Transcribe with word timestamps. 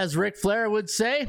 As 0.00 0.16
Ric 0.16 0.38
Flair 0.38 0.70
would 0.70 0.88
say. 0.88 1.26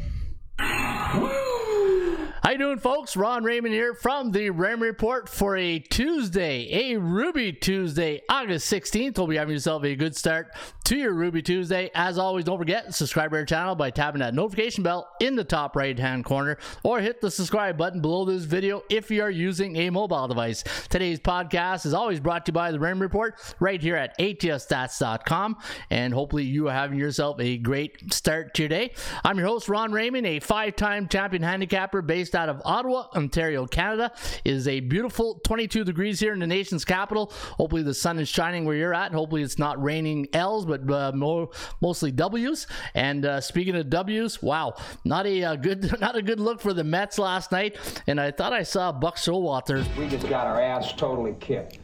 How 2.44 2.54
you 2.54 2.58
doing, 2.58 2.80
folks? 2.80 3.16
Ron 3.16 3.44
Raymond 3.44 3.72
here 3.72 3.94
from 3.94 4.32
the 4.32 4.50
Ram 4.50 4.82
Report 4.82 5.30
for 5.30 5.56
a 5.56 5.78
Tuesday, 5.78 6.92
a 6.92 7.00
Ruby 7.00 7.54
Tuesday, 7.54 8.24
August 8.30 8.72
16th. 8.74 9.16
Hope 9.16 9.30
you're 9.30 9.38
having 9.38 9.54
yourself 9.54 9.84
a 9.84 9.96
good 9.96 10.16
start 10.16 10.56
to 10.86 10.98
your 10.98 11.14
Ruby 11.14 11.44
Tuesday. 11.44 11.92
As 11.94 12.18
always, 12.18 12.46
don't 12.46 12.58
forget, 12.58 12.88
to 12.88 12.94
subscribe 12.94 13.30
to 13.30 13.38
our 13.38 13.46
channel 13.46 13.76
by 13.76 13.92
tapping 13.92 14.22
that 14.22 14.34
notification 14.34 14.84
bell 14.84 15.08
in 15.20 15.36
the 15.36 15.44
top 15.44 15.76
right-hand 15.76 16.26
corner 16.26 16.58
or 16.82 17.00
hit 17.00 17.22
the 17.22 17.30
subscribe 17.30 17.78
button 17.78 18.02
below 18.02 18.26
this 18.26 18.46
video 18.46 18.82
if 18.90 19.12
you 19.12 19.22
are 19.22 19.30
using 19.30 19.76
a 19.76 19.92
mobile 19.92 20.28
device. 20.28 20.64
Today's 20.90 21.20
podcast 21.20 21.86
is 21.86 21.94
always 21.94 22.20
brought 22.20 22.48
to 22.48 22.50
you 22.50 22.54
by 22.54 22.72
the 22.72 22.80
Ram 22.80 23.00
Report 23.00 23.36
right 23.60 23.80
here 23.80 23.96
at 23.96 24.18
ATSstats.com 24.18 25.58
and 25.92 26.12
hopefully 26.12 26.44
you 26.46 26.70
are 26.70 26.74
having 26.74 26.98
yourself 26.98 27.40
a 27.40 27.58
great 27.58 28.12
start 28.12 28.56
to 28.56 28.64
your 28.64 28.70
day. 28.70 28.94
I'm 29.24 29.38
your 29.38 29.48
host, 29.48 29.70
Ron 29.70 29.92
Raymond, 29.92 30.26
a 30.26 30.40
five-time 30.40 31.08
champion 31.08 31.44
handicapper 31.44 32.02
based 32.02 32.31
out 32.36 32.50
of 32.50 32.62
Ottawa, 32.66 33.08
Ontario, 33.16 33.66
Canada. 33.66 34.12
It 34.44 34.54
is 34.54 34.68
a 34.68 34.80
beautiful 34.80 35.40
22 35.46 35.84
degrees 35.84 36.20
here 36.20 36.34
in 36.34 36.40
the 36.40 36.48
nation's 36.48 36.86
capital. 36.86 37.32
Hopefully 37.58 37.84
the 37.84 37.94
sun 37.94 38.20
is 38.20 38.30
shining 38.30 38.66
where 38.66 38.76
you're 38.76 38.94
at. 38.94 39.12
Hopefully 39.12 39.44
it's 39.44 39.60
not 39.60 39.82
raining 39.82 40.28
L's, 40.34 40.66
but 40.66 40.90
uh, 40.90 41.12
more 41.14 41.50
mostly 41.82 42.12
W's. 42.12 42.68
And 42.94 43.26
uh, 43.26 43.42
speaking 43.42 43.76
of 43.76 43.90
W's, 43.90 44.42
wow, 44.42 44.76
not 45.06 45.26
a 45.26 45.44
uh, 45.44 45.56
good 45.56 46.00
not 46.02 46.16
a 46.16 46.22
good 46.22 46.40
look 46.40 46.62
for 46.62 46.74
the 46.74 46.84
Mets 46.84 47.18
last 47.20 47.52
night. 47.52 47.78
And 48.08 48.20
I 48.20 48.32
thought 48.32 48.54
I 48.54 48.64
saw 48.64 48.92
Buck 48.92 49.18
Showalter. 49.18 49.86
We 49.98 50.08
just 50.08 50.28
got 50.28 50.48
our 50.48 50.62
ass 50.62 50.94
totally 50.94 51.36
kicked. 51.40 51.80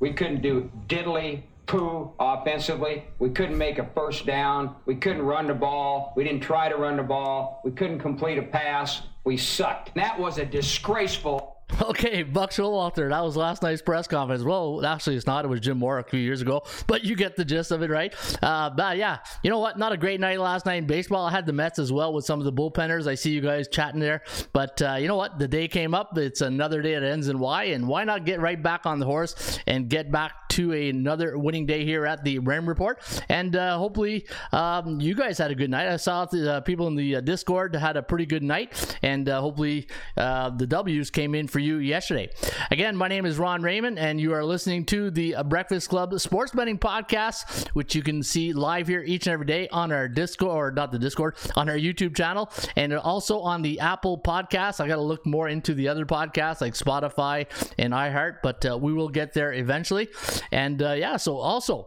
We 0.00 0.12
couldn't 0.12 0.40
do 0.40 0.70
diddly 0.88 1.42
poo 1.70 2.12
offensively. 2.18 3.04
We 3.20 3.30
couldn't 3.30 3.56
make 3.56 3.78
a 3.78 3.88
first 3.94 4.26
down. 4.26 4.74
We 4.86 4.96
couldn't 4.96 5.22
run 5.22 5.46
the 5.46 5.54
ball. 5.54 6.12
We 6.16 6.24
didn't 6.24 6.40
try 6.40 6.68
to 6.68 6.76
run 6.76 6.96
the 6.96 7.04
ball. 7.04 7.60
We 7.64 7.70
couldn't 7.70 8.00
complete 8.00 8.38
a 8.38 8.42
pass. 8.42 9.02
We 9.24 9.36
sucked. 9.36 9.94
That 9.94 10.18
was 10.18 10.38
a 10.38 10.46
disgraceful 10.46 11.60
Okay, 11.82 12.22
Buck 12.22 12.50
Showalter. 12.50 13.08
That 13.10 13.22
was 13.22 13.36
last 13.36 13.62
night's 13.62 13.82
press 13.82 14.06
conference. 14.06 14.42
Well, 14.42 14.84
actually, 14.84 15.16
it's 15.16 15.26
not. 15.26 15.44
It 15.44 15.48
was 15.48 15.60
Jim 15.60 15.78
Mora 15.78 16.00
a 16.00 16.04
few 16.04 16.20
years 16.20 16.42
ago, 16.42 16.62
but 16.86 17.04
you 17.04 17.16
get 17.16 17.36
the 17.36 17.44
gist 17.44 17.70
of 17.70 17.82
it, 17.82 17.90
right? 17.90 18.14
Uh, 18.42 18.70
but 18.70 18.96
yeah, 18.96 19.18
you 19.42 19.50
know 19.50 19.58
what? 19.58 19.78
Not 19.78 19.92
a 19.92 19.96
great 19.96 20.20
night 20.20 20.40
last 20.40 20.66
night 20.66 20.76
in 20.76 20.86
baseball. 20.86 21.26
I 21.26 21.30
had 21.30 21.46
the 21.46 21.52
Mets 21.52 21.78
as 21.78 21.92
well 21.92 22.12
with 22.12 22.24
some 22.24 22.38
of 22.38 22.44
the 22.44 22.52
bullpenners. 22.52 23.06
I 23.06 23.14
see 23.14 23.30
you 23.30 23.40
guys 23.40 23.68
chatting 23.68 24.00
there, 24.00 24.22
but 24.52 24.80
uh, 24.82 24.96
you 25.00 25.08
know 25.08 25.16
what? 25.16 25.38
The 25.38 25.48
day 25.48 25.68
came 25.68 25.94
up. 25.94 26.16
It's 26.18 26.40
another 26.40 26.82
day 26.82 26.94
that 26.94 27.02
ends 27.02 27.28
in 27.28 27.38
Y, 27.38 27.64
and 27.64 27.86
why 27.88 28.04
not 28.04 28.24
get 28.24 28.40
right 28.40 28.60
back 28.60 28.86
on 28.86 28.98
the 28.98 29.06
horse 29.06 29.58
and 29.66 29.88
get 29.88 30.10
back 30.10 30.32
to 30.50 30.72
another 30.72 31.38
winning 31.38 31.66
day 31.66 31.84
here 31.84 32.06
at 32.06 32.24
the 32.24 32.38
Ram 32.38 32.68
Report? 32.68 33.00
And 33.28 33.56
uh, 33.56 33.78
hopefully, 33.78 34.26
um, 34.52 35.00
you 35.00 35.14
guys 35.14 35.38
had 35.38 35.50
a 35.50 35.54
good 35.54 35.70
night. 35.70 35.88
I 35.88 35.96
saw 35.96 36.24
the 36.24 36.54
uh, 36.54 36.60
people 36.60 36.86
in 36.86 36.94
the 36.94 37.16
uh, 37.16 37.20
Discord 37.20 37.74
had 37.74 37.96
a 37.96 38.02
pretty 38.02 38.26
good 38.26 38.42
night, 38.42 38.96
and 39.02 39.28
uh, 39.28 39.40
hopefully, 39.40 39.88
the 40.16 40.66
W's 40.68 41.10
came 41.10 41.34
in 41.34 41.48
for 41.48 41.58
you 41.58 41.78
yesterday. 41.78 42.30
Again, 42.70 42.96
my 42.96 43.08
name 43.08 43.26
is 43.26 43.38
Ron 43.38 43.62
Raymond, 43.62 43.98
and 43.98 44.20
you 44.20 44.34
are 44.34 44.44
listening 44.44 44.84
to 44.86 45.10
the 45.10 45.36
Breakfast 45.46 45.88
Club 45.88 46.18
Sports 46.20 46.52
Betting 46.52 46.78
Podcast, 46.78 47.68
which 47.68 47.94
you 47.94 48.02
can 48.02 48.22
see 48.22 48.52
live 48.52 48.88
here 48.88 49.02
each 49.02 49.26
and 49.26 49.32
every 49.34 49.46
day 49.46 49.68
on 49.68 49.92
our 49.92 50.08
Discord, 50.08 50.50
or 50.50 50.70
not 50.72 50.92
the 50.92 50.98
Discord, 50.98 51.36
on 51.56 51.68
our 51.68 51.76
YouTube 51.76 52.16
channel, 52.16 52.50
and 52.76 52.92
also 52.94 53.40
on 53.40 53.62
the 53.62 53.80
Apple 53.80 54.18
Podcast. 54.18 54.80
I 54.80 54.88
got 54.88 54.96
to 54.96 55.02
look 55.02 55.24
more 55.26 55.48
into 55.48 55.74
the 55.74 55.88
other 55.88 56.04
podcasts 56.04 56.60
like 56.60 56.74
Spotify 56.74 57.46
and 57.78 57.92
iHeart, 57.92 58.38
but 58.42 58.64
uh, 58.64 58.78
we 58.78 58.92
will 58.92 59.08
get 59.08 59.32
there 59.32 59.52
eventually. 59.52 60.08
And 60.52 60.82
uh, 60.82 60.92
yeah, 60.92 61.16
so 61.16 61.38
also 61.38 61.86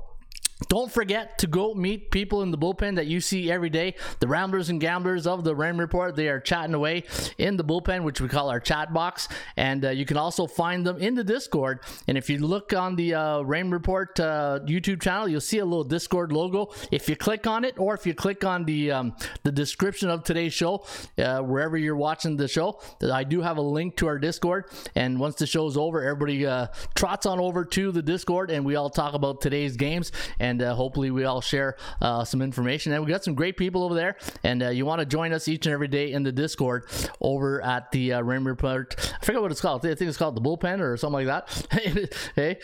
don't 0.70 0.92
forget 0.92 1.38
to 1.40 1.48
go 1.48 1.74
meet 1.74 2.12
people 2.12 2.42
in 2.42 2.52
the 2.52 2.58
bullpen 2.58 2.96
that 2.96 3.08
you 3.08 3.22
see 3.22 3.52
every 3.52 3.70
day. 3.70 3.96
The 4.20 4.28
Ramblers 4.28 4.70
and 4.70 4.80
Gamblers 4.80 5.28
of 5.28 5.44
the 5.44 5.56
Ram 5.56 5.80
Report. 5.80 6.16
They 6.16 6.28
are 6.30 6.40
chatting 6.40 6.74
away 6.74 7.04
in 7.38 7.58
the 7.58 7.64
bullpen, 7.64 8.04
which 8.04 8.22
we 8.22 8.28
call 8.28 8.50
our 8.50 8.60
chat 8.60 8.94
box. 8.94 9.28
And 9.58 9.86
uh, 9.86 9.90
you 9.90 10.06
can 10.06 10.18
also 10.18 10.48
find 10.48 10.86
them 10.86 10.98
in 10.98 11.16
the 11.16 11.24
Discord. 11.24 11.80
And 12.08 12.18
if 12.18 12.30
you 12.30 12.40
look 12.40 12.74
on 12.74 12.96
the 12.96 13.14
uh, 13.14 13.42
Ram 13.42 13.72
Report 13.72 14.20
uh, 14.20 14.60
YouTube 14.66 15.02
channel, 15.02 15.28
you'll 15.28 15.42
see 15.42 15.60
a 15.60 15.66
little 15.66 15.84
Discord 15.84 16.32
logo. 16.32 16.74
If 16.92 17.10
you 17.10 17.16
click 17.16 17.48
on 17.48 17.66
it, 17.66 17.78
or 17.78 17.94
if 17.94 18.06
you 18.06 18.14
click 18.14 18.44
on 18.44 18.66
the 18.66 18.92
um, 18.92 19.16
the 19.44 19.52
description 19.52 20.10
of 20.10 20.24
today's 20.24 20.54
show, 20.54 20.86
uh, 21.18 21.40
wherever 21.40 21.78
you're 21.78 21.96
watching 21.96 22.38
the 22.38 22.48
show, 22.48 22.80
I 23.12 23.24
do 23.24 23.42
have 23.42 23.58
a 23.58 23.62
link 23.62 23.96
to 23.98 24.08
our 24.08 24.20
Discord. 24.20 24.66
And 24.96 25.20
once 25.20 25.36
the 25.36 25.48
show's 25.48 25.78
over, 25.78 26.02
everybody 26.02 26.46
uh, 26.46 26.68
trots 26.96 27.26
on 27.26 27.40
over 27.40 27.66
to 27.66 27.92
the 27.92 28.02
Discord, 28.02 28.52
and 28.52 28.66
we 28.66 28.76
all 28.76 28.90
talk 28.90 29.14
about 29.14 29.42
today's 29.42 29.78
games. 29.78 30.12
And 30.40 30.53
and 30.54 30.62
uh, 30.62 30.76
hopefully 30.76 31.10
we 31.10 31.24
all 31.26 31.42
share 31.42 31.76
uh, 32.00 32.24
some 32.24 32.40
information. 32.40 32.94
And 32.94 33.04
we 33.04 33.12
got 33.12 33.24
some 33.24 33.34
great 33.34 33.58
people 33.58 33.84
over 33.84 33.96
there, 33.96 34.18
and 34.44 34.62
uh, 34.62 34.70
you 34.70 34.86
want 34.86 35.00
to 35.00 35.06
join 35.06 35.34
us 35.34 35.48
each 35.48 35.66
and 35.66 35.74
every 35.74 35.88
day 35.88 36.12
in 36.12 36.22
the 36.22 36.32
Discord 36.32 36.86
over 37.22 37.60
at 37.64 37.92
the 37.92 38.14
uh, 38.14 38.22
Ram 38.22 38.46
Report. 38.46 38.96
I 39.20 39.26
forget 39.26 39.42
what 39.42 39.52
it's 39.52 39.62
called. 39.62 39.84
I 39.84 39.96
think 39.96 40.10
it's 40.10 40.18
called 40.18 40.36
the 40.36 40.42
Bullpen 40.42 40.80
or 40.80 40.96
something 40.96 41.26
like 41.26 41.46
that. 41.46 42.14
hey, 42.36 42.60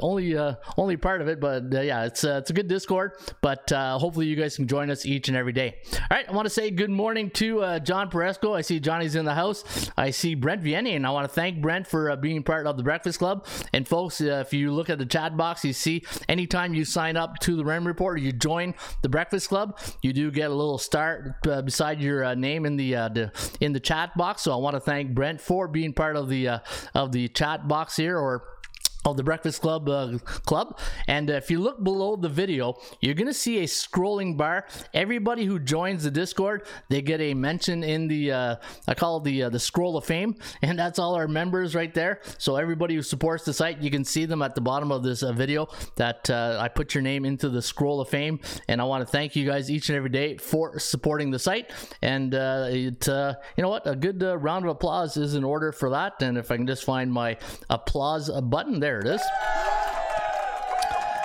only 0.00 0.36
only 0.76 0.96
part 0.96 1.20
of 1.20 1.26
it, 1.28 1.40
but 1.40 1.64
yeah, 1.72 2.04
it's 2.04 2.22
it's 2.22 2.50
a 2.50 2.52
good 2.52 2.68
Discord. 2.68 3.12
But 3.40 3.70
hopefully 3.70 4.26
you 4.26 4.36
guys 4.36 4.54
can 4.54 4.68
join 4.68 4.88
us 4.88 5.04
each 5.04 5.26
and 5.26 5.36
every 5.36 5.52
day. 5.52 5.78
All 5.94 6.06
right, 6.12 6.28
I 6.28 6.32
want 6.32 6.46
to 6.46 6.50
say 6.50 6.70
good 6.70 6.90
morning 6.90 7.30
to 7.30 7.80
John 7.80 8.08
Peresco. 8.08 8.56
I 8.56 8.60
see 8.60 8.78
Johnny's 8.78 9.16
in 9.16 9.24
the 9.24 9.34
house. 9.34 9.90
I 9.96 10.10
see 10.10 10.36
Brent 10.36 10.62
Vienny, 10.62 10.94
and 10.94 11.04
I 11.04 11.10
want 11.10 11.28
to 11.28 11.34
thank 11.34 11.60
Brent 11.60 11.88
for 11.88 12.14
being 12.16 12.44
part 12.44 12.68
of 12.68 12.76
the 12.76 12.84
Breakfast 12.84 13.18
Club. 13.18 13.46
And 13.72 13.88
folks, 13.88 14.20
if 14.20 14.52
you 14.52 14.70
look 14.72 14.90
at 14.90 14.98
the 14.98 15.06
chat 15.06 15.36
box, 15.36 15.64
you 15.64 15.72
see 15.72 16.04
anytime 16.28 16.74
you 16.74 16.84
sign 16.84 17.16
up 17.16 17.21
to 17.40 17.56
the 17.56 17.64
Ram 17.64 17.86
Report, 17.86 18.20
you 18.20 18.32
join 18.32 18.74
the 19.02 19.08
Breakfast 19.08 19.48
Club, 19.48 19.78
you 20.02 20.12
do 20.12 20.30
get 20.30 20.50
a 20.50 20.54
little 20.54 20.78
start 20.78 21.34
uh, 21.46 21.62
beside 21.62 22.00
your 22.00 22.24
uh, 22.24 22.34
name 22.34 22.66
in 22.66 22.76
the, 22.76 22.94
uh, 22.94 23.08
the, 23.08 23.32
in 23.60 23.72
the 23.72 23.80
chat 23.80 24.16
box. 24.16 24.42
So 24.42 24.52
I 24.52 24.56
want 24.56 24.74
to 24.74 24.80
thank 24.80 25.14
Brent 25.14 25.40
for 25.40 25.68
being 25.68 25.92
part 25.92 26.16
of 26.16 26.28
the 26.28 26.48
uh, 26.48 26.58
of 26.94 27.12
the 27.12 27.28
chat 27.28 27.68
box 27.68 27.96
here, 27.96 28.18
or 28.18 28.44
of 29.04 29.16
the 29.16 29.22
Breakfast 29.22 29.60
Club 29.60 29.88
uh, 29.88 30.18
club. 30.46 30.78
And 31.08 31.30
uh, 31.30 31.34
if 31.34 31.50
you 31.50 31.60
look 31.60 31.82
below 31.82 32.16
the 32.16 32.28
video, 32.28 32.76
you're 33.00 33.14
gonna 33.14 33.34
see 33.34 33.60
a 33.60 33.64
scrolling 33.64 34.36
bar. 34.36 34.66
Everybody 34.94 35.44
who 35.44 35.58
joins 35.58 36.04
the 36.04 36.10
Discord, 36.10 36.66
they 36.88 37.02
get 37.02 37.20
a 37.20 37.34
mention 37.34 37.82
in 37.82 38.08
the 38.08 38.32
uh, 38.32 38.56
I 38.86 38.94
call 38.94 39.18
it 39.18 39.24
the 39.24 39.44
uh, 39.44 39.48
the 39.48 39.58
scroll 39.58 39.96
of 39.96 40.04
fame, 40.04 40.36
and 40.62 40.78
that's 40.78 40.98
all 40.98 41.14
our 41.14 41.28
members 41.28 41.74
right 41.74 41.92
there. 41.92 42.20
So 42.38 42.56
everybody 42.56 42.94
who 42.94 43.02
supports 43.02 43.44
the 43.44 43.52
site, 43.52 43.82
you 43.82 43.90
can 43.90 44.04
see 44.04 44.24
them 44.24 44.42
at 44.42 44.54
the 44.54 44.60
bottom 44.60 44.92
of 44.92 45.02
this 45.02 45.22
uh, 45.22 45.32
video. 45.32 45.68
That 45.96 46.28
uh, 46.30 46.58
I 46.60 46.68
put 46.68 46.94
your 46.94 47.02
name 47.02 47.24
into 47.24 47.48
the 47.48 47.62
scroll 47.62 48.00
of 48.00 48.08
fame, 48.08 48.40
and 48.68 48.80
I 48.80 48.84
want 48.84 49.06
to 49.06 49.10
thank 49.10 49.34
you 49.34 49.46
guys 49.46 49.70
each 49.70 49.88
and 49.88 49.96
every 49.96 50.10
day 50.10 50.36
for 50.36 50.78
supporting 50.78 51.30
the 51.30 51.38
site. 51.38 51.72
And 52.02 52.34
it, 52.34 53.06
you 53.06 53.62
know 53.62 53.68
what, 53.68 53.86
a 53.86 53.96
good 53.96 54.22
round 54.22 54.64
of 54.64 54.70
applause 54.70 55.16
is 55.16 55.34
in 55.34 55.44
order 55.44 55.72
for 55.72 55.90
that. 55.90 56.22
And 56.22 56.38
if 56.38 56.50
I 56.50 56.56
can 56.56 56.66
just 56.66 56.84
find 56.84 57.12
my 57.12 57.36
applause 57.68 58.30
button 58.42 58.80
there 58.80 58.91
there 58.92 59.00
it 59.00 59.06
is. 59.06 59.71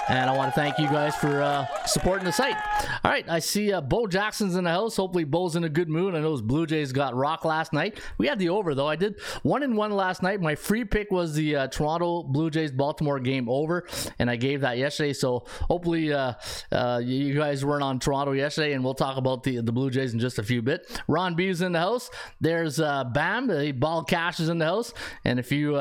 And 0.09 0.29
I 0.29 0.37
want 0.37 0.53
to 0.53 0.59
thank 0.59 0.79
you 0.79 0.87
guys 0.87 1.15
for 1.17 1.41
uh, 1.41 1.65
supporting 1.85 2.23
the 2.23 2.31
site. 2.31 2.55
All 3.03 3.11
right, 3.11 3.27
I 3.27 3.39
see 3.39 3.73
uh, 3.73 3.81
Bo 3.81 4.07
Jackson's 4.07 4.55
in 4.55 4.63
the 4.63 4.69
house. 4.69 4.95
Hopefully, 4.95 5.25
Bo's 5.25 5.57
in 5.57 5.65
a 5.65 5.69
good 5.69 5.89
mood. 5.89 6.15
I 6.15 6.21
know 6.21 6.31
his 6.31 6.41
Blue 6.41 6.65
Jays 6.65 6.93
got 6.93 7.13
rock 7.13 7.43
last 7.43 7.73
night. 7.73 7.99
We 8.17 8.27
had 8.27 8.39
the 8.39 8.47
over 8.47 8.73
though. 8.73 8.87
I 8.87 8.95
did 8.95 9.19
one 9.43 9.63
and 9.63 9.75
one 9.75 9.91
last 9.91 10.23
night. 10.23 10.39
My 10.39 10.55
free 10.55 10.85
pick 10.85 11.11
was 11.11 11.33
the 11.33 11.55
uh, 11.57 11.67
Toronto 11.67 12.23
Blue 12.23 12.49
Jays 12.49 12.71
Baltimore 12.71 13.19
game 13.19 13.49
over, 13.49 13.85
and 14.17 14.29
I 14.29 14.37
gave 14.37 14.61
that 14.61 14.77
yesterday. 14.77 15.11
So 15.11 15.43
hopefully, 15.69 16.13
uh, 16.13 16.33
uh, 16.71 17.01
you 17.03 17.33
guys 17.35 17.65
weren't 17.65 17.83
on 17.83 17.99
Toronto 17.99 18.31
yesterday, 18.31 18.73
and 18.73 18.85
we'll 18.85 18.93
talk 18.93 19.17
about 19.17 19.43
the 19.43 19.59
the 19.59 19.73
Blue 19.73 19.89
Jays 19.89 20.13
in 20.13 20.19
just 20.19 20.39
a 20.39 20.43
few 20.43 20.61
bit. 20.61 20.89
Ron 21.09 21.35
B's 21.35 21.61
in 21.61 21.73
the 21.73 21.79
house. 21.79 22.09
There's 22.39 22.79
uh, 22.79 23.03
Bam. 23.03 23.47
The 23.47 23.73
ball 23.73 24.05
cash 24.05 24.39
is 24.39 24.47
in 24.47 24.57
the 24.57 24.65
house, 24.65 24.93
and 25.25 25.37
if 25.37 25.51
you 25.51 25.77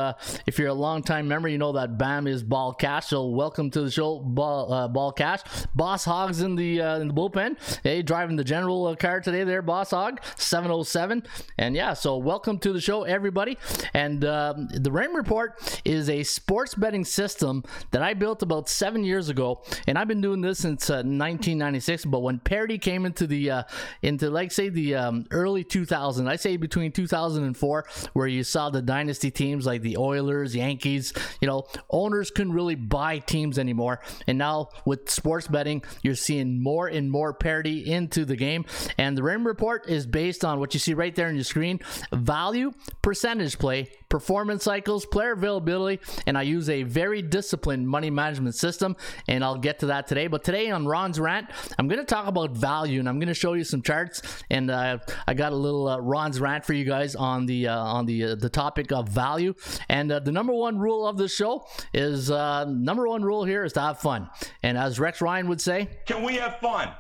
if 0.48 0.58
you're 0.58 0.68
a 0.68 0.74
long 0.74 1.04
time 1.04 1.28
member, 1.28 1.48
you 1.48 1.58
know 1.58 1.72
that 1.74 1.96
Bam 1.96 2.26
is 2.26 2.42
ball 2.42 2.72
cash. 2.74 3.06
So 3.06 3.28
welcome 3.28 3.70
to 3.70 3.82
the 3.82 3.90
show 3.90 4.15
ball 4.20 4.72
uh, 4.72 4.88
ball 4.88 5.12
cash. 5.12 5.40
Boss 5.74 6.04
Hogs 6.04 6.40
in 6.40 6.56
the 6.56 6.80
uh, 6.80 6.98
in 6.98 7.08
the 7.08 7.14
bullpen. 7.14 7.56
Hey, 7.82 8.02
driving 8.02 8.36
the 8.36 8.44
general 8.44 8.86
uh, 8.86 8.96
car 8.96 9.20
today 9.20 9.44
there, 9.44 9.62
Boss 9.62 9.90
Hog, 9.90 10.20
707. 10.36 11.24
And 11.58 11.74
yeah, 11.74 11.94
so 11.94 12.16
welcome 12.16 12.58
to 12.60 12.72
the 12.72 12.80
show, 12.80 13.04
everybody. 13.04 13.58
And 13.94 14.24
um, 14.24 14.68
the 14.72 14.90
Rain 14.90 15.12
Report 15.12 15.80
is 15.84 16.08
a 16.08 16.22
sports 16.22 16.74
betting 16.74 17.04
system 17.04 17.64
that 17.90 18.02
I 18.02 18.14
built 18.14 18.42
about 18.42 18.68
seven 18.68 19.04
years 19.04 19.28
ago, 19.28 19.62
and 19.86 19.98
I've 19.98 20.08
been 20.08 20.20
doing 20.20 20.40
this 20.40 20.58
since 20.58 20.88
1996. 20.88 22.06
Uh, 22.06 22.08
but 22.08 22.20
when 22.20 22.38
Parity 22.38 22.78
came 22.78 23.06
into 23.06 23.26
the 23.26 23.50
uh, 23.50 23.62
into 24.02 24.30
like 24.30 24.52
say 24.52 24.68
the 24.68 24.94
um, 24.94 25.26
early 25.30 25.64
2000s, 25.64 26.28
I 26.28 26.36
say 26.36 26.56
between 26.56 26.92
2004, 26.92 27.86
where 28.12 28.26
you 28.26 28.44
saw 28.44 28.70
the 28.70 28.82
dynasty 28.82 29.30
teams 29.30 29.66
like 29.66 29.82
the 29.82 29.96
Oilers, 29.96 30.54
Yankees, 30.54 31.12
you 31.40 31.48
know, 31.48 31.66
owners 31.90 32.30
couldn't 32.30 32.52
really 32.52 32.74
buy 32.74 33.18
teams 33.18 33.58
anymore. 33.58 34.00
And 34.26 34.38
now 34.38 34.68
with 34.84 35.10
sports 35.10 35.48
betting, 35.48 35.82
you're 36.02 36.14
seeing 36.14 36.62
more 36.62 36.86
and 36.88 37.10
more 37.10 37.32
parity 37.32 37.90
into 37.90 38.24
the 38.24 38.36
game. 38.36 38.64
And 38.98 39.16
the 39.16 39.22
Rain 39.22 39.44
Report 39.44 39.88
is 39.88 40.06
based 40.06 40.44
on 40.44 40.60
what 40.60 40.74
you 40.74 40.80
see 40.80 40.94
right 40.94 41.14
there 41.14 41.28
on 41.28 41.34
your 41.34 41.44
screen 41.44 41.80
value, 42.12 42.72
percentage 43.02 43.58
play, 43.58 43.90
performance 44.16 44.64
cycles, 44.64 45.04
player 45.04 45.32
availability, 45.32 46.00
and 46.26 46.38
I 46.38 46.42
use 46.42 46.70
a 46.70 46.84
very 46.84 47.20
disciplined 47.20 47.86
money 47.86 48.08
management 48.08 48.54
system. 48.54 48.96
And 49.28 49.44
I'll 49.44 49.58
get 49.58 49.80
to 49.80 49.86
that 49.86 50.06
today. 50.06 50.26
But 50.26 50.42
today 50.42 50.70
on 50.70 50.86
Ron's 50.86 51.20
Rant, 51.20 51.50
I'm 51.78 51.86
going 51.86 51.98
to 51.98 52.06
talk 52.06 52.26
about 52.26 52.52
value 52.52 52.98
and 52.98 53.10
I'm 53.10 53.18
going 53.18 53.28
to 53.28 53.34
show 53.34 53.52
you 53.52 53.62
some 53.62 53.82
charts. 53.82 54.22
And 54.48 54.70
uh, 54.70 55.00
I 55.26 55.34
got 55.34 55.52
a 55.52 55.56
little 55.56 55.86
uh, 55.86 55.98
Ron's 55.98 56.40
Rant 56.40 56.64
for 56.64 56.72
you 56.72 56.86
guys 56.86 57.14
on 57.14 57.44
the 57.44 57.68
uh, 57.68 57.76
on 57.76 58.06
the 58.06 58.24
uh, 58.24 58.34
the 58.36 58.48
topic 58.48 58.90
of 58.90 59.06
value. 59.10 59.52
And 59.90 60.10
uh, 60.10 60.20
the 60.20 60.32
number 60.32 60.54
one 60.54 60.78
rule 60.78 61.06
of 61.06 61.18
the 61.18 61.28
show 61.28 61.66
is 61.92 62.30
uh, 62.30 62.64
number 62.64 63.06
one 63.06 63.22
rule 63.22 63.44
here 63.44 63.64
is 63.64 63.74
to 63.74 63.82
have 63.82 63.98
fun. 63.98 64.30
And 64.62 64.78
as 64.78 64.98
Rex 64.98 65.20
Ryan 65.20 65.46
would 65.48 65.60
say, 65.60 65.90
Can 66.06 66.22
we 66.22 66.36
have 66.36 66.58
fun? 66.60 66.90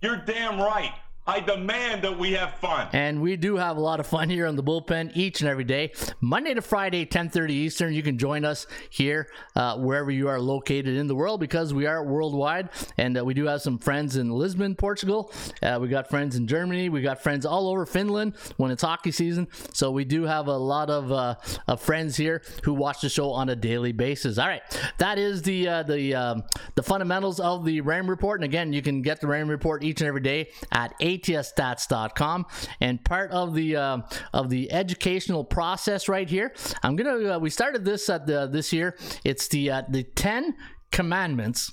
You're 0.00 0.24
damn 0.24 0.58
right. 0.58 0.92
I 1.26 1.40
demand 1.40 2.02
that 2.02 2.18
we 2.18 2.32
have 2.32 2.54
fun. 2.56 2.88
And 2.92 3.22
we 3.22 3.36
do 3.36 3.56
have 3.56 3.78
a 3.78 3.80
lot 3.80 3.98
of 3.98 4.06
fun 4.06 4.28
here 4.28 4.46
on 4.46 4.56
the 4.56 4.62
bullpen 4.62 5.12
each 5.14 5.40
and 5.40 5.48
every 5.48 5.64
day. 5.64 5.92
Monday 6.20 6.52
to 6.52 6.60
Friday, 6.60 7.06
10:30 7.06 7.50
Eastern. 7.50 7.94
You 7.94 8.02
can 8.02 8.18
join 8.18 8.44
us 8.44 8.66
here 8.90 9.28
uh, 9.56 9.78
wherever 9.78 10.10
you 10.10 10.28
are 10.28 10.38
located 10.38 10.98
in 10.98 11.06
the 11.06 11.14
world 11.14 11.40
because 11.40 11.72
we 11.72 11.86
are 11.86 12.04
worldwide, 12.04 12.68
and 12.98 13.16
uh, 13.16 13.24
we 13.24 13.32
do 13.32 13.46
have 13.46 13.62
some 13.62 13.78
friends 13.78 14.16
in 14.16 14.30
Lisbon, 14.30 14.74
Portugal. 14.74 15.32
Uh, 15.62 15.78
we 15.80 15.88
got 15.88 16.10
friends 16.10 16.36
in 16.36 16.46
Germany. 16.46 16.90
We 16.90 17.00
got 17.00 17.22
friends 17.22 17.46
all 17.46 17.68
over 17.68 17.86
Finland 17.86 18.34
when 18.58 18.70
it's 18.70 18.82
hockey 18.82 19.10
season. 19.10 19.48
So 19.72 19.90
we 19.90 20.04
do 20.04 20.24
have 20.24 20.48
a 20.48 20.56
lot 20.56 20.90
of, 20.90 21.10
uh, 21.10 21.36
of 21.66 21.80
friends 21.80 22.16
here 22.18 22.42
who 22.64 22.74
watch 22.74 23.00
the 23.00 23.08
show 23.08 23.30
on 23.30 23.48
a 23.48 23.56
daily 23.56 23.92
basis. 23.92 24.36
All 24.36 24.46
right, 24.46 24.62
that 24.98 25.18
is 25.18 25.40
the 25.40 25.68
uh, 25.68 25.82
the 25.84 26.14
um, 26.14 26.42
the 26.74 26.82
fundamentals 26.82 27.40
of 27.40 27.64
the 27.64 27.80
RAM 27.80 28.10
Report. 28.10 28.40
And 28.40 28.44
again, 28.44 28.74
you 28.74 28.82
can 28.82 29.00
get 29.00 29.22
the 29.22 29.26
RAM 29.26 29.48
Report 29.48 29.82
each 29.82 30.02
and 30.02 30.08
every 30.08 30.20
day 30.20 30.50
at 30.70 30.92
8 31.00 31.13
atsstats.com 31.18 32.46
and 32.80 33.04
part 33.04 33.30
of 33.30 33.54
the 33.54 33.76
uh, 33.76 33.98
of 34.32 34.50
the 34.50 34.70
educational 34.72 35.44
process 35.44 36.08
right 36.08 36.28
here 36.28 36.52
i'm 36.82 36.96
gonna 36.96 37.34
uh, 37.34 37.38
we 37.38 37.50
started 37.50 37.84
this 37.84 38.08
at 38.08 38.26
the 38.26 38.46
this 38.46 38.72
year. 38.72 38.96
It's 39.24 39.48
the 39.48 39.70
uh, 39.70 39.82
the 39.88 40.02
10 40.02 40.54
commandments 40.90 41.72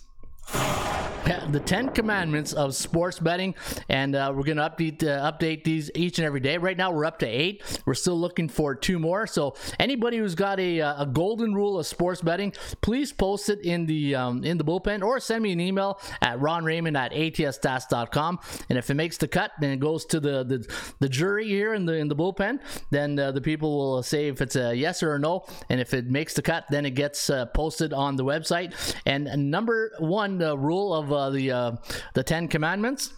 the 1.52 1.62
10 1.64 1.90
commandments 1.90 2.54
of 2.54 2.76
sports 2.76 3.20
betting 3.20 3.56
and 3.90 4.16
uh, 4.16 4.32
we're 4.34 4.44
going 4.44 4.58
to 4.58 4.64
update 4.64 5.04
uh, 5.04 5.32
update 5.32 5.64
these 5.64 5.92
each 5.96 6.18
and 6.18 6.26
every 6.26 6.40
day. 6.40 6.58
Right 6.58 6.78
now 6.78 6.92
we're 6.92 7.06
up 7.06 7.20
to 7.20 7.28
eight. 7.28 7.62
We're 7.86 7.94
still 7.94 8.20
looking 8.20 8.50
for 8.50 8.76
two 8.76 9.00
more. 9.00 9.28
So 9.28 9.56
anybody 9.80 10.18
who's 10.18 10.36
got 10.36 10.60
a, 10.60 10.82
uh, 10.82 11.04
a 11.04 11.06
golden 11.06 11.54
rule 11.54 11.80
of 11.80 11.86
sports 11.86 12.22
betting 12.22 12.54
please 12.82 13.12
post 13.12 13.50
it 13.50 13.62
in 13.62 13.86
the 13.86 14.16
um, 14.16 14.44
in 14.44 14.58
the 14.58 14.64
bullpen 14.64 15.04
or 15.04 15.20
send 15.20 15.44
me 15.44 15.52
an 15.52 15.60
email 15.60 16.00
at 16.22 16.40
ronraymond 16.40 16.98
at 16.98 17.12
atsstats.com 17.12 18.40
and 18.70 18.78
if 18.78 18.90
it 18.90 18.96
makes 18.96 19.18
the 19.18 19.28
cut 19.28 19.52
then 19.60 19.72
it 19.72 19.80
goes 19.80 20.06
to 20.06 20.20
the 20.20 20.44
the, 20.44 20.68
the 21.00 21.10
jury 21.10 21.48
here 21.48 21.74
in 21.74 21.86
the 21.86 21.94
in 21.94 22.08
the 22.08 22.16
bullpen 22.16 22.60
then 22.90 23.18
uh, 23.20 23.32
the 23.32 23.42
people 23.42 23.78
will 23.78 24.04
say 24.04 24.28
if 24.28 24.42
it's 24.42 24.56
a 24.56 24.74
yes 24.74 25.04
or 25.04 25.16
a 25.16 25.20
no. 25.20 25.46
And 25.70 25.80
if 25.80 25.94
it 25.94 26.08
makes 26.08 26.34
the 26.34 26.42
cut 26.42 26.66
then 26.70 26.86
it 26.86 26.92
gets 26.92 27.30
uh, 27.30 27.46
posted 27.48 27.94
on 27.94 28.16
the 28.16 28.24
website. 28.24 28.74
And 29.06 29.52
number 29.52 29.92
one 30.00 30.41
uh, 30.42 30.58
rule 30.58 30.94
of 30.94 31.12
uh, 31.12 31.30
the 31.30 31.52
uh, 31.52 31.72
the 32.14 32.24
Ten 32.24 32.48
Commandments 32.48 33.14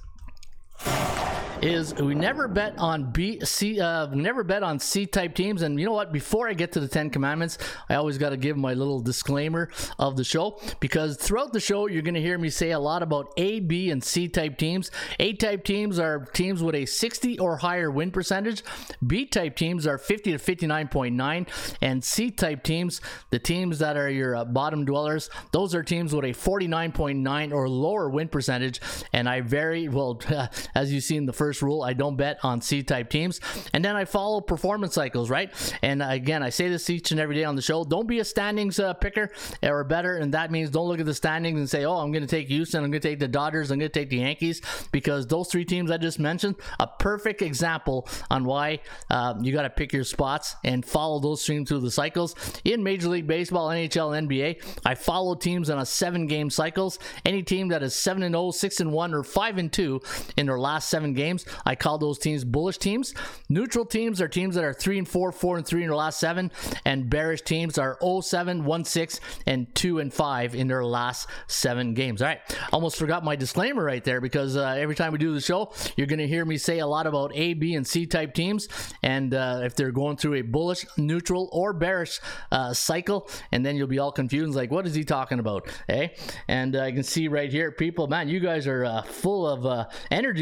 is 1.64 1.96
we 1.96 2.14
never 2.14 2.50
bet 2.50 2.78
on 2.78 3.12
B 3.12 3.40
C 3.42 3.80
uh, 3.80 4.08
never 4.08 4.44
bet 4.44 4.64
on 4.64 4.80
C 4.80 5.06
type 5.06 5.34
teams. 5.34 5.62
And 5.62 5.80
you 5.80 5.86
know 5.86 5.94
what? 5.94 6.12
Before 6.12 6.50
I 6.50 6.54
get 6.54 6.74
to 6.74 6.82
the 6.82 6.90
Ten 6.90 7.10
Commandments, 7.10 7.58
I 7.88 7.96
always 7.96 8.18
got 8.18 8.30
to 8.30 8.38
give 8.38 8.58
my 8.58 8.74
little 8.74 9.00
disclaimer 9.00 9.70
of 9.98 10.18
the 10.18 10.26
show 10.26 10.60
because 10.82 11.16
throughout 11.16 11.54
the 11.54 11.62
show 11.62 11.88
you're 11.88 12.02
going 12.02 12.16
to 12.16 12.22
hear 12.22 12.38
me 12.38 12.50
say 12.50 12.72
a 12.72 12.80
lot 12.80 13.02
about 13.02 13.32
A, 13.38 13.62
B, 13.62 13.92
and 13.92 14.04
C 14.04 14.28
type 14.28 14.58
teams. 14.58 14.92
A 15.20 15.34
type 15.34 15.64
teams 15.64 16.00
are 16.00 16.26
teams 16.34 16.62
with 16.62 16.76
a 16.76 16.86
60 16.86 17.40
or 17.40 17.58
higher 17.58 17.90
win 17.90 18.12
percentage. 18.12 18.62
B 19.06 19.26
type 19.26 19.56
teams 19.56 19.88
are 19.88 19.98
50 19.98 20.34
to 20.34 20.38
59.9, 20.38 21.48
and 21.82 22.04
C 22.04 22.30
type 22.30 22.64
teams, 22.64 23.00
the 23.30 23.40
teams 23.40 23.80
that 23.80 23.96
are 23.96 24.10
your 24.10 24.36
uh, 24.36 24.44
bottom 24.44 24.84
dwellers, 24.84 25.30
those 25.54 25.74
are 25.74 25.84
teams 25.84 26.14
with 26.14 26.26
a 26.26 26.30
49.9 26.30 27.54
or 27.54 27.70
lower 27.70 28.10
win 28.10 28.28
percentage. 28.28 28.82
And 29.14 29.30
I 29.30 29.40
very 29.40 29.88
well, 29.88 30.20
as 30.76 30.92
you 30.92 31.02
see 31.02 31.16
in 31.16 31.26
the 31.26 31.34
first 31.34 31.62
rule 31.62 31.84
I 31.84 31.94
don't 31.94 32.16
bet 32.16 32.40
on 32.44 32.62
C 32.62 32.84
type 32.84 33.10
teams. 33.10 33.40
And 33.74 33.84
then 33.84 33.96
I 33.96 34.06
follow 34.06 34.42
performance 34.42 34.94
cycles, 34.94 35.30
right? 35.30 35.52
And 35.82 36.02
again, 36.02 36.44
I 36.44 36.50
say 36.50 36.70
this 36.70 36.90
each 36.90 37.12
and 37.12 37.20
every 37.20 37.36
day 37.36 37.44
on 37.44 37.56
the 37.56 37.62
show 37.62 37.84
don't 37.84 38.08
be 38.08 38.20
a 38.20 38.26
standings 38.26 38.80
uh, 38.80 38.94
picker 38.94 39.32
or 39.62 39.84
better. 39.84 40.18
And 40.18 40.34
that 40.34 40.52
means 40.52 40.70
don't 40.70 40.88
look 40.88 41.00
at 41.00 41.06
the 41.06 41.14
standings 41.14 41.60
and 41.60 41.70
say, 41.70 41.86
oh, 41.86 41.98
I'm 41.98 42.12
going 42.12 42.24
to 42.24 42.28
take 42.28 42.48
Houston, 42.48 42.84
I'm 42.84 42.92
going 42.92 43.02
to 43.02 43.08
take 43.08 43.20
the 43.20 43.28
Dodgers, 43.28 43.72
I'm 43.72 43.80
going 43.80 43.92
to 43.92 44.00
take 44.00 44.10
the 44.10 44.18
Yankees, 44.18 44.62
because 44.92 45.28
those 45.28 45.50
three 45.50 45.66
teams 45.66 45.92
I 45.92 45.98
just 45.98 46.20
mentioned, 46.20 46.56
a 46.80 46.88
perfect 46.88 47.42
example 47.42 48.08
on 48.30 48.46
why 48.46 48.80
uh, 49.10 49.36
you 49.42 49.54
got 49.54 49.64
to 49.64 49.70
pick 49.70 49.94
your 49.94 50.04
spots 50.04 50.56
and 50.64 50.86
follow 50.86 51.20
those 51.20 51.44
teams 51.44 51.70
through 51.70 51.82
the 51.82 51.92
cycles. 51.92 52.36
In 52.64 52.84
Major 52.84 53.10
League 53.10 53.28
Baseball, 53.28 53.70
NHL, 53.70 54.28
NBA, 54.28 54.80
I 54.86 54.96
follow 54.96 55.36
teams 55.36 55.70
on 55.70 55.80
a 55.80 55.86
seven 55.86 56.28
game 56.28 56.50
cycles. 56.50 57.00
Any 57.26 57.44
team 57.44 57.70
that 57.70 57.84
is 57.84 57.96
7 57.96 58.24
and 58.24 58.34
0, 58.34 58.52
6 58.52 58.80
and 58.80 58.92
1, 58.92 59.14
or 59.14 59.24
5 59.24 59.58
and 59.58 59.72
2 59.72 60.02
in 60.38 60.46
their 60.46 60.53
last 60.60 60.90
seven 60.90 61.14
games. 61.14 61.46
I 61.66 61.76
call 61.76 61.98
those 61.98 62.20
teams 62.20 62.44
bullish 62.44 62.78
teams. 62.78 63.14
Neutral 63.50 63.86
teams 63.86 64.22
are 64.22 64.28
teams 64.28 64.56
that 64.56 64.64
are 64.64 64.74
3 64.74 65.00
and 65.00 65.08
4, 65.08 65.32
4 65.32 65.58
and 65.58 65.66
3 65.66 65.84
in 65.84 65.88
their 65.90 65.96
last 65.96 66.20
7, 66.20 66.52
and 66.86 67.10
bearish 67.10 67.42
teams 67.42 67.78
are 67.78 67.98
0 68.02 68.22
7, 68.22 68.66
1 68.66 68.86
6 68.86 69.20
and 69.48 69.74
2 69.76 70.00
and 70.00 70.14
5 70.14 70.56
in 70.56 70.68
their 70.68 70.86
last 70.86 71.28
7 71.48 71.94
games. 71.94 72.22
All 72.22 72.28
right. 72.28 72.40
Almost 72.72 72.98
forgot 72.98 73.24
my 73.24 73.36
disclaimer 73.36 73.84
right 73.84 74.04
there 74.04 74.22
because 74.22 74.56
uh, 74.56 74.76
every 74.78 74.96
time 74.96 75.12
we 75.12 75.18
do 75.18 75.34
the 75.34 75.42
show, 75.42 75.74
you're 75.96 76.08
going 76.08 76.20
to 76.20 76.28
hear 76.28 76.46
me 76.46 76.58
say 76.58 76.80
a 76.80 76.88
lot 76.88 77.08
about 77.08 77.32
A, 77.36 77.54
B, 77.54 77.76
and 77.76 77.86
C 77.86 78.06
type 78.06 78.34
teams 78.34 78.68
and 79.02 79.34
uh, 79.34 79.62
if 79.64 79.76
they're 79.76 79.92
going 79.92 80.18
through 80.18 80.36
a 80.36 80.42
bullish, 80.42 80.86
neutral, 80.98 81.50
or 81.52 81.74
bearish 81.74 82.20
uh, 82.52 82.74
cycle, 82.74 83.30
and 83.52 83.66
then 83.66 83.76
you'll 83.76 83.88
be 83.88 84.00
all 84.00 84.12
confused 84.12 84.56
like, 84.56 84.72
what 84.72 84.86
is 84.86 84.96
he 84.96 85.04
talking 85.04 85.40
about? 85.40 85.68
Eh? 85.90 86.10
and 86.48 86.76
uh, 86.76 86.86
you 86.86 86.94
can 86.94 87.04
see 87.04 87.28
right 87.28 87.52
here, 87.52 87.72
people, 87.72 88.08
man, 88.08 88.28
you 88.28 88.40
guys 88.40 88.68
are 88.68 88.86
uh, 88.86 89.02
full 89.04 89.48
of 89.48 89.66
uh, 89.66 89.86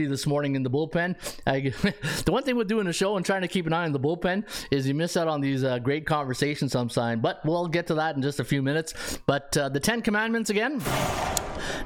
energy 0.02 0.10
this 0.10 0.26
morning 0.26 0.56
in 0.56 0.64
the 0.64 0.70
bullpen. 0.70 1.16
I, 1.46 1.60
the 2.26 2.32
one 2.32 2.44
thing 2.44 2.56
with 2.56 2.68
doing 2.68 2.88
a 2.88 2.94
show 2.94 3.18
and 3.18 3.26
trying 3.26 3.42
to 3.42 3.48
keep 3.48 3.68
an 3.68 3.74
eye 3.74 3.86
on 3.86 3.92
the 3.92 4.00
bullpen 4.00 4.46
is 4.72 4.88
you 4.88 4.94
miss 4.94 5.18
out 5.18 5.28
on 5.28 5.42
these 5.42 5.64
uh, 5.64 5.80
great 5.80 6.06
conversations 6.06 6.72
sometimes. 6.72 7.22
But 7.22 7.42
we'll 7.46 7.68
get 7.68 7.88
to 7.88 7.96
that 7.96 8.16
in 8.16 8.22
just 8.22 8.40
a 8.40 8.44
few 8.44 8.62
minutes. 8.62 9.20
But 9.26 9.56
uh, 9.58 9.70
the 9.70 9.80
Ten 9.80 10.02
Commandments 10.02 10.50
again. 10.50 10.82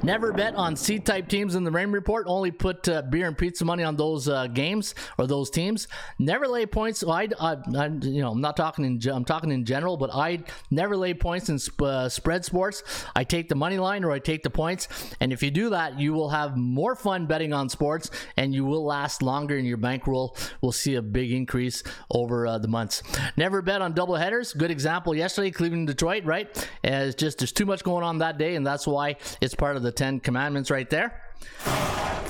Never 0.02 0.32
bet 0.32 0.54
on 0.54 0.76
C-type 0.76 1.28
teams 1.28 1.54
in 1.54 1.64
the 1.64 1.70
rain 1.70 1.90
report. 1.90 2.26
Only 2.28 2.50
put 2.50 2.88
uh, 2.88 3.02
beer 3.02 3.26
and 3.26 3.36
pizza 3.36 3.64
money 3.64 3.82
on 3.82 3.96
those 3.96 4.28
uh, 4.28 4.46
games 4.46 4.94
or 5.18 5.26
those 5.26 5.50
teams. 5.50 5.88
Never 6.18 6.46
lay 6.46 6.66
points. 6.66 7.02
Well, 7.02 7.14
I, 7.16 7.28
I, 7.40 7.56
I, 7.76 7.86
you 7.86 8.22
know, 8.22 8.32
I'm 8.32 8.40
not 8.40 8.56
talking 8.56 8.84
in. 8.84 9.00
I'm 9.10 9.24
talking 9.24 9.50
in 9.50 9.64
general, 9.64 9.96
but 9.96 10.10
I 10.14 10.44
never 10.70 10.96
lay 10.96 11.14
points 11.14 11.48
in 11.48 11.58
sp- 11.58 11.82
uh, 11.82 12.08
spread 12.08 12.44
sports. 12.44 12.82
I 13.14 13.24
take 13.24 13.48
the 13.48 13.54
money 13.54 13.78
line 13.78 14.04
or 14.04 14.12
I 14.12 14.18
take 14.18 14.42
the 14.42 14.50
points, 14.50 14.88
and 15.20 15.32
if 15.32 15.42
you 15.42 15.50
do 15.50 15.70
that, 15.70 15.98
you 15.98 16.12
will 16.12 16.28
have 16.28 16.56
more 16.56 16.94
fun 16.94 17.26
betting 17.26 17.52
on 17.52 17.68
sports, 17.68 18.10
and 18.36 18.54
you 18.54 18.64
will 18.64 18.84
last 18.84 19.22
longer, 19.22 19.56
and 19.56 19.66
your 19.66 19.76
bankroll 19.76 20.36
will 20.60 20.72
see 20.72 20.94
a 20.94 21.02
big 21.02 21.32
increase 21.32 21.82
over 22.10 22.46
uh, 22.46 22.58
the 22.58 22.68
months. 22.68 23.02
Never 23.36 23.62
bet 23.62 23.82
on 23.82 23.92
double 23.92 24.16
headers. 24.16 24.52
Good 24.52 24.70
example 24.70 25.14
yesterday, 25.14 25.50
Cleveland, 25.50 25.88
Detroit. 25.88 26.24
Right? 26.24 26.68
It's 26.84 27.16
just 27.16 27.38
there's 27.38 27.52
too 27.52 27.66
much 27.66 27.82
going 27.82 28.04
on 28.04 28.18
that 28.18 28.38
day, 28.38 28.54
and 28.54 28.66
that's 28.66 28.86
why 28.86 29.16
it's 29.40 29.54
part 29.54 29.65
of 29.74 29.82
the 29.82 29.90
Ten 29.90 30.20
Commandments 30.20 30.70
right 30.70 30.88
there. 30.88 31.22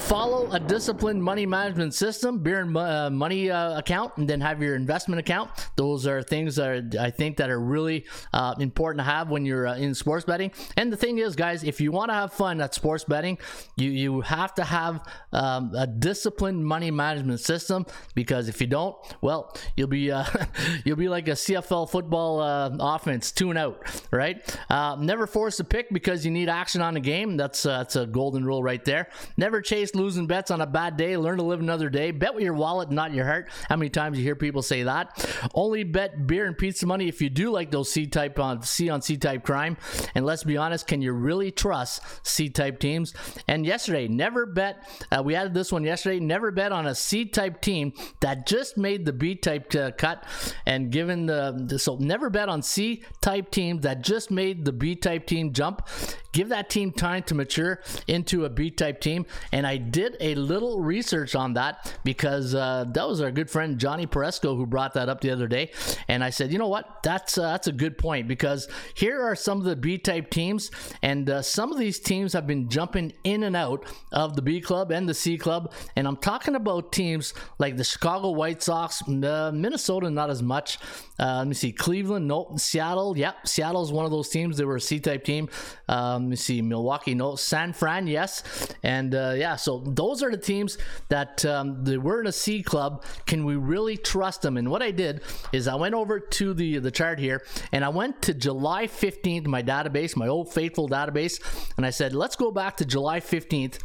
Follow 0.07 0.49
a 0.53 0.61
disciplined 0.61 1.21
money 1.21 1.47
management 1.47 1.93
system, 1.93 2.39
beer 2.39 2.61
and 2.61 2.77
uh, 2.77 3.11
money 3.11 3.51
uh, 3.51 3.77
account, 3.77 4.17
and 4.19 4.29
then 4.29 4.41
have 4.41 4.63
your 4.63 4.77
investment 4.77 5.19
account. 5.19 5.51
Those 5.75 6.07
are 6.07 6.23
things 6.23 6.55
that 6.55 6.69
are, 6.69 7.03
I 7.03 7.11
think 7.11 7.39
that 7.39 7.51
are 7.51 7.59
really 7.59 8.07
uh, 8.33 8.55
important 8.61 9.01
to 9.01 9.03
have 9.03 9.31
when 9.31 9.45
you're 9.45 9.67
uh, 9.67 9.75
in 9.75 9.97
sports 9.97 10.25
betting. 10.25 10.53
And 10.77 10.93
the 10.93 10.97
thing 10.97 11.19
is, 11.19 11.35
guys, 11.35 11.65
if 11.65 11.81
you 11.81 11.91
want 11.91 12.11
to 12.11 12.15
have 12.15 12.33
fun 12.33 12.61
at 12.61 12.73
sports 12.73 13.03
betting, 13.03 13.37
you 13.77 13.91
you 13.91 14.21
have 14.21 14.55
to 14.55 14.65
have 14.65 15.05
um, 15.33 15.73
a 15.77 15.89
disciplined 15.89 16.65
money 16.65 16.93
management 16.93 17.41
system 17.41 17.85
because 18.15 18.49
if 18.49 18.61
you 18.61 18.69
don't, 18.69 18.95
well, 19.23 19.57
you'll 19.77 19.89
be 19.89 20.13
uh, 20.13 20.25
you'll 20.85 20.97
be 20.97 21.09
like 21.09 21.27
a 21.27 21.33
CFL 21.33 21.91
football 21.91 22.39
uh, 22.39 22.71
offense, 22.79 23.33
tune 23.33 23.57
out, 23.57 23.83
right? 24.13 24.57
never 25.01 25.27
force 25.27 25.59
a 25.59 25.65
pick 25.65 25.91
because 25.91 26.25
you 26.25 26.31
need 26.31 26.49
action 26.49 26.81
on 26.81 26.95
the 26.95 27.01
game. 27.01 27.37
That's 27.37 27.65
that's 27.65 27.97
a 27.97 28.07
golden 28.07 28.45
rule 28.45 28.63
right 28.63 28.85
there. 28.85 29.09
Never 29.37 29.61
chase 29.61 29.96
losing 29.97 30.27
bets 30.27 30.51
on 30.51 30.61
a 30.61 30.67
bad 30.67 30.97
day. 30.97 31.17
Learn 31.17 31.39
to 31.39 31.43
live 31.43 31.61
another 31.61 31.89
day. 31.89 32.11
Bet 32.11 32.35
with 32.35 32.45
your 32.45 32.55
wallet, 32.55 32.91
not 32.91 33.13
your 33.13 33.25
heart. 33.25 33.49
How 33.69 33.77
many 33.77 33.91
times 33.91 34.19
you 34.19 34.25
hear 34.25 34.37
people 34.37 34.63
say 34.63 34.83
that? 34.85 35.27
Only 35.55 35.85
bet 35.85 36.27
beer 36.27 36.47
and 36.47 36.57
pizza 36.57 36.87
money 36.87 37.09
if 37.09 37.21
you 37.21 37.31
do 37.31 37.51
like 37.51 37.71
those 37.71 37.91
C 37.91 38.07
type 38.07 38.39
on 38.39 38.63
C 38.63 38.89
on 38.91 39.03
C 39.03 39.17
type 39.17 39.45
crime. 39.45 39.77
And 40.15 40.25
let's 40.25 40.45
be 40.45 40.57
honest, 40.57 40.87
can 40.87 41.03
you 41.03 41.13
really 41.13 41.51
trust 41.51 42.03
C 42.27 42.49
type 42.49 42.79
teams? 42.79 43.15
And 43.49 43.65
yesterday, 43.67 44.09
never 44.09 44.47
bet. 44.47 44.89
Uh, 45.11 45.23
we 45.23 45.35
added 45.35 45.55
this 45.55 45.73
one 45.73 45.85
yesterday. 45.85 46.21
Never 46.21 46.51
bet 46.51 46.73
on 46.73 46.87
a 46.87 46.95
C 46.95 47.25
type 47.25 47.61
team 47.61 47.93
that 48.21 48.47
just 48.47 48.77
made 48.77 49.05
the 49.05 49.13
B 49.13 49.35
type 49.35 49.75
uh, 49.75 49.91
cut. 49.93 50.25
And 50.67 50.91
given 50.91 51.27
the, 51.27 51.65
the 51.67 51.79
so 51.79 51.97
never 51.97 52.31
bet 52.31 52.49
on 52.49 52.63
C 52.63 53.03
type 53.21 53.51
teams 53.51 53.83
that 53.83 54.03
just 54.03 54.31
made 54.31 54.65
the 54.65 54.73
B 54.73 54.95
type 54.95 55.27
team 55.27 55.53
jump. 55.53 55.87
Give 56.33 56.51
that 56.51 56.69
team 56.69 56.93
time 56.93 57.23
to 57.25 57.35
mature 57.35 57.81
into 58.07 58.45
a 58.45 58.51
B 58.51 58.71
type 58.71 59.01
team. 59.01 59.25
And 59.53 59.67
I 59.67 59.79
did 59.91 60.17
a 60.21 60.35
little 60.35 60.81
research 60.81 61.35
on 61.35 61.55
that 61.55 61.97
because 62.05 62.55
uh, 62.55 62.85
that 62.89 63.09
was 63.09 63.21
our 63.21 63.31
good 63.31 63.51
friend 63.51 63.79
Johnny 63.79 64.07
Paresco 64.07 64.57
who 64.57 64.67
brought 64.67 64.95
that 64.95 65.09
up 65.09 65.21
the 65.21 65.31
other 65.31 65.47
day. 65.47 65.71
And 66.09 66.23
I 66.23 66.31
said, 66.31 66.53
you 66.53 66.59
know 66.59 66.69
what? 66.69 67.03
That's 67.03 67.39
uh, 67.39 67.53
that's 67.53 67.67
a 67.67 67.73
good 67.73 67.99
point 67.99 68.29
because 68.29 68.69
here 68.95 69.21
are 69.23 69.35
some 69.35 69.59
of 69.59 69.65
the 69.65 69.77
B 69.77 69.99
type 69.99 70.31
teams, 70.31 70.71
and 71.03 71.29
uh, 71.31 71.43
some 71.43 71.73
of 71.73 71.79
these 71.79 71.99
teams 71.99 72.33
have 72.33 72.47
been 72.47 72.69
jumping 72.69 73.13
in 73.25 73.45
and 73.45 73.57
out 73.57 73.85
of 74.13 74.37
the 74.37 74.43
B 74.43 74.61
club 74.61 74.91
and 74.91 75.09
the 75.09 75.15
C 75.15 75.39
club. 75.39 75.73
And 75.97 76.07
I'm 76.07 76.17
talking 76.17 76.55
about 76.55 76.93
teams 76.93 77.35
like 77.59 77.77
the 77.77 77.85
Chicago 77.85 78.31
White 78.31 78.63
Sox, 78.63 79.03
uh, 79.09 79.51
Minnesota, 79.55 80.11
not 80.11 80.31
as 80.31 80.43
much. 80.43 80.79
Uh, 81.19 81.39
let 81.39 81.47
me 81.47 81.55
see, 81.55 81.73
Cleveland, 81.73 82.29
nope. 82.29 82.59
Seattle, 82.59 83.17
yep. 83.17 83.47
Seattle's 83.47 83.93
one 83.93 84.05
of 84.05 84.11
those 84.11 84.29
teams. 84.29 84.57
They 84.57 84.65
were 84.65 84.77
a 84.77 84.81
C 84.81 85.01
type 85.01 85.25
team. 85.25 85.49
Um, 85.89 86.25
let 86.25 86.31
me 86.31 86.37
see, 86.37 86.61
Milwaukee, 86.61 87.15
no. 87.15 87.37
San 87.37 87.73
Fran, 87.73 88.07
yes. 88.07 88.43
And 88.83 89.15
uh, 89.15 89.35
yeah, 89.37 89.57
so 89.57 89.76
those 89.85 90.23
are 90.23 90.31
the 90.31 90.37
teams 90.37 90.79
that 91.09 91.45
um, 91.45 91.85
they 91.85 91.99
were 91.99 92.21
in 92.21 92.27
a 92.27 92.33
C 92.33 92.63
club. 92.63 93.05
Can 93.27 93.45
we 93.45 93.57
really 93.57 93.97
trust 93.97 94.43
them? 94.43 94.57
And 94.57 94.71
what 94.71 94.83
I 94.83 94.91
did 94.91 95.23
is 95.53 95.69
I 95.69 95.75
went 95.75 95.95
over 95.95 96.21
to 96.21 96.55
the 96.55 96.79
the 96.79 96.91
chart 96.91 97.19
here 97.19 97.43
and 97.73 97.85
I 97.85 97.89
went 97.89 98.23
to 98.23 98.35
July 98.35 98.87
15th, 98.87 99.47
my 99.47 99.63
database, 99.63 100.17
my 100.17 100.29
old 100.29 100.53
faithful 100.53 100.89
database, 100.89 101.41
and 101.77 101.87
I 101.87 101.91
said, 101.91 102.15
let's 102.15 102.37
go 102.37 102.51
back 102.51 102.77
to 102.79 102.85
July 102.85 103.21
15th. 103.21 103.81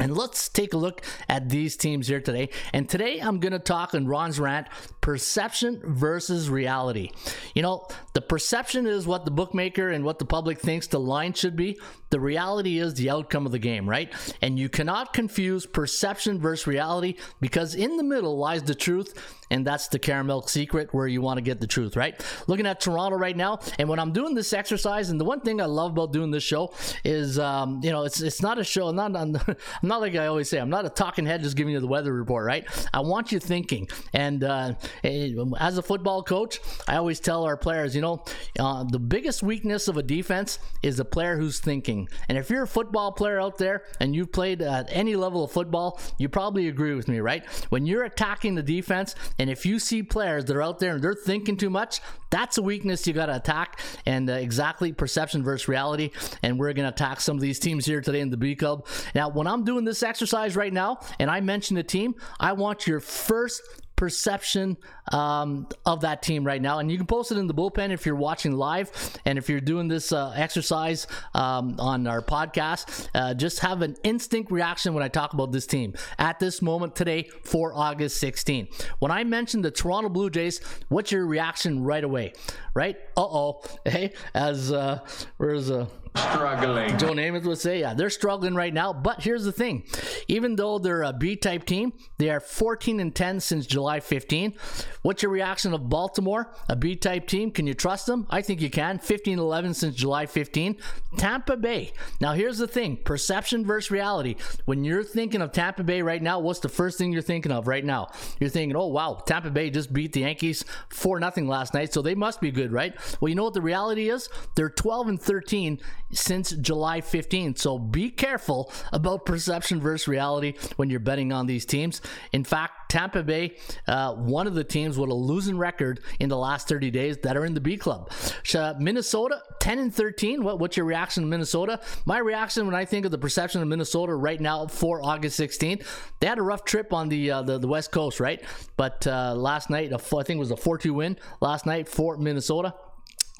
And 0.00 0.16
let's 0.16 0.48
take 0.48 0.72
a 0.72 0.78
look 0.78 1.02
at 1.28 1.50
these 1.50 1.76
teams 1.76 2.08
here 2.08 2.22
today. 2.22 2.48
And 2.72 2.88
today 2.88 3.18
I'm 3.18 3.38
going 3.38 3.52
to 3.52 3.58
talk 3.58 3.92
in 3.92 4.08
Ron's 4.08 4.40
rant 4.40 4.66
perception 5.02 5.82
versus 5.84 6.48
reality. 6.48 7.10
You 7.54 7.60
know, 7.60 7.86
the 8.14 8.22
perception 8.22 8.86
is 8.86 9.06
what 9.06 9.26
the 9.26 9.30
bookmaker 9.30 9.90
and 9.90 10.02
what 10.02 10.18
the 10.18 10.24
public 10.24 10.58
thinks 10.58 10.86
the 10.86 10.98
line 10.98 11.34
should 11.34 11.54
be. 11.54 11.78
The 12.08 12.18
reality 12.18 12.78
is 12.78 12.94
the 12.94 13.10
outcome 13.10 13.44
of 13.44 13.52
the 13.52 13.58
game, 13.58 13.88
right? 13.88 14.10
And 14.40 14.58
you 14.58 14.70
cannot 14.70 15.12
confuse 15.12 15.66
perception 15.66 16.40
versus 16.40 16.66
reality 16.66 17.16
because 17.40 17.74
in 17.74 17.98
the 17.98 18.02
middle 18.02 18.38
lies 18.38 18.62
the 18.62 18.74
truth. 18.74 19.14
And 19.50 19.66
that's 19.66 19.88
the 19.88 19.98
Caramilk 19.98 20.48
secret 20.48 20.92
where 20.92 21.06
you 21.06 21.20
want 21.20 21.38
to 21.38 21.42
get 21.42 21.60
the 21.60 21.66
truth, 21.66 21.96
right? 21.96 22.20
Looking 22.46 22.66
at 22.66 22.80
Toronto 22.80 23.16
right 23.16 23.36
now, 23.36 23.60
and 23.78 23.88
when 23.88 23.98
I'm 23.98 24.12
doing 24.12 24.34
this 24.34 24.52
exercise, 24.52 25.10
and 25.10 25.20
the 25.20 25.24
one 25.24 25.40
thing 25.40 25.60
I 25.60 25.66
love 25.66 25.92
about 25.92 26.12
doing 26.12 26.30
this 26.30 26.42
show 26.42 26.72
is, 27.04 27.38
um, 27.38 27.80
you 27.82 27.90
know, 27.90 28.04
it's 28.04 28.20
it's 28.20 28.42
not 28.42 28.58
a 28.58 28.64
show. 28.64 28.90
Not, 28.90 29.16
I'm 29.16 29.36
not 29.82 30.00
like 30.00 30.14
I 30.14 30.26
always 30.26 30.48
say. 30.48 30.58
I'm 30.58 30.70
not 30.70 30.86
a 30.86 30.90
talking 30.90 31.26
head 31.26 31.42
just 31.42 31.56
giving 31.56 31.72
you 31.72 31.80
the 31.80 31.86
weather 31.86 32.12
report, 32.12 32.46
right? 32.46 32.64
I 32.92 33.00
want 33.00 33.32
you 33.32 33.38
thinking. 33.38 33.88
And 34.12 34.44
uh, 34.44 34.74
as 35.04 35.78
a 35.78 35.82
football 35.82 36.22
coach, 36.22 36.60
I 36.88 36.96
always 36.96 37.20
tell 37.20 37.44
our 37.44 37.56
players, 37.56 37.94
you 37.94 38.00
know, 38.00 38.24
uh, 38.58 38.84
the 38.84 38.98
biggest 38.98 39.42
weakness 39.42 39.88
of 39.88 39.96
a 39.96 40.02
defense 40.02 40.58
is 40.82 41.00
a 41.00 41.04
player 41.04 41.36
who's 41.36 41.60
thinking. 41.60 42.08
And 42.28 42.38
if 42.38 42.50
you're 42.50 42.62
a 42.62 42.68
football 42.68 43.12
player 43.12 43.40
out 43.40 43.58
there 43.58 43.84
and 44.00 44.14
you've 44.14 44.32
played 44.32 44.62
at 44.62 44.88
any 44.90 45.16
level 45.16 45.44
of 45.44 45.50
football, 45.50 46.00
you 46.18 46.28
probably 46.28 46.68
agree 46.68 46.94
with 46.94 47.08
me, 47.08 47.20
right? 47.20 47.44
When 47.70 47.86
you're 47.86 48.04
attacking 48.04 48.54
the 48.54 48.62
defense, 48.62 49.14
and 49.40 49.48
if 49.48 49.64
you 49.64 49.78
see 49.78 50.02
players 50.02 50.44
that 50.44 50.54
are 50.54 50.62
out 50.62 50.80
there 50.80 50.96
and 50.96 51.02
they're 51.02 51.14
thinking 51.14 51.56
too 51.56 51.70
much, 51.70 52.02
that's 52.28 52.58
a 52.58 52.62
weakness 52.62 53.06
you 53.06 53.14
got 53.14 53.26
to 53.26 53.36
attack. 53.36 53.80
And 54.04 54.28
uh, 54.28 54.34
exactly 54.34 54.92
perception 54.92 55.42
versus 55.42 55.66
reality. 55.66 56.10
And 56.42 56.58
we're 56.58 56.74
going 56.74 56.84
to 56.84 56.92
attack 56.92 57.22
some 57.22 57.36
of 57.36 57.40
these 57.40 57.58
teams 57.58 57.86
here 57.86 58.02
today 58.02 58.20
in 58.20 58.28
the 58.28 58.36
B 58.36 58.54
Club. 58.54 58.86
Now, 59.14 59.30
when 59.30 59.46
I'm 59.46 59.64
doing 59.64 59.86
this 59.86 60.02
exercise 60.02 60.56
right 60.56 60.72
now, 60.72 61.00
and 61.18 61.30
I 61.30 61.40
mention 61.40 61.78
a 61.78 61.82
team, 61.82 62.16
I 62.38 62.52
want 62.52 62.86
your 62.86 63.00
first 63.00 63.62
perception 64.00 64.78
um, 65.12 65.68
of 65.84 66.00
that 66.00 66.22
team 66.22 66.42
right 66.42 66.62
now. 66.62 66.78
And 66.78 66.90
you 66.90 66.96
can 66.96 67.06
post 67.06 67.32
it 67.32 67.36
in 67.36 67.46
the 67.46 67.52
bullpen 67.52 67.90
if 67.90 68.06
you're 68.06 68.16
watching 68.16 68.52
live. 68.52 68.90
And 69.26 69.36
if 69.36 69.50
you're 69.50 69.60
doing 69.60 69.88
this 69.88 70.10
uh, 70.10 70.32
exercise 70.34 71.06
um, 71.34 71.76
on 71.78 72.06
our 72.06 72.22
podcast, 72.22 73.10
uh, 73.14 73.34
just 73.34 73.58
have 73.58 73.82
an 73.82 73.96
instinct 74.02 74.50
reaction 74.50 74.94
when 74.94 75.02
I 75.02 75.08
talk 75.08 75.34
about 75.34 75.52
this 75.52 75.66
team 75.66 75.92
at 76.18 76.38
this 76.38 76.62
moment 76.62 76.96
today 76.96 77.28
for 77.44 77.74
August 77.74 78.18
16. 78.20 78.68
When 79.00 79.12
I 79.12 79.22
mentioned 79.22 79.66
the 79.66 79.70
Toronto 79.70 80.08
Blue 80.08 80.30
Jays, 80.30 80.62
what's 80.88 81.12
your 81.12 81.26
reaction 81.26 81.84
right 81.84 82.02
away? 82.02 82.32
Right? 82.72 82.96
Uh 83.18 83.24
oh. 83.24 83.62
Hey, 83.84 84.12
as 84.34 84.70
uh, 84.70 85.00
where's 85.36 85.70
uh, 85.70 85.86
struggling. 86.16 86.98
Joe 86.98 87.12
Namath 87.12 87.44
would 87.44 87.58
say, 87.58 87.80
yeah, 87.80 87.94
they're 87.94 88.10
struggling 88.10 88.54
right 88.54 88.72
now. 88.72 88.92
But 88.92 89.22
here's 89.22 89.44
the 89.44 89.52
thing: 89.52 89.84
even 90.28 90.56
though 90.56 90.78
they're 90.78 91.02
a 91.02 91.12
B-type 91.12 91.64
team, 91.64 91.92
they 92.18 92.30
are 92.30 92.40
14 92.40 93.00
and 93.00 93.14
10 93.14 93.40
since 93.40 93.66
July 93.66 94.00
15. 94.00 94.54
What's 95.02 95.22
your 95.22 95.32
reaction 95.32 95.72
of 95.72 95.88
Baltimore, 95.88 96.52
a 96.68 96.76
B-type 96.76 97.26
team? 97.26 97.50
Can 97.50 97.66
you 97.66 97.74
trust 97.74 98.06
them? 98.06 98.26
I 98.30 98.42
think 98.42 98.60
you 98.60 98.70
can. 98.70 98.98
15 98.98 99.38
11 99.38 99.74
since 99.74 99.96
July 99.96 100.26
15. 100.26 100.76
Tampa 101.16 101.56
Bay. 101.56 101.92
Now 102.20 102.32
here's 102.32 102.58
the 102.58 102.68
thing: 102.68 102.98
perception 102.98 103.64
versus 103.64 103.90
reality. 103.90 104.36
When 104.64 104.84
you're 104.84 105.04
thinking 105.04 105.42
of 105.42 105.52
Tampa 105.52 105.84
Bay 105.84 106.02
right 106.02 106.22
now, 106.22 106.38
what's 106.38 106.60
the 106.60 106.68
first 106.68 106.98
thing 106.98 107.12
you're 107.12 107.22
thinking 107.22 107.52
of 107.52 107.66
right 107.66 107.84
now? 107.84 108.08
You're 108.38 108.50
thinking, 108.50 108.76
oh 108.76 108.86
wow, 108.86 109.22
Tampa 109.26 109.50
Bay 109.50 109.70
just 109.70 109.92
beat 109.92 110.12
the 110.12 110.20
Yankees 110.20 110.64
four 110.88 111.20
nothing 111.20 111.48
last 111.48 111.74
night, 111.74 111.92
so 111.92 112.02
they 112.02 112.14
must 112.14 112.40
be 112.40 112.50
good, 112.50 112.72
right? 112.72 112.94
Well, 113.20 113.28
you 113.28 113.34
know 113.34 113.44
what 113.44 113.54
the 113.54 113.62
reality 113.62 114.10
is? 114.10 114.28
They're 114.54 114.70
12 114.70 115.08
and 115.08 115.20
13 115.20 115.80
since 116.12 116.50
July 116.52 117.00
15th. 117.00 117.58
So 117.58 117.78
be 117.78 118.10
careful 118.10 118.72
about 118.92 119.26
perception 119.26 119.80
versus 119.80 120.08
reality 120.08 120.54
when 120.76 120.90
you're 120.90 121.00
betting 121.00 121.32
on 121.32 121.46
these 121.46 121.64
teams. 121.64 122.00
In 122.32 122.44
fact, 122.44 122.90
Tampa 122.90 123.22
Bay, 123.22 123.56
uh, 123.86 124.14
one 124.14 124.46
of 124.46 124.54
the 124.54 124.64
teams 124.64 124.98
with 124.98 125.10
a 125.10 125.14
losing 125.14 125.56
record 125.56 126.00
in 126.18 126.28
the 126.28 126.36
last 126.36 126.68
30 126.68 126.90
days 126.90 127.18
that 127.18 127.36
are 127.36 127.44
in 127.44 127.54
the 127.54 127.60
B 127.60 127.76
club. 127.76 128.10
Uh, 128.54 128.74
Minnesota, 128.78 129.40
10 129.60 129.78
and 129.78 129.94
13. 129.94 130.42
What, 130.42 130.58
what's 130.58 130.76
your 130.76 130.86
reaction 130.86 131.22
to 131.22 131.28
Minnesota? 131.28 131.80
My 132.04 132.18
reaction 132.18 132.66
when 132.66 132.74
I 132.74 132.84
think 132.84 133.04
of 133.04 133.12
the 133.12 133.18
perception 133.18 133.62
of 133.62 133.68
Minnesota 133.68 134.14
right 134.14 134.40
now 134.40 134.66
for 134.66 135.02
August 135.02 135.38
16th, 135.38 135.86
they 136.18 136.26
had 136.26 136.38
a 136.38 136.42
rough 136.42 136.64
trip 136.64 136.92
on 136.92 137.08
the 137.08 137.30
uh, 137.30 137.42
the, 137.42 137.58
the, 137.58 137.68
West 137.68 137.92
Coast, 137.92 138.18
right? 138.18 138.42
But 138.76 139.06
uh, 139.06 139.34
last 139.34 139.70
night, 139.70 139.92
I 139.92 139.96
think 139.98 140.30
it 140.30 140.38
was 140.38 140.50
a 140.50 140.56
4 140.56 140.78
2 140.78 140.92
win 140.92 141.16
last 141.40 141.66
night 141.66 141.88
for 141.88 142.16
Minnesota. 142.16 142.74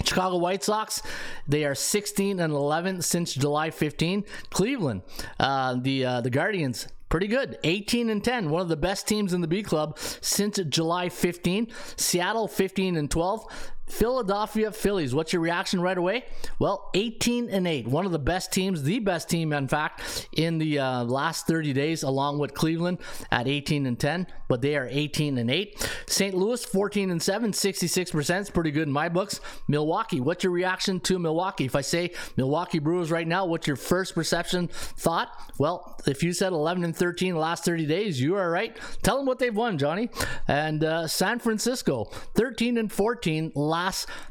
Chicago 0.05 0.37
White 0.37 0.65
Sox, 0.65 1.03
they 1.47 1.65
are 1.65 1.75
16 1.75 2.41
and 2.41 2.53
11 2.53 3.03
since 3.03 3.35
July 3.35 3.71
15. 3.71 4.25
Cleveland, 4.51 5.03
uh, 5.39 5.77
the 5.81 6.05
uh, 6.05 6.21
the 6.21 6.31
Guardians, 6.31 6.87
pretty 7.11 7.27
good 7.27 7.59
18 7.65 8.09
and 8.09 8.23
10 8.23 8.49
one 8.51 8.63
of 8.63 8.69
the 8.69 8.77
best 8.77 9.07
teams 9.07 9.33
in 9.33 9.41
the 9.41 9.49
b 9.49 9.65
club 9.65 9.99
since 9.99 10.61
july 10.69 11.09
15 11.09 11.67
seattle 11.97 12.47
15 12.47 12.97
and 12.97 13.11
12 13.11 13.73
Philadelphia 13.91 14.71
Phillies. 14.73 15.15
What's 15.15 15.33
your 15.33 15.43
reaction 15.43 15.81
right 15.81 15.99
away? 15.99 16.25
Well, 16.59 16.91
18 16.95 17.51
and 17.51 17.67
8. 17.67 17.89
One 17.89 18.07
of 18.07 18.13
the 18.13 18.19
best 18.19 18.53
teams, 18.53 18.83
the 18.83 19.01
best 19.01 19.29
team, 19.29 19.53
in 19.53 19.69
fact, 19.69 20.29
in 20.33 20.59
the 20.59 20.79
uh, 20.79 21.05
last 21.05 21.47
30 21.47 21.73
days, 21.73 22.03
along 22.03 22.39
with 22.39 22.55
Cleveland 22.55 22.99
at 23.31 23.49
18 23.49 23.87
and 23.87 23.99
10, 23.99 24.27
but 24.49 24.63
they 24.63 24.77
are 24.77 24.87
18 24.89 25.39
and 25.39 25.51
8. 25.51 25.91
St. 26.07 26.35
Louis, 26.35 26.65
14 26.65 27.11
and 27.11 27.23
7, 27.23 27.53
66%. 27.53 28.41
It's 28.41 28.51
pretty 28.51 28.71
good 28.71 28.87
in 28.87 28.93
my 28.93 29.09
books. 29.09 29.41
Milwaukee, 29.69 30.21
what's 30.21 30.45
your 30.45 30.53
reaction 30.53 31.01
to 31.01 31.19
Milwaukee? 31.19 31.65
If 31.65 31.75
I 31.75 31.81
say 31.81 32.13
Milwaukee 32.37 32.79
Brewers 32.79 33.11
right 33.11 33.27
now, 33.27 33.45
what's 33.47 33.67
your 33.67 33.77
first 33.77 34.15
perception 34.15 34.69
thought? 34.69 35.31
Well, 35.59 35.99
if 36.07 36.23
you 36.23 36.33
said 36.33 36.53
11 36.53 36.85
and 36.85 36.97
13 36.97 37.35
the 37.35 37.41
last 37.41 37.65
30 37.65 37.87
days, 37.87 38.21
you 38.21 38.37
are 38.37 38.51
right. 38.51 38.77
Tell 39.03 39.17
them 39.17 39.27
what 39.27 39.39
they've 39.39 39.55
won, 39.55 39.79
Johnny. 39.79 40.11
And 40.47 40.85
uh, 40.85 41.07
San 41.09 41.39
Francisco, 41.39 42.05
13 42.35 42.79
and 42.79 42.91
14 42.93 43.53
last 43.55 43.80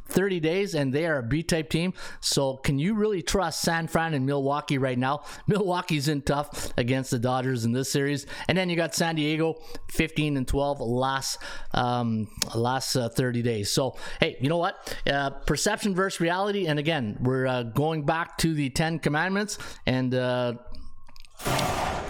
30 0.05 0.39
days, 0.39 0.75
and 0.75 0.93
they 0.93 1.05
are 1.05 1.19
a 1.19 1.23
B 1.23 1.43
type 1.43 1.69
team. 1.69 1.93
So, 2.19 2.57
can 2.57 2.79
you 2.79 2.93
really 2.93 3.21
trust 3.21 3.61
San 3.61 3.87
Fran 3.87 4.13
and 4.13 4.25
Milwaukee 4.25 4.77
right 4.77 4.97
now? 4.97 5.23
Milwaukee's 5.47 6.07
in 6.07 6.21
tough 6.21 6.71
against 6.77 7.11
the 7.11 7.19
Dodgers 7.19 7.65
in 7.65 7.71
this 7.71 7.91
series. 7.91 8.25
And 8.47 8.57
then 8.57 8.69
you 8.69 8.75
got 8.75 8.95
San 8.95 9.15
Diego, 9.15 9.55
15 9.91 10.37
and 10.37 10.47
12 10.47 10.81
last, 10.81 11.39
um, 11.73 12.27
last 12.55 12.95
uh, 12.95 13.09
30 13.09 13.41
days. 13.41 13.71
So, 13.71 13.97
hey, 14.19 14.37
you 14.39 14.49
know 14.49 14.57
what? 14.57 14.97
Uh, 15.07 15.29
perception 15.29 15.95
versus 15.95 16.19
reality. 16.19 16.67
And 16.67 16.79
again, 16.79 17.17
we're 17.21 17.47
uh, 17.47 17.63
going 17.63 18.05
back 18.05 18.37
to 18.39 18.53
the 18.53 18.69
10 18.69 18.99
commandments 18.99 19.57
and 19.85 20.13
uh, 20.13 20.53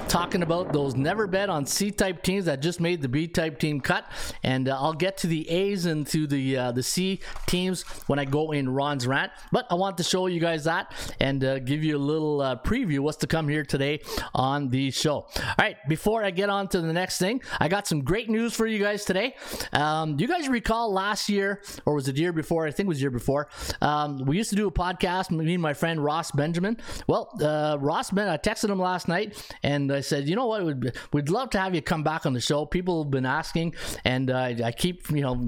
talking 0.09 0.41
about 0.41 0.73
those 0.73 0.95
never 0.95 1.27
bet 1.27 1.49
on 1.49 1.65
C 1.65 1.91
type 1.91 2.23
teams 2.23 2.45
that 2.45 2.61
just 2.61 2.79
made 2.79 3.01
the 3.01 3.07
B 3.07 3.27
type 3.27 3.59
team 3.59 3.79
cut, 3.79 4.11
and 4.43 4.67
uh, 4.67 4.75
I'll 4.75 4.93
get 4.93 5.17
to 5.17 5.27
the 5.27 5.47
A's 5.49 5.85
and 5.85 6.05
to 6.07 6.25
the 6.25 6.57
uh, 6.57 6.71
the 6.71 6.81
C 6.83 7.19
teams 7.45 7.83
when 8.07 8.17
I 8.17 8.25
go 8.25 8.51
in 8.51 8.67
Ron's 8.67 9.05
rant. 9.05 9.31
But 9.51 9.67
I 9.69 9.75
want 9.75 9.97
to 9.97 10.03
show 10.03 10.25
you 10.25 10.39
guys 10.39 10.63
that 10.63 10.93
and 11.19 11.43
uh, 11.43 11.59
give 11.59 11.83
you 11.83 11.95
a 11.95 11.99
little 11.99 12.41
uh, 12.41 12.55
preview 12.57 12.99
what's 12.99 13.17
to 13.17 13.27
come 13.27 13.47
here 13.47 13.63
today 13.63 14.01
on 14.33 14.69
the 14.69 14.89
show. 14.89 15.27
All 15.37 15.55
right, 15.59 15.77
before 15.87 16.23
I 16.23 16.31
get 16.31 16.49
on 16.49 16.67
to 16.69 16.81
the 16.81 16.91
next 16.91 17.19
thing, 17.19 17.41
I 17.59 17.67
got 17.67 17.87
some 17.87 18.03
great 18.03 18.29
news 18.29 18.53
for 18.53 18.65
you 18.65 18.79
guys 18.79 19.05
today. 19.05 19.35
Um, 19.71 20.19
you 20.19 20.27
guys 20.27 20.49
recall 20.49 20.91
last 20.91 21.29
year, 21.29 21.61
or 21.85 21.93
was 21.93 22.07
it 22.07 22.17
year 22.17 22.33
before? 22.33 22.65
I 22.65 22.71
think 22.71 22.87
it 22.87 22.89
was 22.89 23.01
year 23.01 23.11
before. 23.11 23.47
Um, 23.79 24.25
we 24.25 24.37
used 24.37 24.49
to 24.49 24.55
do 24.55 24.67
a 24.67 24.71
podcast, 24.71 25.29
me 25.29 25.53
and 25.53 25.61
my 25.61 25.75
friend 25.75 26.03
Ross 26.03 26.31
Benjamin. 26.31 26.77
Well, 27.05 27.29
uh, 27.41 27.77
Ross 27.79 28.09
Ben, 28.09 28.27
I 28.27 28.37
texted 28.37 28.69
him 28.69 28.79
last 28.79 29.07
night 29.07 29.37
and 29.61 29.98
I 29.99 30.01
said, 30.01 30.29
you 30.29 30.35
know 30.37 30.47
what, 30.47 30.63
we'd, 30.63 30.93
we'd 31.11 31.29
love 31.29 31.49
to 31.51 31.59
have 31.59 31.75
you 31.75 31.81
come 31.81 32.03
back 32.03 32.25
on 32.25 32.31
the 32.31 32.39
show. 32.39 32.65
People 32.65 33.03
have 33.03 33.11
been 33.11 33.25
asking, 33.25 33.75
and 34.05 34.31
uh, 34.31 34.53
I 34.63 34.71
keep 34.71 35.09
you 35.09 35.21
know 35.21 35.47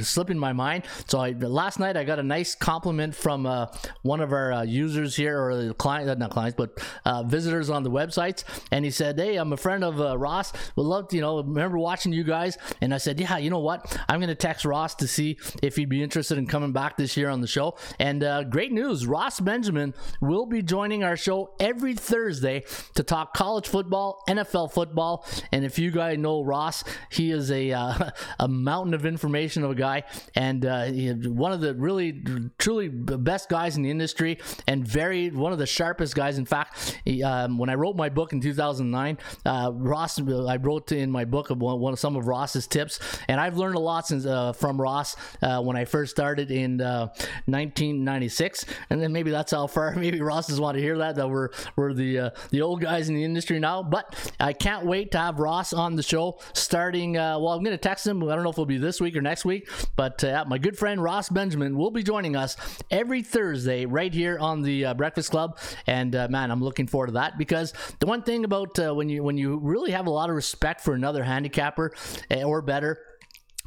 slipping 0.00 0.38
my 0.38 0.54
mind. 0.54 0.84
So 1.06 1.20
I, 1.20 1.32
last 1.32 1.78
night 1.78 1.98
I 1.98 2.04
got 2.04 2.18
a 2.18 2.22
nice 2.22 2.54
compliment 2.54 3.14
from 3.14 3.44
uh, 3.44 3.66
one 4.00 4.20
of 4.20 4.32
our 4.32 4.52
uh, 4.52 4.62
users 4.62 5.14
here, 5.14 5.38
or 5.38 5.74
client, 5.74 6.08
uh, 6.08 6.14
not 6.14 6.30
clients, 6.30 6.56
but 6.56 6.82
uh, 7.04 7.24
visitors 7.24 7.68
on 7.68 7.82
the 7.82 7.90
websites, 7.90 8.44
and 8.72 8.86
he 8.86 8.90
said, 8.90 9.18
"Hey, 9.18 9.36
I'm 9.36 9.52
a 9.52 9.58
friend 9.58 9.84
of 9.84 10.00
uh, 10.00 10.16
Ross. 10.16 10.52
Would 10.76 10.86
love 10.86 11.08
to, 11.08 11.16
you 11.16 11.22
know, 11.22 11.42
remember 11.42 11.78
watching 11.78 12.12
you 12.12 12.24
guys." 12.24 12.56
And 12.80 12.94
I 12.94 12.98
said, 12.98 13.20
"Yeah, 13.20 13.36
you 13.36 13.50
know 13.50 13.58
what? 13.58 13.98
I'm 14.08 14.20
to 14.20 14.34
text 14.34 14.64
Ross 14.64 14.94
to 14.96 15.08
see 15.08 15.38
if 15.62 15.76
he'd 15.76 15.88
be 15.88 16.02
interested 16.02 16.38
in 16.38 16.46
coming 16.46 16.72
back 16.72 16.96
this 16.96 17.16
year 17.18 17.28
on 17.28 17.42
the 17.42 17.46
show." 17.46 17.76
And 17.98 18.24
great 18.50 18.72
news, 18.72 19.06
Ross 19.06 19.40
Benjamin 19.40 19.92
will 20.22 20.46
be 20.46 20.62
joining 20.62 21.04
our 21.04 21.16
show 21.18 21.52
every 21.60 21.94
Thursday 21.94 22.64
to 22.94 23.02
talk 23.02 23.34
college 23.34 23.68
football, 23.68 23.89
NFL 23.90 24.72
football. 24.72 25.26
And 25.52 25.64
if 25.64 25.78
you 25.78 25.90
guys 25.90 26.18
know 26.18 26.42
Ross, 26.42 26.84
he 27.10 27.30
is 27.30 27.50
a 27.50 27.72
uh, 27.72 28.10
a 28.38 28.48
mountain 28.48 28.94
of 28.94 29.06
information 29.06 29.64
of 29.64 29.70
a 29.70 29.74
guy, 29.74 30.04
and 30.34 30.64
uh, 30.64 30.86
one 31.28 31.52
of 31.52 31.60
the 31.60 31.74
really 31.74 32.22
truly 32.58 32.88
best 32.88 33.48
guys 33.48 33.76
in 33.76 33.82
the 33.82 33.90
industry, 33.90 34.38
and 34.66 34.86
very 34.86 35.30
one 35.30 35.52
of 35.52 35.58
the 35.58 35.66
sharpest 35.66 36.14
guys. 36.14 36.38
In 36.38 36.46
fact, 36.46 37.00
he, 37.04 37.22
um, 37.22 37.58
when 37.58 37.68
I 37.70 37.74
wrote 37.74 37.96
my 37.96 38.08
book 38.08 38.32
in 38.32 38.40
2009, 38.40 39.18
uh, 39.44 39.70
Ross, 39.74 40.20
I 40.20 40.56
wrote 40.56 40.92
in 40.92 41.10
my 41.10 41.24
book 41.24 41.50
of 41.50 41.58
one, 41.58 41.92
of 41.92 41.98
some 41.98 42.16
of 42.16 42.26
Ross's 42.26 42.66
tips, 42.66 43.00
and 43.28 43.40
I've 43.40 43.56
learned 43.56 43.76
a 43.76 43.80
lot 43.80 44.06
since 44.06 44.26
uh, 44.26 44.52
from 44.52 44.80
Ross 44.80 45.16
uh, 45.42 45.60
when 45.62 45.76
I 45.76 45.84
first 45.84 46.10
started 46.10 46.50
in 46.50 46.78
1996. 46.78 48.64
Uh, 48.64 48.72
and 48.90 49.02
then 49.02 49.12
maybe 49.12 49.30
that's 49.30 49.52
how 49.52 49.66
far 49.66 49.94
maybe 49.96 50.20
Ross 50.20 50.46
does 50.48 50.60
want 50.60 50.76
to 50.76 50.82
hear 50.82 50.98
that 50.98 51.16
that 51.16 51.28
we're 51.28 51.50
we're 51.76 51.92
the 51.92 52.32
the 52.50 52.62
old 52.62 52.80
guys 52.80 53.08
in 53.08 53.14
the 53.14 53.24
industry 53.24 53.58
now. 53.58 53.79
But 53.82 54.32
I 54.38 54.52
can't 54.52 54.86
wait 54.86 55.12
to 55.12 55.18
have 55.18 55.38
Ross 55.38 55.72
on 55.72 55.96
the 55.96 56.02
show 56.02 56.38
starting. 56.52 57.16
Uh, 57.16 57.38
well, 57.38 57.54
I'm 57.54 57.62
going 57.62 57.76
to 57.76 57.78
text 57.78 58.06
him. 58.06 58.22
I 58.22 58.34
don't 58.34 58.44
know 58.44 58.50
if 58.50 58.54
it'll 58.54 58.66
be 58.66 58.78
this 58.78 59.00
week 59.00 59.16
or 59.16 59.22
next 59.22 59.44
week, 59.44 59.68
but 59.96 60.22
uh, 60.24 60.44
my 60.46 60.58
good 60.58 60.76
friend 60.76 61.02
Ross 61.02 61.28
Benjamin 61.28 61.76
will 61.76 61.90
be 61.90 62.02
joining 62.02 62.36
us 62.36 62.56
every 62.90 63.22
Thursday 63.22 63.86
right 63.86 64.12
here 64.12 64.38
on 64.38 64.62
the 64.62 64.86
uh, 64.86 64.94
Breakfast 64.94 65.30
Club. 65.30 65.58
And 65.86 66.14
uh, 66.14 66.28
man, 66.28 66.50
I'm 66.50 66.62
looking 66.62 66.86
forward 66.86 67.08
to 67.08 67.12
that 67.12 67.38
because 67.38 67.72
the 67.98 68.06
one 68.06 68.22
thing 68.22 68.44
about 68.44 68.78
uh, 68.78 68.94
when 68.94 69.08
you 69.08 69.22
when 69.22 69.38
you 69.38 69.58
really 69.58 69.90
have 69.92 70.06
a 70.06 70.10
lot 70.10 70.30
of 70.30 70.36
respect 70.36 70.80
for 70.80 70.94
another 70.94 71.24
handicapper 71.24 71.92
eh, 72.30 72.42
or 72.42 72.62
better 72.62 72.98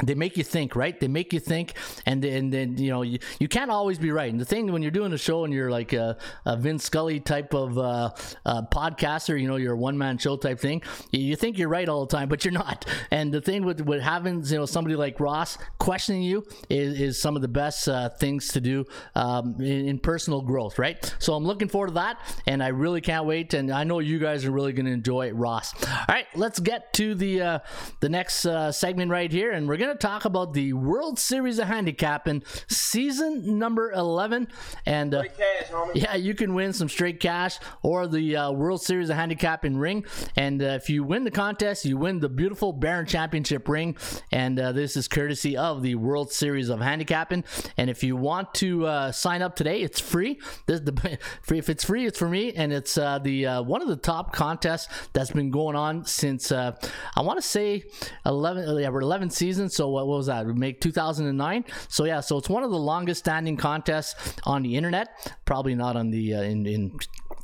they 0.08 0.16
make 0.16 0.38
you 0.38 0.44
think, 0.44 0.76
right? 0.76 1.00
They 1.00 1.08
make 1.08 1.34
you 1.34 1.40
think, 1.40 1.74
and 2.06 2.24
and 2.26 2.52
then 2.52 2.78
you 2.78 2.90
know 2.90 3.02
you, 3.02 3.20
you 3.40 3.48
can't 3.48 3.72
always 3.72 3.98
be 3.98 4.12
right. 4.12 4.32
And 4.32 4.40
the 4.40 4.46
thing 4.46 4.72
when 4.72 4.82
you're 4.82 4.92
doing 4.92 5.14
a 5.14 5.18
show 5.18 5.44
and 5.46 5.54
you're 5.54 5.72
like 5.72 5.94
a, 5.94 6.18
a 6.46 6.58
Vince 6.58 6.84
Scully 6.86 7.20
type 7.20 7.54
of 7.54 7.78
uh, 7.78 8.10
uh, 8.46 8.62
podcaster, 8.72 9.40
you 9.40 9.48
know, 9.48 9.56
you're 9.56 9.74
a 9.74 9.78
one 9.78 9.98
man 9.98 10.18
show 10.18 10.38
type 10.38 10.60
thing. 10.60 10.82
You 11.12 11.36
think 11.36 11.58
you're 11.58 11.70
right 11.70 11.88
all 11.88 12.06
the 12.06 12.16
time, 12.16 12.30
but 12.30 12.46
you're 12.46 12.52
not. 12.52 12.86
And 13.12 13.34
the 13.34 13.42
thing 13.42 13.66
with 13.66 13.82
what 13.82 14.02
happens, 14.02 14.52
you 14.52 14.58
know, 14.58 14.66
somebody 14.66 14.96
like 14.96 15.20
Ross 15.20 15.58
questioning 15.80 16.24
you 16.24 16.46
is, 16.70 17.00
is 17.00 17.22
some 17.22 17.36
of 17.36 17.42
the 17.42 17.48
best 17.48 17.88
uh, 17.88 18.10
things 18.10 18.50
to 18.50 18.62
do 18.62 18.86
um, 19.16 19.56
in, 19.60 19.88
in, 19.88 20.00
personal 20.00 20.42
growth, 20.42 20.80
right? 20.80 21.16
So 21.20 21.34
I'm 21.34 21.46
looking 21.46 21.68
forward 21.68 21.88
to 21.88 21.94
that, 21.94 22.20
and 22.48 22.62
I 22.62 22.68
really 22.70 23.02
can't 23.02 23.26
wait. 23.26 23.54
And 23.54 23.72
I 23.72 23.84
know 23.84 24.00
you 24.00 24.20
guys 24.20 24.46
are 24.46 24.52
really 24.52 24.74
going 24.74 24.86
to 24.86 24.92
enjoy 24.92 25.32
Ross. 25.32 25.74
All 25.86 26.06
right, 26.10 26.28
let's 26.36 26.60
get 26.60 26.94
to 26.94 27.16
the 27.16 27.42
uh, 27.42 27.60
the 28.00 28.10
next 28.10 28.46
uh, 28.46 28.72
segment 28.72 29.12
right 29.12 29.32
here, 29.32 29.52
and 29.52 29.68
we're 29.68 29.78
going 29.94 30.00
to 30.00 30.08
talk 30.08 30.26
about 30.26 30.54
the 30.54 30.74
World 30.74 31.20
Series 31.20 31.60
of 31.60 31.68
Handicapping 31.68 32.44
season 32.68 33.60
number 33.60 33.92
11. 33.92 34.48
And 34.88 35.14
uh, 35.14 35.24
cash, 35.24 35.72
yeah, 35.94 36.16
you 36.16 36.34
can 36.34 36.56
win 36.56 36.74
some 36.74 36.90
straight 36.90 37.20
cash 37.20 37.60
or 37.84 38.08
the 38.08 38.36
uh, 38.36 38.52
World 38.52 38.82
Series 38.82 39.12
of 39.12 39.18
Handicapping 39.18 39.78
ring. 39.78 40.06
And 40.36 40.64
uh, 40.64 40.80
if 40.82 40.90
you 40.90 41.04
win 41.04 41.26
the 41.26 41.32
contest, 41.32 41.86
you 41.86 41.98
win 41.98 42.22
the 42.22 42.30
beautiful 42.30 42.74
Barron 42.74 43.06
Championship 43.06 43.70
ring. 43.70 43.96
And 44.32 44.60
uh, 44.60 44.72
this 44.72 44.98
is 44.98 45.08
courtesy 45.08 45.56
of 45.56 45.84
the 45.84 45.94
World 45.94 46.32
Series 46.32 46.70
of 46.70 46.82
Handicapping. 46.82 47.44
And 47.78 47.90
if 47.92 48.04
you 48.04 48.16
want 48.16 48.54
to 48.56 48.88
uh, 48.88 49.12
sign 49.12 49.44
up 49.44 49.56
today, 49.56 49.82
it's 49.82 50.00
free. 50.00 50.40
This 50.66 50.80
the 50.80 51.20
free. 51.44 51.60
If 51.60 51.70
it's 51.70 51.84
free, 51.84 52.08
it's 52.08 52.18
for 52.18 52.30
me. 52.30 52.54
And 52.54 52.74
it's 52.74 52.98
uh, 52.98 53.20
the 53.20 53.46
one 53.64 53.84
of 53.84 53.88
the 53.88 53.98
top 53.98 54.34
contests 54.34 54.88
that's 55.14 55.32
been 55.32 55.52
going 55.52 55.76
on 55.76 56.06
since 56.06 56.52
I 56.52 56.74
want 57.18 57.38
to 57.38 57.48
say 57.48 57.84
11. 58.26 58.80
Yeah, 58.80 58.90
we're 58.90 59.02
11 59.02 59.30
seasons. 59.30 59.73
So 59.74 59.90
what, 59.90 60.08
what 60.08 60.18
was 60.18 60.28
that? 60.28 60.46
Make 60.48 60.82
2009. 60.82 61.66
So 61.88 62.06
yeah, 62.06 62.20
so 62.20 62.38
it's 62.38 62.50
one 62.50 62.64
of 62.64 62.72
the 62.72 62.78
longest 62.78 63.20
standing 63.20 63.58
contests 63.58 64.36
on 64.44 64.64
the 64.64 64.76
internet. 64.76 65.36
Probably 65.46 65.76
not 65.76 65.96
on 65.96 66.12
the 66.12 66.36
uh, 66.36 66.42
in 66.42 66.66
in 66.66 66.98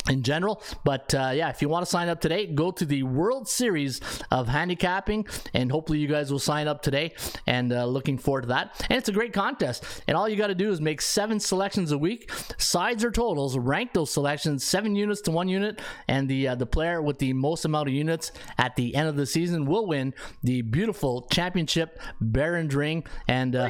in 0.08 0.24
general. 0.24 0.62
But 0.84 1.14
uh, 1.14 1.32
yeah, 1.34 1.50
if 1.50 1.62
you 1.62 1.70
want 1.70 1.86
to 1.86 1.90
sign 1.90 2.10
up 2.10 2.22
today, 2.22 2.48
go 2.48 2.72
to 2.72 2.86
the 2.86 3.04
World 3.04 3.48
Series 3.48 4.00
of 4.32 4.48
Handicapping, 4.48 5.28
and 5.54 5.72
hopefully 5.72 6.00
you 6.00 6.08
guys 6.08 6.32
will 6.32 6.40
sign 6.40 6.68
up 6.68 6.82
today. 6.82 7.14
And 7.46 7.74
uh, 7.74 7.86
looking 7.86 8.18
forward 8.18 8.42
to 8.42 8.48
that. 8.50 8.86
And 8.90 8.98
it's 8.98 9.10
a 9.10 9.12
great 9.12 9.34
contest. 9.34 9.84
And 10.08 10.16
all 10.16 10.28
you 10.30 10.36
got 10.36 10.48
to 10.48 10.56
do 10.56 10.72
is 10.72 10.82
make 10.82 11.02
seven 11.02 11.40
selections 11.40 11.92
a 11.92 11.98
week, 11.98 12.32
sides 12.58 13.04
or 13.04 13.12
totals, 13.12 13.58
rank 13.58 13.94
those 13.94 14.12
selections, 14.12 14.64
seven 14.64 14.96
units 14.96 15.22
to 15.22 15.32
one 15.32 15.48
unit, 15.48 15.82
and 16.08 16.30
the 16.30 16.50
uh, 16.50 16.56
the 16.56 16.66
player 16.66 17.02
with 17.02 17.20
the 17.20 17.34
most 17.34 17.66
amount 17.66 17.88
of 17.88 17.94
units 17.94 18.32
at 18.58 18.76
the 18.76 18.96
end 18.96 19.08
of 19.08 19.16
the 19.16 19.26
season 19.26 19.66
will 19.66 19.88
win 19.88 20.14
the 20.44 20.62
beautiful 20.62 21.28
championship 21.32 22.00
Barron's 22.22 22.76
ring. 22.76 23.04
And 23.28 23.56
uh, 23.56 23.70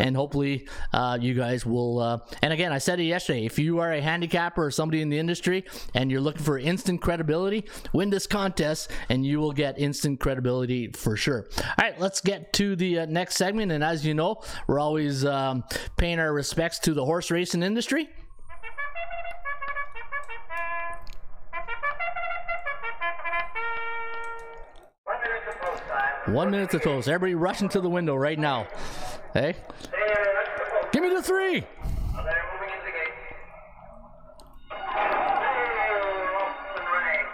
and 0.00 0.16
hopefully 0.16 0.68
uh, 0.92 1.18
you 1.20 1.34
guys 1.34 1.64
will. 1.64 1.98
Uh, 2.00 2.18
and 2.42 2.52
again, 2.52 2.72
I 2.72 2.78
said 2.78 3.00
it 3.00 3.04
yesterday. 3.04 3.44
If 3.44 3.58
you 3.58 3.78
are 3.80 3.92
a 3.92 4.00
handicapper 4.00 4.64
or 4.64 4.70
somebody 4.70 5.02
in 5.02 5.08
the 5.08 5.18
industry 5.18 5.57
and 5.94 6.10
you're 6.10 6.20
looking 6.20 6.42
for 6.42 6.58
instant 6.58 7.00
credibility, 7.00 7.64
win 7.92 8.10
this 8.10 8.26
contest 8.26 8.90
and 9.08 9.24
you 9.24 9.38
will 9.40 9.52
get 9.52 9.78
instant 9.78 10.20
credibility 10.20 10.88
for 10.92 11.16
sure. 11.16 11.46
All 11.58 11.74
right, 11.78 11.98
let's 12.00 12.20
get 12.20 12.52
to 12.54 12.76
the 12.76 13.00
uh, 13.00 13.06
next 13.06 13.36
segment. 13.36 13.72
And 13.72 13.82
as 13.82 14.04
you 14.04 14.14
know, 14.14 14.42
we're 14.66 14.80
always 14.80 15.24
um, 15.24 15.64
paying 15.96 16.18
our 16.18 16.32
respects 16.32 16.78
to 16.80 16.94
the 16.94 17.04
horse 17.04 17.30
racing 17.30 17.62
industry. 17.62 18.08
One 26.26 26.50
minute 26.50 26.70
to 26.70 26.78
toast. 26.78 27.08
Everybody 27.08 27.34
rushing 27.34 27.70
to 27.70 27.80
the 27.80 27.88
window 27.88 28.14
right 28.14 28.38
now. 28.38 28.68
Hey? 29.32 29.56
Give 30.92 31.02
me 31.02 31.08
the 31.08 31.22
three. 31.22 31.64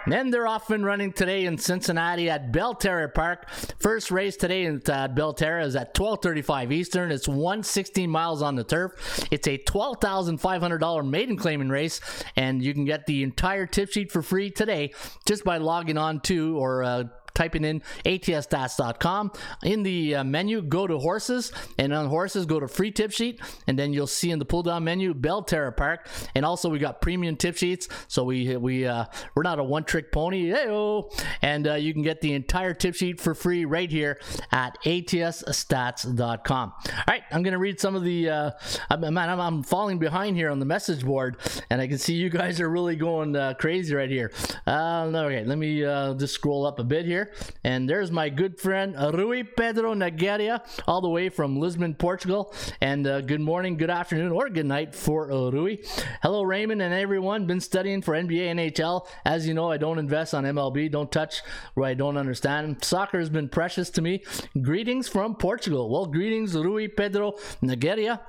Then 0.07 0.29
they're 0.29 0.47
off 0.47 0.69
and 0.69 0.85
running 0.85 1.11
today 1.13 1.45
in 1.45 1.57
Cincinnati 1.57 2.29
at 2.29 2.51
Belterra 2.51 3.13
Park. 3.13 3.49
First 3.79 4.11
race 4.11 4.35
today 4.35 4.65
at 4.65 4.89
uh, 4.89 5.07
Belterra 5.07 5.65
is 5.65 5.75
at 5.75 5.93
12:35 5.93 6.71
Eastern. 6.71 7.11
It's 7.11 7.27
116 7.27 8.09
miles 8.09 8.41
on 8.41 8.55
the 8.55 8.63
turf. 8.63 8.93
It's 9.31 9.47
a 9.47 9.57
$12,500 9.57 11.09
maiden 11.09 11.37
claiming 11.37 11.69
race, 11.69 11.99
and 12.35 12.63
you 12.63 12.73
can 12.73 12.85
get 12.85 13.05
the 13.05 13.23
entire 13.23 13.65
tip 13.65 13.91
sheet 13.91 14.11
for 14.11 14.21
free 14.21 14.49
today 14.49 14.93
just 15.25 15.43
by 15.43 15.57
logging 15.57 15.97
on 15.97 16.19
to 16.21 16.57
or 16.57 16.83
uh, 16.83 17.03
typing 17.35 17.63
in 17.63 17.81
atsstats.com. 18.05 19.31
In 19.63 19.83
the 19.83 20.15
uh, 20.15 20.23
menu, 20.23 20.61
go 20.61 20.87
to 20.87 20.97
horses, 20.97 21.51
and 21.77 21.93
on 21.93 22.07
horses, 22.07 22.45
go 22.45 22.59
to 22.59 22.67
free 22.67 22.91
tip 22.91 23.11
sheet, 23.11 23.39
and 23.67 23.77
then 23.77 23.93
you'll 23.93 24.07
see 24.07 24.31
in 24.31 24.39
the 24.39 24.45
pull 24.45 24.63
down 24.63 24.83
menu 24.83 25.13
Belterra 25.13 25.75
Park. 25.75 26.07
And 26.33 26.45
also, 26.45 26.69
we 26.69 26.79
got 26.79 27.01
premium 27.01 27.35
tip 27.35 27.57
sheets, 27.57 27.87
so 28.07 28.23
we 28.23 28.55
we 28.57 28.85
uh, 28.85 29.05
we're 29.35 29.43
not 29.43 29.59
a 29.59 29.63
one 29.63 29.83
trick 29.83 30.11
pony, 30.11 30.49
Hey-o. 30.49 31.11
and 31.41 31.67
uh, 31.67 31.73
you 31.75 31.93
can 31.93 32.01
get 32.01 32.21
the 32.21 32.33
entire 32.33 32.73
tip 32.73 32.95
sheet 32.95 33.19
for 33.21 33.35
free 33.35 33.65
right 33.65 33.89
here 33.89 34.19
at 34.51 34.77
atsstats.com. 34.83 36.73
All 36.73 37.03
right, 37.07 37.23
I'm 37.31 37.43
gonna 37.43 37.59
read 37.59 37.79
some 37.79 37.95
of 37.95 38.03
the 38.03 38.29
uh, 38.29 38.51
man. 38.97 39.29
I'm, 39.29 39.39
I'm 39.39 39.63
falling 39.63 39.99
behind 39.99 40.35
here 40.37 40.49
on 40.49 40.59
the 40.59 40.65
message 40.65 41.03
board, 41.03 41.37
and 41.69 41.81
I 41.81 41.87
can 41.87 41.97
see 41.97 42.13
you 42.13 42.29
guys 42.29 42.59
are 42.61 42.69
really 42.69 42.95
going 42.95 43.35
uh, 43.35 43.53
crazy 43.59 43.93
right 43.93 44.09
here. 44.09 44.31
Uh, 44.65 45.11
okay, 45.13 45.43
let 45.43 45.57
me 45.57 45.83
uh, 45.83 46.13
just 46.15 46.33
scroll 46.33 46.65
up 46.65 46.79
a 46.79 46.83
bit 46.83 47.05
here. 47.05 47.24
And 47.63 47.89
there's 47.89 48.11
my 48.11 48.29
good 48.29 48.59
friend 48.59 48.95
Rui 48.95 49.43
Pedro 49.43 49.93
Nagaria, 49.93 50.65
all 50.87 51.01
the 51.01 51.09
way 51.09 51.29
from 51.29 51.59
Lisbon, 51.59 51.95
Portugal. 51.95 52.53
And 52.81 53.07
uh, 53.07 53.21
good 53.21 53.41
morning, 53.41 53.77
good 53.77 53.89
afternoon, 53.89 54.31
or 54.31 54.49
good 54.49 54.65
night 54.65 54.93
for 54.95 55.31
uh, 55.31 55.49
Rui. 55.49 55.77
Hello, 56.21 56.43
Raymond 56.43 56.81
and 56.81 56.93
everyone. 56.93 57.45
Been 57.45 57.59
studying 57.59 58.01
for 58.01 58.13
NBA, 58.13 58.55
NHL. 58.55 59.07
As 59.25 59.47
you 59.47 59.53
know, 59.53 59.71
I 59.71 59.77
don't 59.77 59.99
invest 59.99 60.33
on 60.33 60.43
MLB. 60.43 60.91
Don't 60.91 61.11
touch 61.11 61.41
where 61.73 61.89
I 61.89 61.93
don't 61.93 62.17
understand. 62.17 62.83
Soccer 62.83 63.19
has 63.19 63.29
been 63.29 63.49
precious 63.49 63.89
to 63.91 64.01
me. 64.01 64.23
Greetings 64.61 65.07
from 65.07 65.35
Portugal. 65.35 65.89
Well, 65.89 66.05
greetings, 66.05 66.55
Rui 66.55 66.87
Pedro 66.87 67.33
Nagaria. 67.61 68.19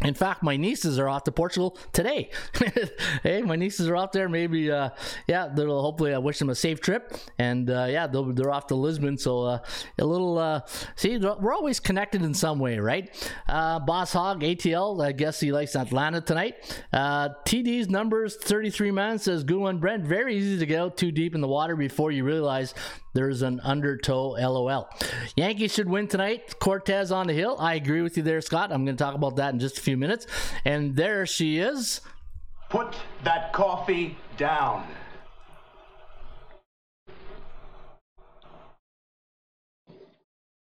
In 0.00 0.14
fact, 0.14 0.42
my 0.42 0.56
nieces 0.56 0.98
are 0.98 1.08
off 1.08 1.24
to 1.24 1.32
Portugal 1.32 1.76
today. 1.92 2.30
hey, 3.22 3.42
my 3.42 3.56
nieces 3.56 3.88
are 3.88 3.96
out 3.96 4.12
there. 4.12 4.28
Maybe, 4.28 4.70
uh, 4.70 4.90
yeah, 5.26 5.48
they'll 5.48 5.82
hopefully 5.82 6.14
I 6.14 6.18
wish 6.18 6.38
them 6.38 6.50
a 6.50 6.54
safe 6.54 6.80
trip. 6.80 7.14
And 7.38 7.68
uh, 7.68 7.86
yeah, 7.88 8.06
they're 8.06 8.50
off 8.50 8.68
to 8.68 8.76
Lisbon. 8.76 9.18
So 9.18 9.42
uh, 9.42 9.58
a 9.98 10.04
little, 10.04 10.38
uh, 10.38 10.60
see, 10.94 11.18
we're 11.18 11.52
always 11.52 11.80
connected 11.80 12.22
in 12.22 12.32
some 12.32 12.58
way, 12.58 12.78
right? 12.78 13.10
Uh, 13.48 13.80
Boss 13.80 14.12
Hog, 14.12 14.42
ATL, 14.42 15.04
I 15.04 15.12
guess 15.12 15.40
he 15.40 15.50
likes 15.50 15.74
Atlanta 15.74 16.20
tonight. 16.20 16.82
Uh, 16.92 17.30
TD's 17.44 17.88
numbers 17.88 18.36
33 18.36 18.92
man 18.92 19.18
says, 19.18 19.42
Good 19.42 19.58
one, 19.58 19.78
Brent. 19.78 20.04
Very 20.04 20.36
easy 20.36 20.58
to 20.58 20.66
get 20.66 20.80
out 20.80 20.96
too 20.96 21.10
deep 21.10 21.34
in 21.34 21.40
the 21.40 21.48
water 21.48 21.74
before 21.74 22.12
you 22.12 22.24
realize 22.24 22.72
there's 23.14 23.42
an 23.42 23.60
undertow 23.60 24.30
LOL. 24.32 24.88
Yankees 25.36 25.72
should 25.72 25.88
win 25.88 26.08
tonight. 26.08 26.58
Cortes 26.58 27.10
on 27.10 27.26
the 27.26 27.32
hill. 27.32 27.56
I 27.58 27.74
agree 27.74 28.02
with 28.02 28.16
you 28.16 28.22
there, 28.22 28.40
Scott. 28.40 28.72
I'm 28.72 28.84
going 28.84 28.96
to 28.96 29.02
talk 29.02 29.14
about 29.14 29.36
that 29.36 29.52
in 29.52 29.60
just 29.60 29.78
a 29.78 29.80
few 29.80 29.96
minutes. 29.96 30.26
And 30.64 30.96
there 30.96 31.26
she 31.26 31.58
is. 31.58 32.00
Put 32.68 32.96
that 33.24 33.52
coffee 33.52 34.16
down. 34.36 34.86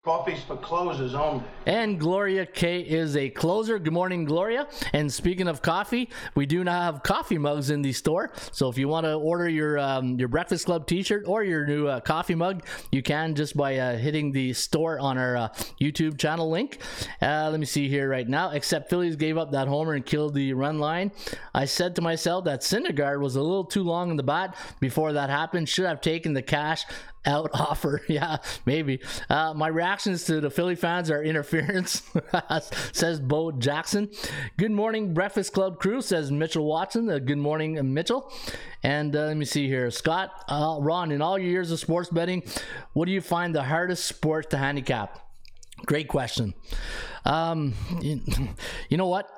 Coffee's 0.04 0.42
for 0.42 0.58
closers 0.58 1.14
only. 1.14 1.44
And 1.68 2.00
Gloria 2.00 2.48
K 2.48 2.80
is 2.80 3.16
a 3.16 3.30
closer. 3.30 3.78
Good 3.78 3.94
morning, 3.94 4.26
Gloria. 4.26 4.68
And 4.94 5.14
speaking 5.14 5.48
of 5.48 5.62
coffee, 5.62 6.10
we 6.34 6.48
do 6.48 6.64
now 6.64 6.82
have 6.82 7.04
coffee 7.04 7.38
mugs 7.38 7.70
in 7.70 7.84
the 7.84 7.94
store. 7.94 8.32
So 8.52 8.68
if 8.68 8.80
you 8.80 8.88
want 8.88 9.06
to 9.06 9.14
order 9.14 9.48
your 9.48 9.78
um, 9.78 10.18
your 10.18 10.28
Breakfast 10.28 10.66
Club 10.66 10.88
T-shirt 10.88 11.26
or 11.28 11.44
your 11.44 11.68
new 11.68 11.86
uh, 11.86 12.00
coffee 12.00 12.34
mug, 12.34 12.66
you 12.92 13.04
can 13.04 13.36
just 13.36 13.56
by 13.56 13.78
uh, 13.78 13.96
hitting 13.96 14.32
the 14.32 14.54
store 14.54 15.00
on 15.00 15.20
our 15.20 15.38
uh, 15.38 15.48
YouTube 15.80 16.18
channel 16.18 16.50
link. 16.50 16.80
Uh, 17.22 17.50
let 17.52 17.60
me 17.60 17.68
see 17.68 17.88
here 17.88 18.10
right 18.10 18.28
now. 18.28 18.50
Except 18.50 18.90
Phillies 18.90 19.18
gave 19.18 19.38
up 19.38 19.52
that 19.52 19.68
homer 19.68 19.94
and 19.94 20.04
killed 20.04 20.34
the 20.34 20.54
run 20.54 20.80
line. 20.80 21.12
I 21.54 21.66
said 21.66 21.96
to 21.98 22.02
myself 22.02 22.46
that 22.46 22.62
Syndergaard 22.62 23.20
was 23.20 23.36
a 23.36 23.42
little 23.42 23.66
too 23.66 23.84
long 23.84 24.10
in 24.10 24.18
the 24.18 24.24
bat 24.24 24.56
before 24.80 25.14
that 25.14 25.30
happened. 25.30 25.70
Should 25.70 25.86
have 25.86 26.02
taken 26.02 26.34
the 26.34 26.42
cash 26.42 26.86
out 27.26 27.52
offer. 27.54 28.02
Yeah, 28.08 28.38
maybe. 28.66 29.00
Uh, 29.30 29.54
my 29.54 29.68
reactions 29.68 30.26
to 30.26 30.42
the 30.42 30.50
Philly 30.50 30.76
fans 30.76 31.10
are 31.12 31.24
interference, 31.24 32.04
says 32.92 33.20
Bo 33.20 33.52
Jackson. 33.52 34.10
Good 34.58 34.72
morning, 34.72 35.14
Breakfast 35.14 35.54
Club 35.54 35.80
crew, 35.80 36.02
says 36.02 36.32
Mitchell 36.32 36.66
Watson. 36.66 37.10
Uh, 37.10 37.20
good 37.20 37.38
morning, 37.38 37.94
Mitchell. 37.94 38.32
And 38.84 39.16
uh, 39.16 39.26
let 39.28 39.38
me 39.38 39.46
see 39.46 39.68
here. 39.68 39.92
Scott, 39.92 40.32
uh, 40.50 40.78
Ron, 40.80 41.12
in 41.12 41.22
all 41.22 41.38
your 41.38 41.50
years 41.50 41.72
of 41.72 41.80
sports 41.80 42.10
betting, 42.10 42.44
what 42.94 43.06
do 43.06 43.12
you 43.12 43.22
find 43.22 43.54
the 43.54 43.64
hardest 43.64 44.06
sport 44.06 44.50
to 44.52 44.58
handicap? 44.58 45.20
Great 45.86 46.08
question. 46.08 46.54
Um, 47.26 47.74
you, 48.02 48.22
you 48.90 48.98
know 48.98 49.08
what? 49.08 49.30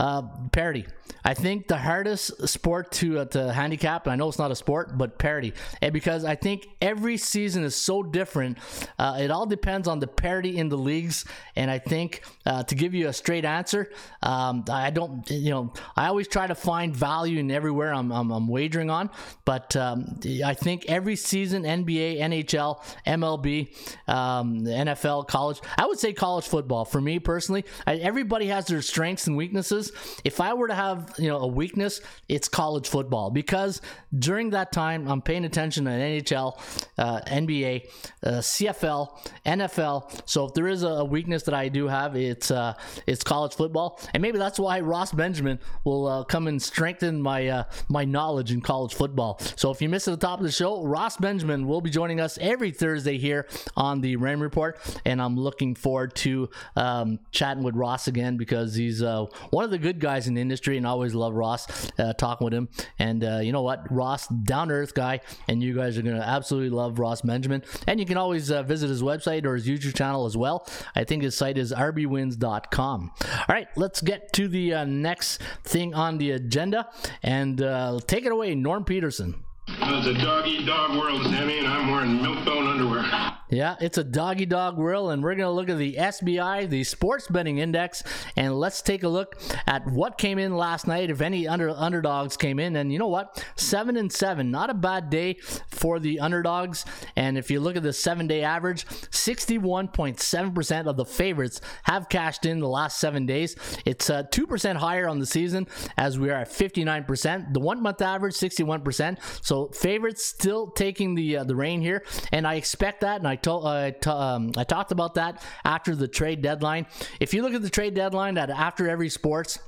Uh, 0.00 0.22
parity. 0.50 0.86
I 1.22 1.34
think 1.34 1.68
the 1.68 1.76
hardest 1.76 2.48
sport 2.48 2.90
to 2.92 3.18
uh, 3.18 3.24
to 3.26 3.52
handicap, 3.52 4.06
and 4.06 4.12
I 4.14 4.16
know 4.16 4.28
it's 4.28 4.38
not 4.38 4.50
a 4.50 4.56
sport, 4.56 4.96
but 4.96 5.18
parity, 5.18 5.52
and 5.82 5.92
because 5.92 6.24
I 6.24 6.36
think 6.36 6.68
every 6.80 7.18
season 7.18 7.64
is 7.64 7.76
so 7.76 8.02
different. 8.02 8.56
Uh, 8.98 9.18
it 9.20 9.30
all 9.30 9.44
depends 9.44 9.86
on 9.88 9.98
the 9.98 10.06
parity 10.06 10.56
in 10.56 10.70
the 10.70 10.78
leagues, 10.78 11.26
and 11.54 11.70
I 11.70 11.78
think 11.78 12.22
uh, 12.46 12.62
to 12.62 12.74
give 12.74 12.94
you 12.94 13.08
a 13.08 13.12
straight 13.12 13.44
answer, 13.44 13.90
um, 14.22 14.64
I 14.70 14.88
don't, 14.90 15.28
you 15.30 15.50
know, 15.50 15.72
I 15.96 16.06
always 16.06 16.28
try 16.28 16.46
to 16.46 16.54
find 16.54 16.96
value 16.96 17.38
in 17.38 17.50
everywhere 17.50 17.92
I'm, 17.92 18.10
I'm, 18.10 18.30
I'm 18.30 18.48
wagering 18.48 18.88
on, 18.88 19.10
but 19.44 19.76
um, 19.76 20.18
I 20.44 20.54
think 20.54 20.86
every 20.86 21.16
season, 21.16 21.64
NBA, 21.64 22.20
NHL, 22.20 22.82
MLB, 23.06 24.08
um, 24.08 24.60
NFL, 24.60 25.28
college, 25.28 25.60
I 25.76 25.86
would 25.86 25.98
say 25.98 26.12
college 26.12 26.46
football 26.46 26.84
for 26.84 27.00
me 27.00 27.18
personally. 27.18 27.64
I, 27.86 27.96
everybody 27.96 28.46
has 28.46 28.66
their 28.66 28.80
strengths 28.80 29.26
and 29.26 29.36
weaknesses. 29.36 29.89
If 30.24 30.40
I 30.40 30.54
were 30.54 30.68
to 30.68 30.74
have 30.74 31.14
you 31.18 31.28
know 31.28 31.38
a 31.38 31.46
weakness, 31.46 32.00
it's 32.28 32.48
college 32.48 32.88
football 32.88 33.30
because 33.30 33.80
during 34.18 34.50
that 34.50 34.72
time 34.72 35.08
I'm 35.08 35.22
paying 35.22 35.44
attention 35.44 35.84
to 35.84 35.90
NHL, 35.90 36.58
uh, 36.98 37.20
NBA, 37.26 37.88
uh, 38.22 38.30
CFL, 38.38 39.08
NFL. 39.46 40.22
So 40.28 40.46
if 40.46 40.54
there 40.54 40.68
is 40.68 40.82
a 40.82 41.04
weakness 41.04 41.42
that 41.44 41.54
I 41.54 41.68
do 41.68 41.88
have, 41.88 42.16
it's 42.16 42.50
uh, 42.50 42.74
it's 43.06 43.22
college 43.22 43.54
football, 43.54 44.00
and 44.14 44.20
maybe 44.20 44.38
that's 44.38 44.58
why 44.58 44.80
Ross 44.80 45.12
Benjamin 45.12 45.58
will 45.84 46.06
uh, 46.06 46.24
come 46.24 46.46
and 46.46 46.60
strengthen 46.60 47.20
my 47.20 47.48
uh, 47.48 47.64
my 47.88 48.04
knowledge 48.04 48.52
in 48.52 48.60
college 48.60 48.94
football. 48.94 49.38
So 49.56 49.70
if 49.70 49.80
you 49.80 49.88
missed 49.88 50.08
at 50.08 50.12
the 50.18 50.26
top 50.26 50.40
of 50.40 50.44
the 50.44 50.52
show, 50.52 50.84
Ross 50.84 51.16
Benjamin 51.16 51.66
will 51.66 51.80
be 51.80 51.90
joining 51.90 52.20
us 52.20 52.38
every 52.40 52.70
Thursday 52.70 53.18
here 53.18 53.46
on 53.76 54.00
the 54.00 54.16
Ram 54.16 54.40
Report, 54.40 54.78
and 55.04 55.20
I'm 55.20 55.36
looking 55.36 55.74
forward 55.74 56.14
to 56.16 56.48
um, 56.76 57.18
chatting 57.30 57.62
with 57.62 57.74
Ross 57.74 58.08
again 58.08 58.36
because 58.36 58.74
he's 58.74 59.02
uh, 59.02 59.26
one 59.50 59.64
of 59.64 59.70
the 59.70 59.78
good 59.80 59.98
guys 59.98 60.28
in 60.28 60.34
the 60.34 60.40
industry, 60.40 60.76
and 60.76 60.86
always 60.86 61.14
love 61.14 61.34
Ross 61.34 61.90
uh, 61.98 62.12
talking 62.12 62.44
with 62.44 62.54
him. 62.54 62.68
And 62.98 63.24
uh, 63.24 63.38
you 63.38 63.52
know 63.52 63.62
what, 63.62 63.90
Ross, 63.90 64.28
down 64.28 64.68
to 64.68 64.74
earth 64.74 64.94
guy, 64.94 65.20
and 65.48 65.62
you 65.62 65.74
guys 65.74 65.98
are 65.98 66.02
gonna 66.02 66.20
absolutely 66.20 66.70
love 66.70 66.98
Ross 66.98 67.22
Benjamin. 67.22 67.62
And 67.86 67.98
you 67.98 68.06
can 68.06 68.16
always 68.16 68.50
uh, 68.50 68.62
visit 68.62 68.88
his 68.88 69.02
website 69.02 69.44
or 69.44 69.54
his 69.54 69.66
YouTube 69.66 69.96
channel 69.96 70.26
as 70.26 70.36
well. 70.36 70.68
I 70.94 71.04
think 71.04 71.22
his 71.22 71.36
site 71.36 71.58
is 71.58 71.72
rbwins.com. 71.72 73.12
All 73.20 73.44
right, 73.48 73.68
let's 73.76 74.00
get 74.00 74.32
to 74.34 74.48
the 74.48 74.74
uh, 74.74 74.84
next 74.84 75.40
thing 75.64 75.94
on 75.94 76.18
the 76.18 76.32
agenda, 76.32 76.88
and 77.22 77.60
uh, 77.62 78.00
take 78.06 78.24
it 78.26 78.32
away, 78.32 78.54
Norm 78.54 78.84
Peterson. 78.84 79.42
It's 79.68 80.06
a 80.06 80.14
dog 80.14 80.46
eat 80.46 80.66
dog 80.66 80.96
world, 80.98 81.22
Sammy, 81.22 81.58
and 81.58 81.68
I'm 81.68 81.90
wearing 81.90 82.20
milk 82.22 82.44
bone 82.44 82.66
underwear. 82.66 83.39
Yeah, 83.50 83.74
it's 83.80 83.98
a 83.98 84.04
doggy 84.04 84.46
dog 84.46 84.78
world, 84.78 85.10
and 85.10 85.24
we're 85.24 85.34
going 85.34 85.48
to 85.48 85.50
look 85.50 85.68
at 85.68 85.76
the 85.76 85.94
SBI, 85.94 86.68
the 86.68 86.84
Sports 86.84 87.26
Betting 87.26 87.58
Index, 87.58 88.04
and 88.36 88.54
let's 88.54 88.80
take 88.80 89.02
a 89.02 89.08
look 89.08 89.40
at 89.66 89.84
what 89.88 90.18
came 90.18 90.38
in 90.38 90.56
last 90.56 90.86
night, 90.86 91.10
if 91.10 91.20
any 91.20 91.48
under 91.48 91.70
underdogs 91.70 92.36
came 92.36 92.60
in. 92.60 92.76
And 92.76 92.92
you 92.92 93.00
know 93.00 93.08
what? 93.08 93.44
Seven 93.56 93.96
and 93.96 94.12
seven, 94.12 94.52
not 94.52 94.70
a 94.70 94.74
bad 94.74 95.10
day 95.10 95.38
for 95.66 95.98
the 95.98 96.20
underdogs. 96.20 96.84
And 97.16 97.36
if 97.36 97.50
you 97.50 97.58
look 97.58 97.74
at 97.74 97.82
the 97.82 97.92
seven 97.92 98.28
day 98.28 98.44
average, 98.44 98.86
61.7% 98.86 100.86
of 100.86 100.96
the 100.96 101.04
favorites 101.04 101.60
have 101.84 102.08
cashed 102.08 102.46
in 102.46 102.60
the 102.60 102.68
last 102.68 103.00
seven 103.00 103.26
days. 103.26 103.56
It's 103.84 104.08
uh, 104.08 104.22
2% 104.30 104.76
higher 104.76 105.08
on 105.08 105.18
the 105.18 105.26
season 105.26 105.66
as 105.96 106.20
we 106.20 106.30
are 106.30 106.34
at 106.34 106.48
59%. 106.48 107.52
The 107.52 107.58
one 107.58 107.82
month 107.82 108.00
average, 108.00 108.34
61%. 108.34 109.18
So 109.44 109.70
favorites 109.70 110.24
still 110.24 110.68
taking 110.68 111.16
the 111.16 111.38
uh, 111.38 111.44
the 111.44 111.56
reign 111.56 111.80
here, 111.80 112.04
and 112.30 112.46
I 112.46 112.54
expect 112.54 113.00
that, 113.00 113.16
and 113.16 113.26
I 113.26 113.39
told 113.42 113.66
I, 113.66 113.90
t- 113.90 114.10
um, 114.10 114.52
I 114.56 114.64
talked 114.64 114.92
about 114.92 115.14
that 115.14 115.42
after 115.64 115.94
the 115.96 116.08
trade 116.08 116.42
deadline. 116.42 116.86
If 117.20 117.34
you 117.34 117.42
look 117.42 117.54
at 117.54 117.62
the 117.62 117.70
trade 117.70 117.94
deadline, 117.94 118.34
that 118.34 118.50
after 118.50 118.88
every 118.88 119.08
sports 119.08 119.58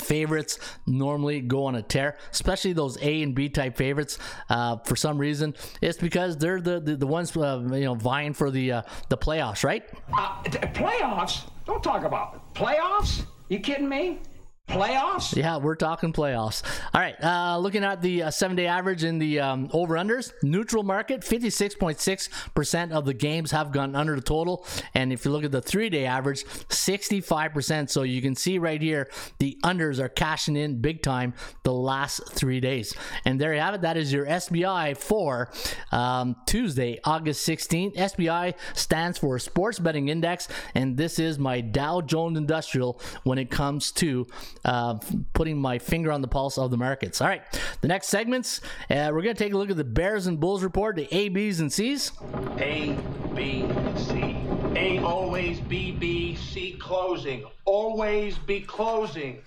favorites 0.00 0.58
normally 0.86 1.40
go 1.40 1.66
on 1.66 1.74
a 1.74 1.82
tear, 1.82 2.16
especially 2.30 2.72
those 2.72 2.96
A 3.02 3.22
and 3.22 3.34
B 3.34 3.48
type 3.48 3.76
favorites. 3.76 4.18
Uh, 4.48 4.78
for 4.78 4.96
some 4.96 5.18
reason, 5.18 5.54
it's 5.82 5.98
because 5.98 6.36
they're 6.38 6.60
the 6.60 6.80
the, 6.80 6.96
the 6.96 7.06
ones 7.06 7.36
uh, 7.36 7.60
you 7.72 7.84
know 7.84 7.94
vying 7.94 8.32
for 8.32 8.50
the 8.50 8.72
uh, 8.72 8.82
the 9.10 9.18
playoffs, 9.18 9.64
right? 9.64 9.84
Uh, 10.16 10.42
playoffs? 10.44 11.48
Don't 11.66 11.82
talk 11.82 12.04
about 12.04 12.34
it. 12.34 12.58
playoffs. 12.58 13.24
You 13.48 13.60
kidding 13.60 13.88
me? 13.88 14.20
Playoffs? 14.68 15.36
Yeah, 15.36 15.58
we're 15.58 15.74
talking 15.74 16.14
playoffs. 16.14 16.62
All 16.94 17.00
right, 17.00 17.14
uh, 17.22 17.58
looking 17.58 17.84
at 17.84 18.00
the 18.00 18.22
uh, 18.22 18.30
seven 18.30 18.56
day 18.56 18.66
average 18.66 19.04
in 19.04 19.18
the 19.18 19.38
um, 19.40 19.68
over 19.72 19.96
unders, 19.96 20.32
neutral 20.42 20.82
market, 20.82 21.20
56.6% 21.20 22.92
of 22.92 23.04
the 23.04 23.12
games 23.12 23.50
have 23.50 23.70
gone 23.70 23.94
under 23.94 24.16
the 24.16 24.22
total. 24.22 24.64
And 24.94 25.12
if 25.12 25.26
you 25.26 25.30
look 25.30 25.44
at 25.44 25.52
the 25.52 25.60
three 25.60 25.90
day 25.90 26.06
average, 26.06 26.44
65%. 26.44 27.90
So 27.90 28.02
you 28.02 28.22
can 28.22 28.34
see 28.34 28.58
right 28.58 28.80
here, 28.80 29.10
the 29.40 29.58
unders 29.62 29.98
are 29.98 30.08
cashing 30.08 30.56
in 30.56 30.80
big 30.80 31.02
time 31.02 31.34
the 31.64 31.72
last 31.74 32.22
three 32.32 32.60
days. 32.60 32.94
And 33.26 33.38
there 33.38 33.52
you 33.52 33.60
have 33.60 33.74
it. 33.74 33.82
That 33.82 33.98
is 33.98 34.10
your 34.10 34.24
SBI 34.24 34.96
for 34.96 35.50
um, 35.90 36.36
Tuesday, 36.46 36.98
August 37.04 37.46
16th. 37.46 37.94
SBI 37.94 38.54
stands 38.72 39.18
for 39.18 39.38
Sports 39.38 39.78
Betting 39.78 40.08
Index. 40.08 40.48
And 40.74 40.96
this 40.96 41.18
is 41.18 41.38
my 41.38 41.60
Dow 41.60 42.00
Jones 42.00 42.38
Industrial 42.38 42.98
when 43.24 43.36
it 43.36 43.50
comes 43.50 43.92
to 43.92 44.26
uh, 44.64 44.98
putting 45.32 45.58
my 45.58 45.78
finger 45.78 46.12
on 46.12 46.22
the 46.22 46.28
pulse 46.28 46.58
of 46.58 46.70
the 46.70 46.76
markets. 46.76 47.20
All 47.20 47.28
right, 47.28 47.42
the 47.80 47.88
next 47.88 48.08
segments, 48.08 48.60
uh, 48.90 49.10
we're 49.12 49.22
going 49.22 49.34
to 49.34 49.44
take 49.44 49.52
a 49.52 49.58
look 49.58 49.70
at 49.70 49.76
the 49.76 49.84
Bears 49.84 50.26
and 50.26 50.38
Bulls 50.38 50.62
report, 50.62 50.96
the 50.96 51.08
A, 51.14 51.28
B's, 51.28 51.60
and 51.60 51.72
C's. 51.72 52.12
A, 52.58 52.96
B, 53.34 53.66
C. 53.96 54.36
A 54.76 54.98
always 55.00 55.60
B, 55.60 55.92
B, 55.92 56.34
C 56.34 56.72
closing. 56.80 57.44
Always 57.64 58.38
be 58.38 58.60
closing. 58.60 59.42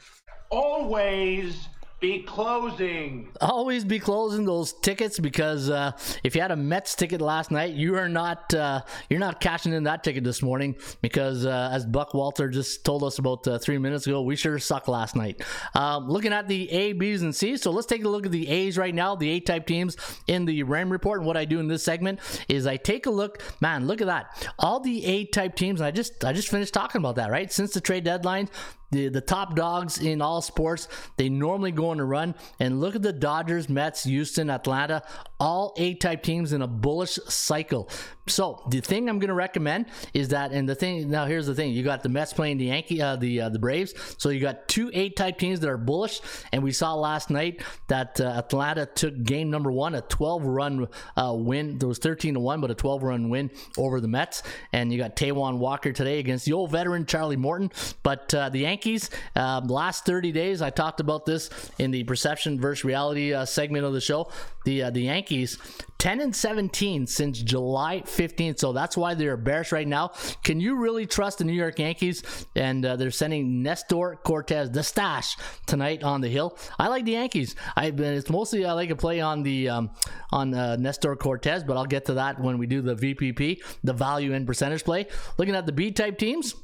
Always 0.50 1.68
be 2.06 2.22
closing. 2.22 3.28
Always 3.42 3.84
be 3.84 4.00
closing 4.00 4.46
those 4.46 4.74
tickets 4.74 5.18
because 5.18 5.70
uh, 5.72 5.92
if 6.24 6.36
you 6.36 6.42
had 6.42 6.52
a 6.52 6.56
Mets 6.56 6.94
ticket 6.96 7.20
last 7.20 7.50
night, 7.50 7.74
you 7.74 7.96
are 7.96 8.08
not 8.08 8.54
uh, 8.54 8.82
you're 9.10 9.20
not 9.20 9.42
cashing 9.42 9.74
in 9.74 9.84
that 9.86 10.04
ticket 10.04 10.24
this 10.24 10.44
morning 10.44 10.76
because 11.02 11.46
uh, 11.46 11.70
as 11.72 11.84
Buck 11.86 12.14
Walter 12.14 12.48
just 12.50 12.86
told 12.86 13.04
us 13.04 13.18
about 13.18 13.48
uh, 13.48 13.58
three 13.58 13.80
minutes 13.80 14.06
ago, 14.06 14.22
we 14.22 14.36
sure 14.36 14.60
suck 14.60 14.88
last 14.88 15.16
night. 15.16 15.42
Um, 15.74 16.08
looking 16.08 16.32
at 16.32 16.48
the 16.48 16.70
A, 16.72 16.94
B's, 16.94 17.24
and 17.24 17.36
C's, 17.36 17.64
so 17.64 17.72
let's 17.72 17.88
take 17.88 18.04
a 18.04 18.10
look 18.10 18.28
at 18.28 18.32
the 18.32 18.48
A's 18.50 18.78
right 18.78 18.94
now, 18.94 19.16
the 19.16 19.30
A-type 19.32 19.66
teams 19.66 19.98
in 20.28 20.46
the 20.46 20.62
RAM 20.64 20.92
report. 20.92 21.20
And 21.20 21.28
what 21.28 21.38
I 21.38 21.46
do 21.46 21.60
in 21.60 21.68
this 21.68 21.84
segment 21.84 22.20
is 22.48 22.68
I 22.68 22.78
take 22.78 23.08
a 23.08 23.12
look. 23.12 23.42
Man, 23.62 23.88
look 23.88 24.02
at 24.02 24.08
that! 24.08 24.48
All 24.60 24.80
the 24.80 25.04
A-type 25.06 25.56
teams. 25.56 25.82
I 25.82 25.90
just 25.90 26.24
I 26.24 26.34
just 26.34 26.50
finished 26.50 26.74
talking 26.74 27.00
about 27.00 27.16
that 27.16 27.32
right 27.32 27.52
since 27.52 27.74
the 27.74 27.82
trade 27.82 28.04
deadline 28.04 28.50
the, 28.92 29.10
the 29.10 29.22
top 29.22 29.56
dogs 29.56 29.98
in 29.98 30.22
all 30.22 30.42
sports, 30.42 30.88
they 31.18 31.30
normally 31.30 31.72
go 31.72 31.90
on 31.90 32.00
a 32.00 32.06
run. 32.06 32.36
And 32.60 32.80
look 32.80 32.96
at 32.96 33.02
the 33.02 33.14
Dodgers, 33.14 33.70
Mets, 33.70 34.04
Houston, 34.04 34.50
Atlanta, 34.50 35.04
all 35.40 35.74
A 35.78 35.96
type 35.96 36.24
teams 36.24 36.54
in 36.54 36.62
a 36.62 36.68
bullish 36.68 37.20
cycle. 37.28 37.90
So 38.28 38.64
the 38.70 38.82
thing 38.82 39.08
I'm 39.08 39.20
going 39.20 39.30
to 39.30 39.36
recommend 39.36 39.86
is 40.14 40.30
that, 40.30 40.52
and 40.52 40.68
the 40.68 40.74
thing 40.74 41.10
now 41.10 41.26
here's 41.26 41.46
the 41.46 41.54
thing: 41.54 41.72
you 41.74 41.84
got 41.84 42.02
the 42.02 42.10
Mets 42.10 42.34
playing 42.34 42.58
the 42.58 42.66
Yankee, 42.66 43.02
uh, 43.02 43.16
the 43.16 43.42
uh, 43.42 43.50
the 43.50 43.60
Braves. 43.60 43.94
So 44.18 44.30
you 44.30 44.40
got 44.40 44.68
two 44.68 44.90
A 44.94 45.10
type 45.10 45.38
teams 45.38 45.60
that 45.60 45.70
are 45.70 45.78
bullish, 45.78 46.22
and 46.52 46.64
we 46.64 46.72
saw 46.72 46.96
last 46.96 47.30
night 47.30 47.62
that 47.88 48.20
uh, 48.20 48.34
Atlanta 48.38 48.88
took 48.88 49.22
game 49.24 49.52
number 49.52 49.72
one, 49.72 49.94
a 49.94 50.02
12 50.02 50.44
run 50.44 50.88
uh, 51.16 51.34
win. 51.36 51.78
There 51.78 51.88
was 51.88 52.00
13 52.00 52.34
to 52.34 52.40
one, 52.40 52.62
but 52.62 52.72
a 52.72 52.76
12 52.76 53.04
run 53.04 53.30
win 53.30 53.52
over 53.78 54.02
the 54.02 54.08
Mets. 54.08 54.42
And 54.74 54.92
you 54.92 54.98
got 54.98 55.16
Taijuan 55.16 55.60
Walker 55.60 55.92
today 55.92 56.18
against 56.18 56.46
the 56.46 56.54
old 56.54 56.72
veteran 56.72 57.06
Charlie 57.06 57.36
Morton. 57.36 57.72
But 58.02 58.34
uh, 58.34 58.50
the 58.50 58.60
Yankees, 58.60 59.12
um, 59.36 59.68
last 59.68 60.06
30 60.06 60.32
days, 60.32 60.62
I 60.64 60.72
talked 60.72 61.00
about 61.00 61.26
this 61.26 61.52
in 61.78 61.92
the 61.92 62.04
perception 62.06 62.60
versus 62.60 62.84
reality 62.84 63.34
uh, 63.34 63.46
segment 63.46 63.86
of 63.86 63.94
the 63.94 64.02
show. 64.02 64.32
The 64.66 64.90
the 64.90 65.02
Yankees 65.02 65.60
10 66.00 66.22
and 66.22 66.36
17 66.36 67.08
since 67.08 67.40
July 67.42 68.02
15th. 68.16 68.60
So 68.60 68.74
that's 68.74 68.96
why 68.98 69.14
they're 69.14 69.38
bearish 69.38 69.72
right 69.72 69.88
now. 69.88 70.12
Can 70.44 70.60
you 70.60 70.76
really 70.76 71.06
trust 71.06 71.40
the 71.40 71.44
New 71.44 71.54
York 71.54 71.80
Yankees? 71.80 72.24
And 72.56 72.86
uh, 72.86 72.96
they're 72.96 73.12
sending 73.12 73.64
Nestor 73.64 74.18
Cortes, 74.24 74.70
the 74.70 74.84
stash, 74.84 75.38
tonight 75.66 76.04
on 76.04 76.22
the 76.22 76.30
hill. 76.30 76.58
I 76.80 76.88
like 76.88 77.06
the 77.06 77.14
Yankees. 77.14 77.56
I've 77.76 77.96
been, 77.96 78.14
it's 78.14 78.30
mostly 78.30 78.66
I 78.66 78.74
like 78.74 78.90
to 78.90 78.96
play 78.96 79.22
on 79.22 79.44
the 79.44 79.70
um, 79.70 79.92
on 80.32 80.54
uh, 80.54 80.76
Nestor 80.76 81.16
Cortes, 81.16 81.64
but 81.64 81.78
I'll 81.78 81.86
get 81.86 82.06
to 82.06 82.14
that 82.16 82.40
when 82.40 82.58
we 82.58 82.68
do 82.68 82.82
the 82.82 82.96
VPP, 82.96 83.62
the 83.84 83.94
value 83.94 84.34
and 84.34 84.46
percentage 84.46 84.84
play. 84.84 85.08
Looking 85.38 85.56
at 85.56 85.66
the 85.66 85.72
B 85.72 85.92
type 85.92 86.18
teams. 86.18 86.56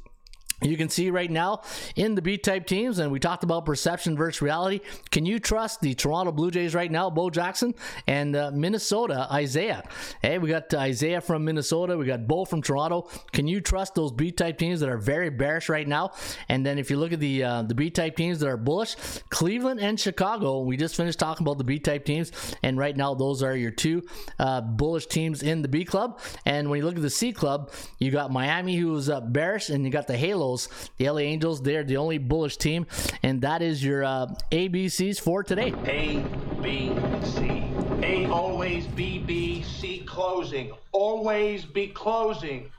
You 0.62 0.76
can 0.76 0.88
see 0.88 1.10
right 1.10 1.30
now 1.30 1.62
in 1.96 2.14
the 2.14 2.22
B 2.22 2.38
type 2.38 2.66
teams, 2.66 2.98
and 2.98 3.10
we 3.10 3.18
talked 3.18 3.44
about 3.44 3.66
perception 3.66 4.16
versus 4.16 4.40
reality. 4.42 4.80
Can 5.10 5.26
you 5.26 5.38
trust 5.38 5.80
the 5.80 5.94
Toronto 5.94 6.32
Blue 6.32 6.50
Jays 6.50 6.74
right 6.74 6.90
now, 6.90 7.10
Bo 7.10 7.30
Jackson, 7.30 7.74
and 8.06 8.36
uh, 8.36 8.50
Minnesota, 8.54 9.26
Isaiah? 9.30 9.82
Hey, 10.20 10.38
we 10.38 10.48
got 10.48 10.72
Isaiah 10.74 11.20
from 11.20 11.44
Minnesota, 11.44 11.96
we 11.96 12.06
got 12.06 12.26
Bo 12.26 12.44
from 12.44 12.62
Toronto. 12.62 13.08
Can 13.32 13.48
you 13.48 13.60
trust 13.60 13.94
those 13.94 14.12
B 14.12 14.30
type 14.30 14.58
teams 14.58 14.80
that 14.80 14.88
are 14.88 14.98
very 14.98 15.30
bearish 15.30 15.68
right 15.68 15.86
now? 15.86 16.12
And 16.48 16.64
then 16.64 16.78
if 16.78 16.90
you 16.90 16.96
look 16.96 17.12
at 17.12 17.20
the 17.20 17.42
uh, 17.42 17.62
the 17.62 17.74
B 17.74 17.90
type 17.90 18.16
teams 18.16 18.40
that 18.40 18.48
are 18.48 18.56
bullish, 18.56 18.96
Cleveland 19.30 19.80
and 19.80 19.98
Chicago. 19.98 20.60
We 20.62 20.76
just 20.76 20.96
finished 20.96 21.18
talking 21.18 21.44
about 21.44 21.58
the 21.58 21.64
B 21.64 21.78
type 21.78 22.04
teams, 22.04 22.32
and 22.62 22.78
right 22.78 22.96
now 22.96 23.14
those 23.14 23.42
are 23.42 23.56
your 23.56 23.70
two 23.70 24.02
uh, 24.38 24.60
bullish 24.60 25.06
teams 25.06 25.42
in 25.42 25.62
the 25.62 25.68
B 25.68 25.84
club. 25.84 26.20
And 26.44 26.70
when 26.70 26.78
you 26.78 26.84
look 26.84 26.96
at 26.96 27.02
the 27.02 27.10
C 27.10 27.32
club, 27.32 27.72
you 27.98 28.10
got 28.10 28.30
Miami, 28.30 28.76
who's 28.76 29.08
uh, 29.08 29.20
bearish, 29.20 29.70
and 29.70 29.84
you 29.84 29.90
got 29.90 30.06
the 30.06 30.16
Halo 30.16 30.51
the 30.96 31.08
LA 31.08 31.20
Angels, 31.20 31.62
they're 31.62 31.84
the 31.84 31.96
only 31.96 32.18
bullish 32.18 32.56
team, 32.56 32.86
and 33.22 33.40
that 33.42 33.62
is 33.62 33.84
your 33.84 34.04
uh, 34.04 34.26
ABCs 34.50 35.20
for 35.20 35.42
today. 35.42 35.72
A, 35.86 36.24
B, 36.62 36.92
C. 37.22 37.64
A 38.02 38.26
always 38.26 38.86
B, 38.86 39.18
B, 39.18 39.62
C 39.62 40.04
closing. 40.06 40.72
Always 40.92 41.64
be 41.64 41.88
closing. 41.88 42.70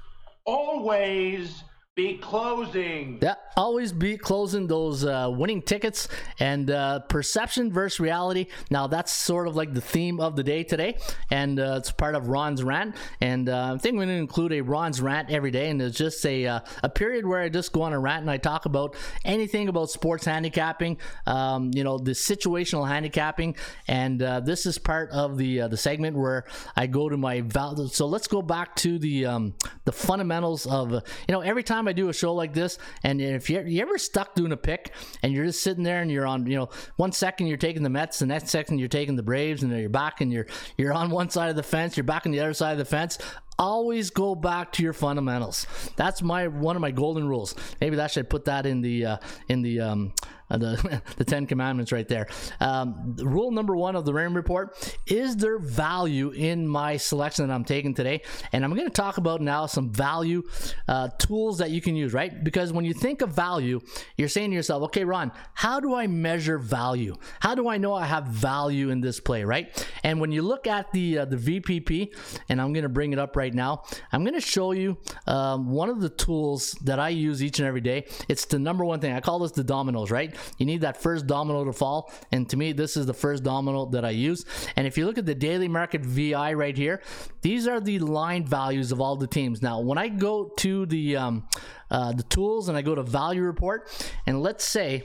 Always 0.45 1.63
be 1.95 2.17
closing. 2.17 3.19
Yeah, 3.21 3.35
always 3.55 3.91
be 3.91 4.17
closing 4.17 4.65
those 4.65 5.05
uh, 5.05 5.29
winning 5.31 5.61
tickets 5.61 6.07
and 6.39 6.71
uh, 6.71 7.01
perception 7.01 7.71
versus 7.71 7.99
reality. 7.99 8.47
Now 8.71 8.87
that's 8.87 9.11
sort 9.11 9.47
of 9.47 9.55
like 9.55 9.75
the 9.75 9.81
theme 9.81 10.19
of 10.19 10.35
the 10.35 10.43
day 10.43 10.63
today, 10.63 10.97
and 11.29 11.59
uh, 11.59 11.75
it's 11.77 11.91
part 11.91 12.15
of 12.15 12.29
Ron's 12.29 12.63
rant. 12.63 12.95
And 13.21 13.47
uh, 13.47 13.75
I 13.75 13.77
think 13.77 13.95
we're 13.95 14.05
going 14.05 14.15
to 14.15 14.21
include 14.21 14.53
a 14.53 14.61
Ron's 14.61 15.01
rant 15.01 15.29
every 15.29 15.51
day, 15.51 15.69
and 15.69 15.79
it's 15.83 15.95
just 15.95 16.25
a 16.25 16.47
uh, 16.47 16.59
a 16.81 16.89
period 16.89 17.27
where 17.27 17.41
I 17.41 17.49
just 17.49 17.71
go 17.71 17.83
on 17.83 17.93
a 17.93 17.99
rant 17.99 18.21
and 18.21 18.31
I 18.31 18.37
talk 18.37 18.65
about 18.65 18.95
anything 19.23 19.67
about 19.67 19.91
sports 19.91 20.25
handicapping, 20.25 20.97
um, 21.27 21.69
you 21.75 21.83
know, 21.83 21.99
the 21.99 22.11
situational 22.11 22.87
handicapping, 22.87 23.55
and 23.87 24.19
uh, 24.21 24.39
this 24.39 24.65
is 24.65 24.79
part 24.79 25.11
of 25.11 25.37
the 25.37 25.67
the 25.67 25.77
segment 25.77 26.17
where 26.17 26.45
I 26.75 26.87
go 26.87 27.07
to 27.07 27.17
my 27.17 27.41
val. 27.41 27.87
So 27.89 28.07
let's 28.07 28.27
go 28.27 28.41
back 28.41 28.75
to 28.77 28.97
the 28.97 29.27
um, 29.27 29.53
the 29.85 29.91
fundamentals 29.91 30.65
of 30.65 30.91
you 30.91 31.01
know 31.29 31.41
every 31.41 31.61
time 31.61 31.82
time 31.83 31.89
I 31.89 31.93
do 31.93 32.09
a 32.09 32.13
show 32.13 32.33
like 32.33 32.53
this, 32.53 32.77
and 33.03 33.21
if 33.21 33.49
you're 33.49 33.65
you 33.65 33.81
ever 33.81 33.97
stuck 33.97 34.35
doing 34.35 34.51
a 34.51 34.57
pick 34.57 34.91
and 35.21 35.33
you're 35.33 35.45
just 35.45 35.61
sitting 35.61 35.83
there 35.83 36.01
and 36.01 36.11
you're 36.11 36.27
on, 36.27 36.45
you 36.45 36.57
know, 36.57 36.69
one 36.95 37.11
second 37.11 37.47
you're 37.47 37.57
taking 37.57 37.83
the 37.83 37.89
Mets, 37.89 38.19
the 38.19 38.25
next 38.25 38.49
second 38.49 38.79
you're 38.79 38.87
taking 38.87 39.15
the 39.15 39.23
Braves, 39.23 39.63
and 39.63 39.71
you're 39.71 39.89
back 39.89 40.21
and 40.21 40.31
you're 40.31 40.47
you're 40.77 40.93
on 40.93 41.09
one 41.09 41.29
side 41.29 41.49
of 41.49 41.55
the 41.55 41.63
fence, 41.63 41.97
you're 41.97 42.03
back 42.03 42.25
on 42.25 42.31
the 42.31 42.39
other 42.39 42.53
side 42.53 42.73
of 42.73 42.77
the 42.77 42.85
fence 42.85 43.17
always 43.59 44.09
go 44.09 44.33
back 44.33 44.71
to 44.71 44.81
your 44.81 44.93
fundamentals. 44.93 45.67
That's 45.95 46.23
my 46.23 46.47
one 46.47 46.75
of 46.75 46.81
my 46.81 46.89
golden 46.89 47.27
rules. 47.27 47.53
Maybe 47.79 47.95
that 47.97 48.09
should 48.09 48.27
put 48.27 48.45
that 48.45 48.65
in 48.65 48.81
the 48.81 49.05
uh, 49.05 49.17
in 49.47 49.61
the 49.61 49.79
um, 49.79 50.13
uh, 50.49 50.57
the 50.57 51.01
the 51.17 51.25
Ten 51.25 51.45
Commandments 51.45 51.91
right 51.91 52.07
there. 52.07 52.27
Um, 52.59 53.15
rule 53.17 53.51
number 53.51 53.75
one 53.75 53.95
of 53.95 54.05
the 54.05 54.13
RAM 54.13 54.35
report 54.35 54.97
is 55.07 55.37
there 55.37 55.59
value 55.59 56.31
in 56.31 56.67
my 56.67 56.97
selection 56.97 57.47
that 57.47 57.53
I'm 57.53 57.65
taking 57.65 57.93
today, 57.93 58.21
and 58.51 58.63
I'm 58.63 58.73
going 58.73 58.87
to 58.87 58.93
talk 58.93 59.17
about 59.17 59.41
now 59.41 59.65
some 59.65 59.91
value 59.91 60.43
uh, 60.87 61.09
tools 61.17 61.57
that 61.59 61.71
you 61.71 61.81
can 61.81 61.95
use. 61.95 62.13
Right, 62.13 62.43
because 62.43 62.73
when 62.73 62.85
you 62.85 62.93
think 62.93 63.21
of 63.21 63.33
value, 63.33 63.79
you're 64.17 64.29
saying 64.29 64.51
to 64.51 64.55
yourself, 64.55 64.83
okay, 64.83 65.03
Ron, 65.03 65.31
how 65.53 65.79
do 65.79 65.93
I 65.95 66.07
measure 66.07 66.57
value? 66.57 67.15
How 67.39 67.55
do 67.55 67.69
I 67.69 67.77
know 67.77 67.93
I 67.93 68.05
have 68.05 68.25
value 68.27 68.89
in 68.89 69.01
this 69.01 69.19
play? 69.19 69.43
Right, 69.43 69.87
and 70.03 70.19
when 70.19 70.31
you 70.31 70.41
look 70.41 70.67
at 70.67 70.91
the 70.91 71.19
uh, 71.19 71.25
the 71.25 71.37
VPP, 71.37 72.13
and 72.49 72.61
I'm 72.61 72.73
going 72.73 72.83
to 72.83 72.89
bring 72.89 73.13
it 73.13 73.19
up 73.19 73.35
right 73.35 73.53
now. 73.53 73.83
I'm 74.11 74.23
going 74.23 74.33
to 74.33 74.41
show 74.41 74.71
you 74.71 74.97
um, 75.27 75.69
one 75.69 75.89
of 75.89 76.01
the 76.01 76.09
tools 76.09 76.71
that 76.83 76.99
I 76.99 77.09
use 77.09 77.43
each 77.43 77.59
and 77.59 77.67
every 77.67 77.81
day. 77.81 78.05
It's 78.27 78.45
the 78.45 78.59
number 78.59 78.85
one 78.85 78.99
thing. 78.99 79.13
I 79.13 79.19
call 79.19 79.39
this 79.39 79.51
the 79.51 79.63
dominoes, 79.63 80.11
right? 80.11 80.32
You 80.57 80.65
need 80.65 80.81
that 80.81 81.01
first 81.01 81.27
domino 81.27 81.65
to 81.65 81.73
fall. 81.73 82.11
And 82.31 82.49
to 82.49 82.57
me, 82.57 82.73
this 82.73 82.97
is 82.97 83.05
the 83.05 83.13
first 83.13 83.43
domino 83.43 83.85
that 83.87 84.05
I 84.05 84.11
use. 84.11 84.45
And 84.75 84.87
if 84.87 84.97
you 84.97 85.05
look 85.05 85.17
at 85.17 85.25
the 85.25 85.35
daily 85.35 85.67
market 85.67 86.01
VI 86.01 86.53
right 86.53 86.77
here, 86.77 87.01
these 87.41 87.67
are 87.67 87.79
the 87.79 87.99
line 87.99 88.45
values 88.45 88.91
of 88.91 89.01
all 89.01 89.15
the 89.15 89.27
teams. 89.27 89.61
Now, 89.61 89.79
when 89.79 89.97
I 89.97 90.07
go 90.07 90.51
to 90.57 90.85
the 90.85 91.17
um, 91.17 91.47
uh, 91.91 92.11
the 92.11 92.23
tools 92.23 92.69
and 92.69 92.77
I 92.77 92.81
go 92.81 92.95
to 92.95 93.03
value 93.03 93.43
report, 93.43 93.89
and 94.25 94.41
let's 94.41 94.65
say 94.65 95.03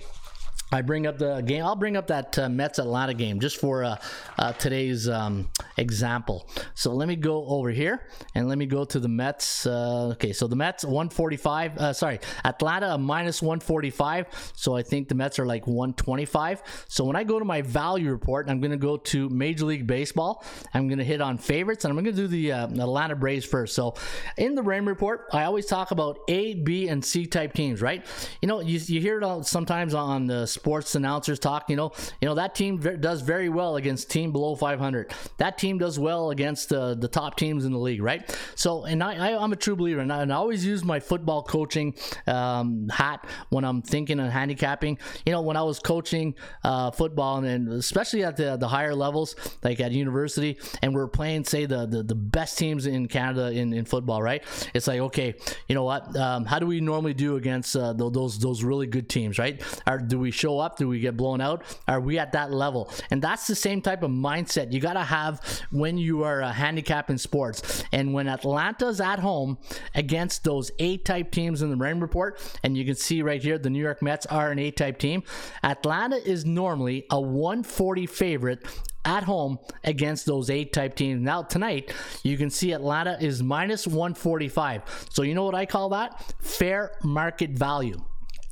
I 0.71 0.83
bring 0.83 1.07
up 1.07 1.19
the 1.19 1.41
game. 1.41 1.65
I'll 1.65 1.77
bring 1.77 1.97
up 1.97 2.09
that 2.09 2.39
uh, 2.39 2.49
Mets 2.49 2.79
Atlanta 2.79 3.15
game 3.15 3.41
just 3.41 3.57
for 3.57 3.85
uh, 3.85 3.97
uh, 4.39 4.53
today's 4.53 5.09
um, 5.09 5.49
example. 5.79 6.47
So 6.75 6.93
let 6.93 7.09
me 7.09 7.17
go 7.17 7.47
over 7.47 7.71
here 7.71 8.07
and 8.35 8.49
let 8.49 8.59
me 8.59 8.67
go 8.67 8.85
to 8.85 9.01
the 9.01 9.09
Mets. 9.09 9.67
Uh, 9.67 10.09
okay, 10.13 10.33
so 10.35 10.47
the 10.47 10.57
Mets 10.57 10.85
145. 10.85 11.79
Uh, 11.79 11.93
sorry, 11.95 12.21
Atlanta 12.45 12.99
minus 12.99 13.41
145. 13.41 14.53
So 14.55 14.77
I 14.77 14.83
think 14.83 15.09
the 15.09 15.15
Mets 15.15 15.39
are 15.39 15.47
like 15.47 15.67
125. 15.67 16.85
So 16.89 17.05
when 17.05 17.17
I 17.17 17.25
go 17.25 17.39
to 17.39 17.47
my 17.47 17.63
value 17.63 18.11
report, 18.11 18.51
I'm 18.51 18.61
going 18.61 18.71
to 18.71 18.77
go 18.77 18.99
to 18.99 19.31
Major 19.31 19.65
League 19.65 19.87
Baseball. 19.87 20.45
I'm 20.75 20.87
going 20.87 20.99
to 20.99 21.05
hit 21.05 21.23
on 21.23 21.39
favorites 21.39 21.85
and 21.87 21.91
I'm 21.91 21.97
going 21.97 22.15
to 22.15 22.21
do 22.21 22.29
the 22.29 22.53
uh, 22.53 22.67
Atlanta 22.67 23.17
Braves 23.17 23.47
first. 23.47 23.75
So 23.75 23.95
in 24.37 24.55
the 24.55 24.63
RAM 24.63 24.87
report, 24.87 25.29
I 25.33 25.45
always 25.45 25.65
talk 25.65 25.93
about 25.93 26.19
A, 26.29 26.55
B, 26.55 26.89
and 26.89 27.03
C 27.03 27.25
type 27.25 27.55
teams, 27.55 27.81
right? 27.81 28.05
You 28.43 28.49
know, 28.49 28.61
you, 28.61 28.79
you 28.81 29.01
hear 29.01 29.17
it 29.17 29.25
all 29.25 29.43
sometimes 29.43 29.95
on 29.95 30.27
the 30.27 30.58
sports 30.59 30.95
announcers 30.97 31.39
talk, 31.39 31.71
you 31.71 31.77
know, 31.77 31.93
you 32.21 32.29
know 32.29 32.35
that 32.35 32.55
team 32.55 32.79
does 33.01 33.21
very 33.23 33.49
well 33.49 33.77
against 33.77 34.11
team 34.11 34.33
below 34.33 34.57
500. 34.57 35.15
That 35.37 35.57
team 35.57 35.79
does 35.79 35.99
well 35.99 36.31
against 36.31 36.73
uh, 36.73 36.95
the 36.95 37.07
top 37.07 37.37
teams 37.37 37.65
in 37.65 37.73
the 37.73 37.79
league, 37.79 38.03
right? 38.03 38.21
So, 38.57 38.85
and 38.85 39.03
I, 39.03 39.29
I 39.29 39.45
am 39.45 39.53
a 39.53 39.57
true 39.57 39.77
believer, 39.77 40.01
and 40.01 40.13
I, 40.13 40.23
and 40.23 40.33
I, 40.33 40.37
always 40.37 40.65
use 40.65 40.85
my 40.85 40.99
football 40.99 41.43
coaching 41.43 41.95
um, 42.27 42.89
hat 42.89 43.25
when 43.51 43.65
I'm 43.65 43.83
thinking 43.83 44.19
of 44.19 44.31
handicapping. 44.33 44.99
You 45.25 45.33
know, 45.33 45.43
when 45.43 45.57
I 45.57 45.63
was 45.63 45.79
coaching 45.79 46.35
uh, 46.65 46.91
football, 46.91 47.39
and, 47.39 47.47
and 47.47 47.73
especially 47.73 48.25
at 48.25 48.37
the 48.37 48.57
the 48.57 48.69
higher 48.69 48.95
levels, 48.95 49.37
like 49.63 49.81
at 49.81 49.93
university, 49.93 50.59
and 50.83 50.95
we're 50.95 51.09
playing, 51.09 51.45
say, 51.45 51.67
the 51.67 51.87
the, 51.87 52.03
the 52.03 52.15
best 52.15 52.59
teams 52.59 52.87
in 52.87 53.07
Canada 53.07 53.53
in, 53.53 53.73
in 53.73 53.85
football, 53.85 54.23
right? 54.23 54.43
It's 54.75 54.89
like, 54.89 55.01
okay, 55.01 55.35
you 55.69 55.75
know 55.75 55.85
what? 55.85 56.17
Um, 56.17 56.45
how 56.45 56.59
do 56.59 56.67
we 56.67 56.81
normally 56.81 57.15
do 57.15 57.37
against 57.37 57.77
uh, 57.77 57.93
those 57.93 58.39
those 58.39 58.65
really 58.65 58.87
good 58.87 59.09
teams, 59.09 59.39
right? 59.39 59.63
Or 59.87 59.99
do 59.99 60.19
we 60.19 60.31
show 60.31 60.48
up? 60.57 60.79
Do 60.79 60.89
we 60.89 61.01
get 61.01 61.17
blown 61.17 61.41
out? 61.41 61.63
Are 61.87 62.01
we 62.01 62.19
at 62.19 62.33
that 62.33 62.51
level? 62.53 62.91
And 63.11 63.21
that's 63.21 63.47
the 63.47 63.55
same 63.55 63.83
type 63.83 64.03
of 64.03 64.11
mindset 64.11 64.73
you 64.73 64.81
got 64.81 64.95
to 64.95 65.05
have 65.05 65.43
when 65.71 65.99
you 65.99 66.25
are 66.25 66.43
uh, 66.43 66.49
a 66.49 66.53
handicap 66.53 67.11
in 67.11 67.19
sports. 67.19 67.85
And 67.93 68.13
when 68.13 68.29
Atlanta's 68.29 69.01
at 69.01 69.19
home 69.19 69.59
against 69.95 70.45
those 70.45 70.71
A 70.79 70.97
type 70.99 71.31
teams 71.31 71.63
in 71.63 71.71
the 71.71 71.77
rain 71.77 72.01
report, 72.01 72.41
and 72.63 72.77
you 72.77 72.85
can 72.85 72.95
see 72.95 73.23
right 73.23 73.43
here 73.43 73.59
the 73.59 73.71
New 73.71 73.83
York 73.83 74.03
Mets 74.03 74.27
are 74.27 74.51
an 74.51 74.59
A 74.59 74.71
type 74.71 74.99
team. 74.99 75.23
Atlanta 75.63 76.17
is 76.17 76.45
normally 76.45 77.07
a 77.11 77.21
140 77.21 78.07
favorite 78.07 78.65
at 79.05 79.23
home 79.25 79.59
against 79.85 80.27
those 80.27 80.51
eight 80.51 80.73
type 80.73 80.95
teams. 80.95 81.21
Now, 81.23 81.43
tonight, 81.43 81.93
you 82.23 82.37
can 82.37 82.51
see 82.51 82.73
Atlanta 82.73 83.17
is 83.21 83.43
minus 83.43 83.87
145. 83.87 85.09
So, 85.11 85.23
you 85.23 85.35
know 85.35 85.45
what 85.45 85.55
I 85.55 85.67
call 85.67 85.89
that? 85.91 86.23
Fair 86.41 86.93
market 87.03 87.51
value 87.51 88.03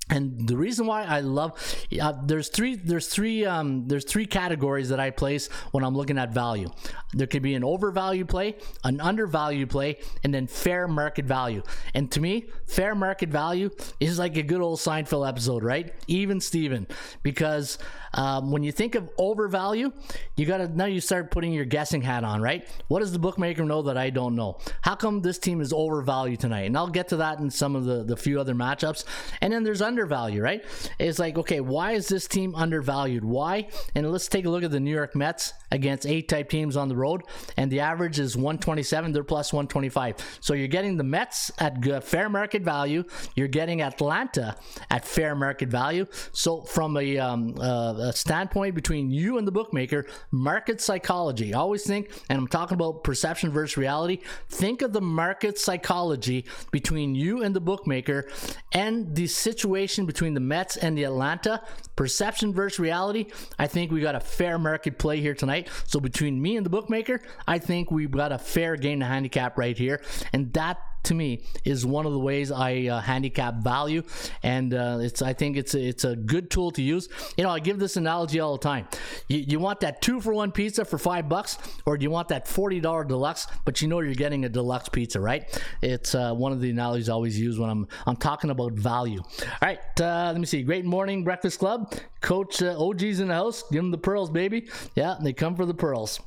and 0.09 0.47
the 0.47 0.57
reason 0.57 0.87
why 0.87 1.03
I 1.03 1.21
love 1.21 1.53
uh, 2.01 2.13
there's 2.25 2.49
three 2.49 2.77
there's 2.77 3.09
three 3.09 3.45
um, 3.45 3.89
there's 3.89 4.05
three 4.05 4.27
categories 4.27 4.91
that 4.91 5.01
I 5.01 5.11
place 5.11 5.49
when 5.73 5.83
I'm 5.83 5.97
looking 5.97 6.17
at 6.17 6.33
value. 6.33 6.71
There 7.13 7.27
could 7.27 7.43
be 7.43 7.55
an 7.55 7.65
overvalue 7.65 8.25
play, 8.25 8.57
an 8.85 9.01
undervalue 9.01 9.67
play, 9.67 9.99
and 10.23 10.33
then 10.33 10.47
fair 10.47 10.87
market 10.87 11.25
value. 11.25 11.63
And 11.95 12.11
to 12.13 12.21
me, 12.21 12.51
fair 12.67 12.95
market 12.95 13.31
value 13.31 13.71
is 13.99 14.19
like 14.19 14.37
a 14.37 14.43
good 14.43 14.61
old 14.61 14.79
Seinfeld 14.79 15.29
episode, 15.29 15.65
right? 15.65 15.93
Even 16.07 16.41
Steven, 16.41 16.87
because 17.23 17.79
um, 18.15 18.51
when 18.51 18.63
you 18.63 18.73
think 18.73 18.95
of 18.95 19.11
overvalue, 19.19 19.93
you 20.37 20.47
gotta 20.47 20.69
now 20.69 20.85
you 20.85 21.01
start 21.01 21.31
putting 21.31 21.53
your 21.53 21.65
guessing 21.65 22.03
hat 22.03 22.23
on, 22.23 22.41
right? 22.41 22.69
What 22.89 23.01
does 23.01 23.13
the 23.13 23.19
bookmaker 23.19 23.65
know 23.65 23.83
that 23.83 23.97
I 23.97 24.11
don't 24.11 24.37
know? 24.37 24.59
How 24.83 24.95
come 24.95 25.21
this 25.21 25.39
team 25.39 25.61
is 25.61 25.73
overvalued 25.73 26.39
tonight? 26.39 26.67
And 26.67 26.77
I'll 26.77 26.87
get 26.87 27.09
to 27.09 27.17
that 27.17 27.41
in 27.41 27.51
some 27.51 27.75
of 27.75 27.85
the 27.85 28.05
the 28.05 28.17
few 28.17 28.41
other 28.41 28.55
matchups. 28.55 29.05
And 29.41 29.53
then 29.53 29.65
there's 29.65 29.83
undervalue, 29.97 30.43
right? 30.43 30.63
It's 30.99 31.19
like, 31.19 31.39
okay, 31.39 31.61
why 31.61 31.93
is 31.93 32.07
this 32.09 32.29
team 32.29 32.55
undervalued? 32.55 33.25
Why? 33.25 33.69
And 33.95 34.11
let's 34.13 34.29
take 34.29 34.45
a 34.45 34.51
look 34.51 34.63
at 34.63 34.71
the 34.71 34.79
New 34.79 34.95
York 34.95 35.17
Mets 35.17 35.55
against 35.71 36.07
eight 36.07 36.29
type 36.29 36.51
teams 36.51 36.77
on 36.77 36.89
the 36.89 36.97
road, 36.97 37.23
and 37.57 37.73
the 37.73 37.81
average 37.81 38.19
is 38.19 38.37
127. 38.37 39.13
They're 39.13 39.25
plus 39.25 39.55
125. 39.55 40.39
So 40.41 40.53
you're 40.53 40.69
getting 40.69 40.99
the 40.99 41.05
Mets 41.05 41.51
at 41.59 42.05
fair 42.05 42.29
market 42.29 42.63
value. 42.63 43.05
You're 43.37 43.49
getting 43.49 43.81
Atlanta 43.81 44.57
at 44.91 45.07
fair 45.07 45.35
market 45.35 45.71
value. 45.71 46.05
So 46.33 46.61
from 46.61 46.99
a, 46.99 47.19
um, 47.19 47.55
uh, 47.59 47.95
a 47.99 48.13
standpoint 48.13 48.75
between 48.75 49.11
you 49.11 49.39
and 49.39 49.49
the 49.49 49.53
bookmaker, 49.53 50.07
market 50.31 50.83
psychology. 50.83 51.55
Always 51.55 51.85
think, 51.87 52.11
and 52.29 52.39
I'm 52.39 52.49
talking 52.49 52.75
about 52.75 53.03
perception 53.03 53.51
versus 53.51 53.79
reality. 53.79 54.19
Think 54.51 54.83
of 54.83 54.93
the 54.93 55.01
market 55.01 55.59
psychology 55.59 56.45
between 56.71 57.15
you 57.15 57.43
and 57.43 57.57
the 57.57 57.61
bookmaker, 57.61 58.29
and 58.73 59.15
the 59.15 59.27
situation 59.27 59.86
between 60.07 60.35
the 60.35 60.41
Mets 60.41 60.77
and 60.77 60.97
the 60.97 61.05
Atlanta. 61.05 61.63
Perception 61.97 62.53
versus 62.53 62.79
reality. 62.79 63.27
I 63.59 63.67
think 63.67 63.91
we 63.91 64.01
got 64.01 64.15
a 64.15 64.21
fair 64.21 64.59
market 64.59 64.99
play 64.99 65.21
here 65.21 65.35
tonight. 65.35 65.69
So 65.87 65.99
between 65.99 66.41
me 66.41 66.57
and 66.57 66.65
the 66.65 66.71
bookmaker, 66.71 67.23
I 67.47 67.59
think 67.59 67.91
we've 67.91 68.11
got 68.11 68.33
a 68.33 68.39
fair 68.39 68.77
game 68.77 69.01
to 69.01 69.07
handicap 69.07 69.59
right 69.59 69.77
here, 69.77 70.03
and 70.33 70.53
that 70.53 70.79
to 71.07 71.15
me 71.15 71.45
is 71.65 71.87
one 71.87 72.05
of 72.05 72.13
the 72.13 72.19
ways 72.19 72.51
I 72.51 72.89
uh, 72.89 73.01
handicap 73.01 73.63
value, 73.63 74.03
and 74.43 74.75
uh, 74.75 74.99
it's 75.01 75.23
I 75.23 75.33
think 75.33 75.57
it's 75.57 75.75
a, 75.75 75.81
it's 75.81 76.05
a 76.05 76.17
good 76.17 76.51
tool 76.51 76.73
to 76.73 76.83
use. 76.83 77.09
You 77.37 77.45
know, 77.45 77.51
I 77.51 77.61
give 77.61 77.79
this 77.79 77.97
analogy 77.97 78.41
all 78.41 78.53
the 78.57 78.63
time. 78.63 78.89
You, 79.29 79.39
you 79.39 79.59
want 79.61 79.81
that 79.81 80.03
two 80.03 80.21
for 80.21 80.35
one 80.35 80.51
pizza 80.53 80.85
for 80.85 80.99
five 80.99 81.29
bucks, 81.29 81.59
or 81.87 81.97
do 81.97 82.03
you 82.03 82.11
want 82.11 82.29
that 82.29 82.49
forty 82.49 82.81
dollar 82.81 83.05
deluxe? 83.05 83.47
But 83.65 83.81
you 83.81 83.89
know 83.89 84.01
you're 84.01 84.15
getting 84.15 84.45
a 84.45 84.49
deluxe 84.49 84.89
pizza, 84.89 85.21
right? 85.21 85.45
It's 85.81 86.15
uh, 86.15 86.35
one 86.35 86.51
of 86.53 86.61
the 86.61 86.71
analogies 86.71 87.09
I 87.09 87.13
always 87.13 87.39
use 87.39 87.57
when 87.59 87.71
I'm 87.71 87.87
I'm 88.05 88.17
talking 88.17 88.51
about 88.51 88.73
value. 88.73 89.21
All 89.21 89.59
right, 89.63 89.79
uh, 90.01 90.33
let 90.33 90.39
me 90.39 90.47
see. 90.47 90.63
Great 90.63 90.85
morning, 90.85 91.23
Breakfast 91.23 91.61
Club. 91.61 91.86
Coach 92.21 92.63
uh, 92.63 92.77
OG's 92.79 93.21
in 93.21 93.29
the 93.29 93.35
house. 93.35 93.63
Give 93.71 93.83
them 93.83 93.91
the 93.91 93.99
pearls, 93.99 94.31
baby. 94.31 94.69
Yeah, 94.95 95.17
they 95.21 95.33
come 95.33 95.55
for 95.57 95.67
the 95.67 95.75
pearls. 95.75 96.21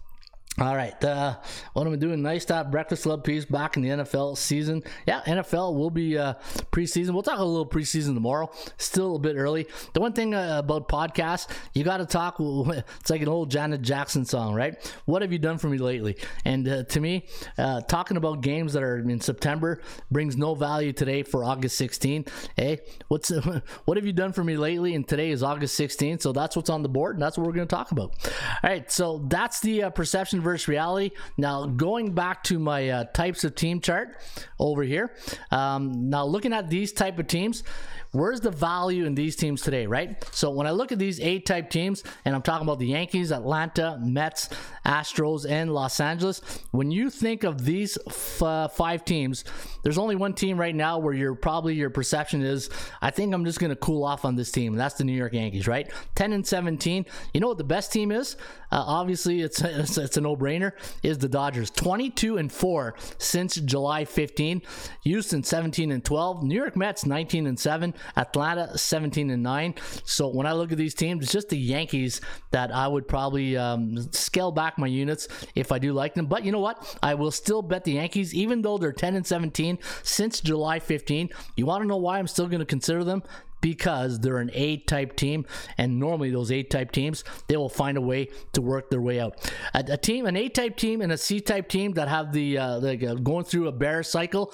All 0.60 0.76
right. 0.76 1.02
Uh, 1.02 1.38
what 1.72 1.88
am 1.88 1.93
I 1.93 1.95
doing? 1.95 2.22
Nice 2.22 2.43
stop. 2.43 2.69
Breakfast 2.69 3.04
Club 3.04 3.24
piece 3.24 3.45
back 3.45 3.78
in 3.78 3.82
the 3.82 3.89
NFL 3.89 4.38
season. 4.38 4.84
Yeah, 5.08 5.22
NFL 5.22 5.74
will 5.76 5.89
be 5.89 6.17
uh, 6.17 6.34
preseason. 6.69 7.12
We'll 7.12 7.24
talk 7.24 7.39
a 7.39 7.45
little 7.45 7.65
preseason 7.65 8.13
tomorrow. 8.13 8.52
Still 8.78 9.15
a 9.15 9.19
bit 9.19 9.38
early. 9.38 9.67
The 9.93 10.02
one 10.02 10.12
thing 10.12 10.36
uh, 10.36 10.58
about 10.60 10.89
podcasts, 10.89 11.48
you 11.74 11.86
got 11.86 11.98
to 11.98 12.06
talk. 12.06 12.36
It's 12.39 13.10
like 13.10 13.22
an 13.22 13.30
old 13.30 13.50
Janet 13.50 13.82
Jackson 13.82 14.26
song, 14.26 14.54
right? 14.54 14.76
What 15.06 15.22
have 15.22 15.32
you 15.32 15.39
done 15.39 15.60
for 15.60 15.69
me 15.69 15.78
lately? 15.78 16.17
And 16.43 16.67
uh, 16.67 16.84
to 16.84 17.00
me, 17.00 17.26
uh, 17.58 17.80
talking 17.82 18.17
about 18.17 18.41
games 18.41 18.74
that 18.74 18.84
are 18.84 18.98
in 18.98 19.22
September 19.22 19.82
brings 20.12 20.36
no 20.36 20.56
value 20.56 20.91
today 20.91 21.24
for 21.24 21.45
August 21.45 21.80
16th. 21.80 22.28
Hey, 22.58 22.80
what's 23.08 23.30
what 23.86 23.95
have 23.95 24.06
you 24.06 24.13
done 24.13 24.34
for 24.34 24.43
me 24.43 24.58
lately? 24.58 24.93
And 24.93 25.08
today 25.08 25.32
is 25.32 25.41
August 25.41 25.80
16th, 25.80 26.22
so 26.22 26.34
that's 26.34 26.58
what's 26.58 26.69
on 26.69 26.84
the 26.84 26.89
board, 26.89 27.15
and 27.15 27.24
that's 27.24 27.38
what 27.38 27.48
we're 27.48 27.54
going 27.54 27.67
to 27.67 27.74
talk 27.74 27.91
about. 27.91 28.13
All 28.62 28.69
right, 28.69 28.91
so 28.91 29.26
that's 29.30 29.62
the 29.62 29.84
uh, 29.84 29.89
perception 29.91 30.41
reality. 30.67 31.12
Now, 31.38 31.65
going 31.65 32.13
back 32.13 32.43
to 32.45 32.59
my 32.59 32.89
uh, 32.89 33.03
types 33.05 33.43
of 33.43 33.55
team 33.55 33.81
chart 33.81 34.17
over 34.59 34.83
here. 34.83 35.13
Um, 35.51 36.09
now, 36.09 36.25
looking 36.25 36.53
at 36.53 36.69
these 36.69 36.91
type 36.91 37.19
of 37.19 37.27
teams, 37.27 37.63
where's 38.12 38.41
the 38.41 38.51
value 38.51 39.05
in 39.05 39.15
these 39.15 39.35
teams 39.35 39.62
today, 39.62 39.85
right? 39.85 40.23
So 40.31 40.49
when 40.49 40.67
I 40.67 40.71
look 40.71 40.91
at 40.91 40.99
these 40.99 41.19
A 41.19 41.39
type 41.39 41.69
teams, 41.69 42.03
and 42.25 42.35
I'm 42.35 42.41
talking 42.41 42.65
about 42.65 42.79
the 42.79 42.88
Yankees, 42.88 43.31
Atlanta, 43.31 43.99
Mets, 44.01 44.49
Astros, 44.89 45.47
and 45.47 45.71
Los 45.71 45.99
Angeles, 45.99 46.41
when 46.71 46.89
you 46.89 47.12
think 47.12 47.43
of 47.43 47.63
these 47.63 47.95
f- 48.08 48.41
uh, 48.41 48.67
five 48.67 49.06
teams, 49.06 49.45
there's 49.84 49.99
only 49.99 50.15
one 50.15 50.34
team 50.34 50.60
right 50.60 50.73
now 50.73 50.97
where 50.97 51.13
you're 51.13 51.36
probably 51.36 51.75
your 51.75 51.91
perception 51.91 52.41
is, 52.41 52.71
I 52.99 53.12
think 53.12 53.34
I'm 53.34 53.45
just 53.45 53.60
going 53.60 53.69
to 53.69 53.75
cool 53.75 54.04
off 54.04 54.25
on 54.25 54.36
this 54.36 54.52
team. 54.52 54.75
That's 54.75 54.95
the 54.95 55.04
New 55.04 55.13
York 55.13 55.34
Yankees, 55.34 55.67
right? 55.67 55.91
10 56.15 56.34
and 56.34 56.45
17. 56.45 57.06
You 57.34 57.39
know 57.39 57.47
what 57.47 57.60
the 57.60 57.63
best 57.63 57.93
team 57.93 58.12
is? 58.12 58.36
Uh, 58.71 58.84
obviously, 58.86 59.41
it's, 59.41 59.62
it's, 59.63 59.97
it's 59.97 60.17
a 60.17 60.21
no 60.21 60.36
brainer. 60.36 60.71
Is 61.04 61.19
the 61.19 61.30
Dodgers 61.30 61.69
22 61.69 62.38
and 62.38 62.52
4 62.52 62.95
since 63.19 63.56
July 63.56 64.06
15. 64.06 64.63
Houston 65.04 65.43
17 65.43 65.91
and 65.91 66.04
12. 66.04 66.43
New 66.43 66.56
York 66.56 66.75
Mets 66.75 67.06
19 67.06 67.45
and 67.45 67.60
7. 67.60 67.93
Atlanta 68.17 68.75
17 68.75 69.30
and 69.30 69.43
9. 69.43 69.75
So 70.04 70.30
when 70.30 70.47
I 70.47 70.54
look 70.54 70.71
at 70.71 70.80
these 70.80 70.95
teams, 70.95 71.23
it's 71.23 71.32
just 71.32 71.49
the 71.49 71.58
Yankees 71.58 72.21
that 72.52 72.73
I 72.73 72.88
would 72.88 73.08
probably 73.08 73.56
um, 73.56 74.12
scale 74.12 74.52
back 74.52 74.78
my 74.79 74.87
units 74.87 75.27
if 75.55 75.71
I 75.71 75.79
do 75.79 75.93
like 75.93 76.15
them. 76.15 76.25
But 76.25 76.43
you 76.43 76.51
know 76.51 76.59
what? 76.59 76.97
I 77.03 77.13
will 77.13 77.31
still 77.31 77.61
bet 77.61 77.83
the 77.83 77.93
Yankees, 77.93 78.33
even 78.33 78.61
though 78.61 78.77
they're 78.77 78.91
10 78.91 79.15
and 79.15 79.25
17 79.25 79.77
since 80.03 80.41
July 80.41 80.79
15. 80.79 81.29
You 81.55 81.65
want 81.65 81.83
to 81.83 81.87
know 81.87 81.97
why 81.97 82.19
I'm 82.19 82.27
still 82.27 82.47
going 82.47 82.59
to 82.59 82.65
consider 82.65 83.03
them? 83.03 83.23
because 83.61 84.19
they're 84.19 84.37
an 84.37 84.51
A 84.53 84.77
type 84.77 85.15
team, 85.15 85.45
and 85.77 85.99
normally 85.99 86.31
those 86.31 86.51
A 86.51 86.63
type 86.63 86.91
teams 86.91 87.23
they 87.47 87.57
will 87.57 87.69
find 87.69 87.97
a 87.97 88.01
way 88.01 88.29
to 88.53 88.61
work 88.61 88.89
their 88.89 89.01
way 89.01 89.19
out. 89.19 89.51
A, 89.73 89.83
a 89.89 89.97
team, 89.97 90.25
an 90.25 90.35
A 90.37 90.49
type 90.49 90.77
team, 90.77 91.01
and 91.01 91.11
a 91.11 91.17
C 91.17 91.41
type 91.41 91.67
team 91.67 91.93
that 91.93 92.07
have 92.07 92.31
the, 92.31 92.57
uh, 92.57 92.79
uh, 92.79 93.13
going 93.15 93.45
through 93.45 93.67
a 93.67 93.71
bear 93.71 94.03
cycle. 94.03 94.53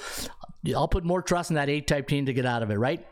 I'll 0.76 0.88
put 0.88 1.04
more 1.04 1.22
trust 1.22 1.52
in 1.52 1.56
that 1.56 1.70
A 1.70 1.82
type 1.82 2.08
team 2.08 2.26
to 2.26 2.34
get 2.34 2.46
out 2.46 2.64
of 2.64 2.72
it, 2.72 2.76
right? 2.76 3.06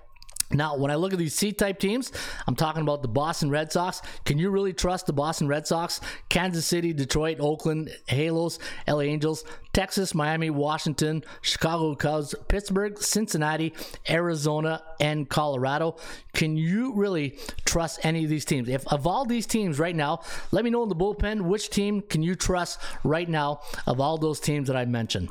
Now, 0.54 0.76
when 0.78 0.92
I 0.92 0.96
look 0.96 1.14
at 1.14 1.20
these 1.20 1.36
C 1.36 1.52
type 1.52 1.80
teams, 1.80 2.12
I'm 2.48 2.56
talking 2.56 2.82
about 2.82 3.02
the 3.02 3.08
Boston 3.08 3.50
Red 3.50 3.72
Sox. 3.72 4.02
Can 4.26 4.38
you 4.38 4.50
really 4.50 4.74
trust 4.74 5.08
the 5.08 5.14
Boston 5.14 5.48
Red 5.48 5.68
Sox? 5.68 6.00
Kansas 6.30 6.66
City, 6.66 6.94
Detroit, 6.94 7.38
Oakland, 7.40 7.96
Halos, 8.08 8.60
LA 8.88 9.02
Angels, 9.02 9.44
Texas, 9.74 10.14
Miami, 10.14 10.50
Washington, 10.50 11.24
Chicago 11.42 11.96
Cubs, 11.96 12.36
Pittsburgh, 12.48 12.98
Cincinnati, 13.00 13.74
Arizona, 14.10 14.84
and 15.00 15.28
Colorado. 15.28 15.98
Can 16.34 16.56
you 16.56 16.94
really 16.94 17.38
trust 17.66 18.00
any 18.06 18.24
of 18.24 18.30
these 18.30 18.46
teams? 18.46 18.70
If 18.70 18.88
of 18.88 19.08
all 19.08 19.26
these 19.26 19.48
teams 19.48 19.80
right 19.80 19.96
now, 19.96 20.22
let 20.52 20.64
me 20.64 20.70
know 20.70 20.84
in 20.84 20.90
the 20.90 20.96
bullpen 20.96 21.42
which 21.42 21.70
team 21.70 22.02
can 22.02 22.22
you 22.22 22.36
trust 22.36 22.80
right 23.04 23.28
now 23.28 23.62
of 23.88 24.00
all 24.00 24.18
those 24.18 24.40
teams 24.40 24.68
that 24.68 24.78
I 24.78 24.86
mentioned. 24.86 25.30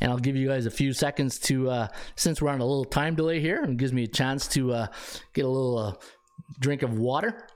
And 0.00 0.10
I'll 0.10 0.18
give 0.18 0.36
you 0.36 0.48
guys 0.48 0.66
a 0.66 0.70
few 0.70 0.92
seconds 0.92 1.38
to, 1.40 1.70
uh, 1.70 1.88
since 2.16 2.42
we're 2.42 2.50
on 2.50 2.60
a 2.60 2.66
little 2.66 2.84
time 2.84 3.14
delay 3.14 3.40
here, 3.40 3.62
and 3.62 3.78
gives 3.78 3.92
me 3.92 4.04
a 4.04 4.08
chance 4.08 4.48
to 4.48 4.72
uh, 4.72 4.86
get 5.32 5.44
a 5.44 5.48
little 5.48 5.78
uh, 5.78 5.92
drink 6.58 6.82
of 6.82 6.98
water. 6.98 7.46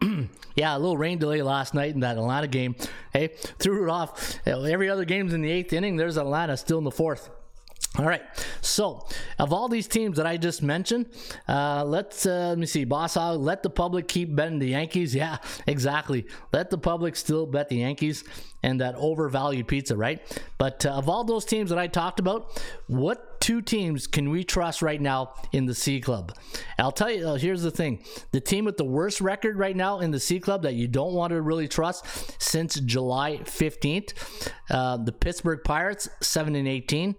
yeah, 0.54 0.76
a 0.76 0.78
little 0.78 0.96
rain 0.96 1.18
delay 1.18 1.42
last 1.42 1.74
night 1.74 1.94
in 1.94 2.00
that 2.00 2.16
Atlanta 2.16 2.46
game. 2.46 2.76
Hey, 3.12 3.28
threw 3.58 3.84
it 3.84 3.90
off. 3.90 4.38
Every 4.46 4.88
other 4.88 5.04
game's 5.04 5.32
in 5.32 5.42
the 5.42 5.50
eighth 5.50 5.72
inning. 5.72 5.96
There's 5.96 6.16
Atlanta 6.16 6.56
still 6.56 6.78
in 6.78 6.84
the 6.84 6.90
fourth. 6.90 7.30
All 7.96 8.06
right. 8.06 8.22
So, 8.60 9.06
of 9.38 9.52
all 9.52 9.68
these 9.68 9.86
teams 9.86 10.16
that 10.16 10.26
I 10.26 10.36
just 10.36 10.62
mentioned, 10.62 11.06
uh, 11.48 11.84
let's 11.84 12.26
uh, 12.26 12.48
let 12.48 12.58
me 12.58 12.66
see. 12.66 12.82
Boss 12.82 13.14
Hog, 13.14 13.40
let 13.40 13.62
the 13.62 13.70
public 13.70 14.08
keep 14.08 14.34
betting 14.34 14.58
the 14.58 14.68
Yankees. 14.68 15.14
Yeah, 15.24 15.36
exactly. 15.66 16.26
Let 16.52 16.70
the 16.70 16.78
public 16.78 17.14
still 17.14 17.46
bet 17.46 17.68
the 17.68 17.76
Yankees 17.76 18.24
and 18.64 18.80
that 18.80 18.96
overvalued 18.96 19.68
pizza, 19.68 19.96
right? 19.96 20.20
But 20.58 20.84
uh, 20.84 20.90
of 20.90 21.08
all 21.08 21.22
those 21.22 21.44
teams 21.44 21.70
that 21.70 21.78
I 21.78 21.86
talked 21.86 22.18
about, 22.18 22.60
what 22.88 23.40
two 23.40 23.62
teams 23.62 24.08
can 24.08 24.28
we 24.28 24.42
trust 24.42 24.82
right 24.82 25.00
now 25.00 25.34
in 25.52 25.66
the 25.66 25.74
C 25.74 26.00
Club? 26.00 26.36
I'll 26.78 26.90
tell 26.90 27.12
you. 27.12 27.28
Uh, 27.28 27.34
here's 27.36 27.62
the 27.62 27.70
thing: 27.70 28.02
the 28.32 28.40
team 28.40 28.64
with 28.64 28.76
the 28.76 28.84
worst 28.84 29.20
record 29.20 29.56
right 29.56 29.76
now 29.76 30.00
in 30.00 30.10
the 30.10 30.20
C 30.20 30.40
Club 30.40 30.62
that 30.62 30.74
you 30.74 30.88
don't 30.88 31.14
want 31.14 31.30
to 31.30 31.40
really 31.40 31.68
trust 31.68 32.42
since 32.42 32.74
July 32.80 33.38
15th, 33.44 34.50
uh, 34.70 34.96
the 34.96 35.12
Pittsburgh 35.12 35.60
Pirates, 35.62 36.08
seven 36.20 36.56
and 36.56 36.66
18. 36.66 37.14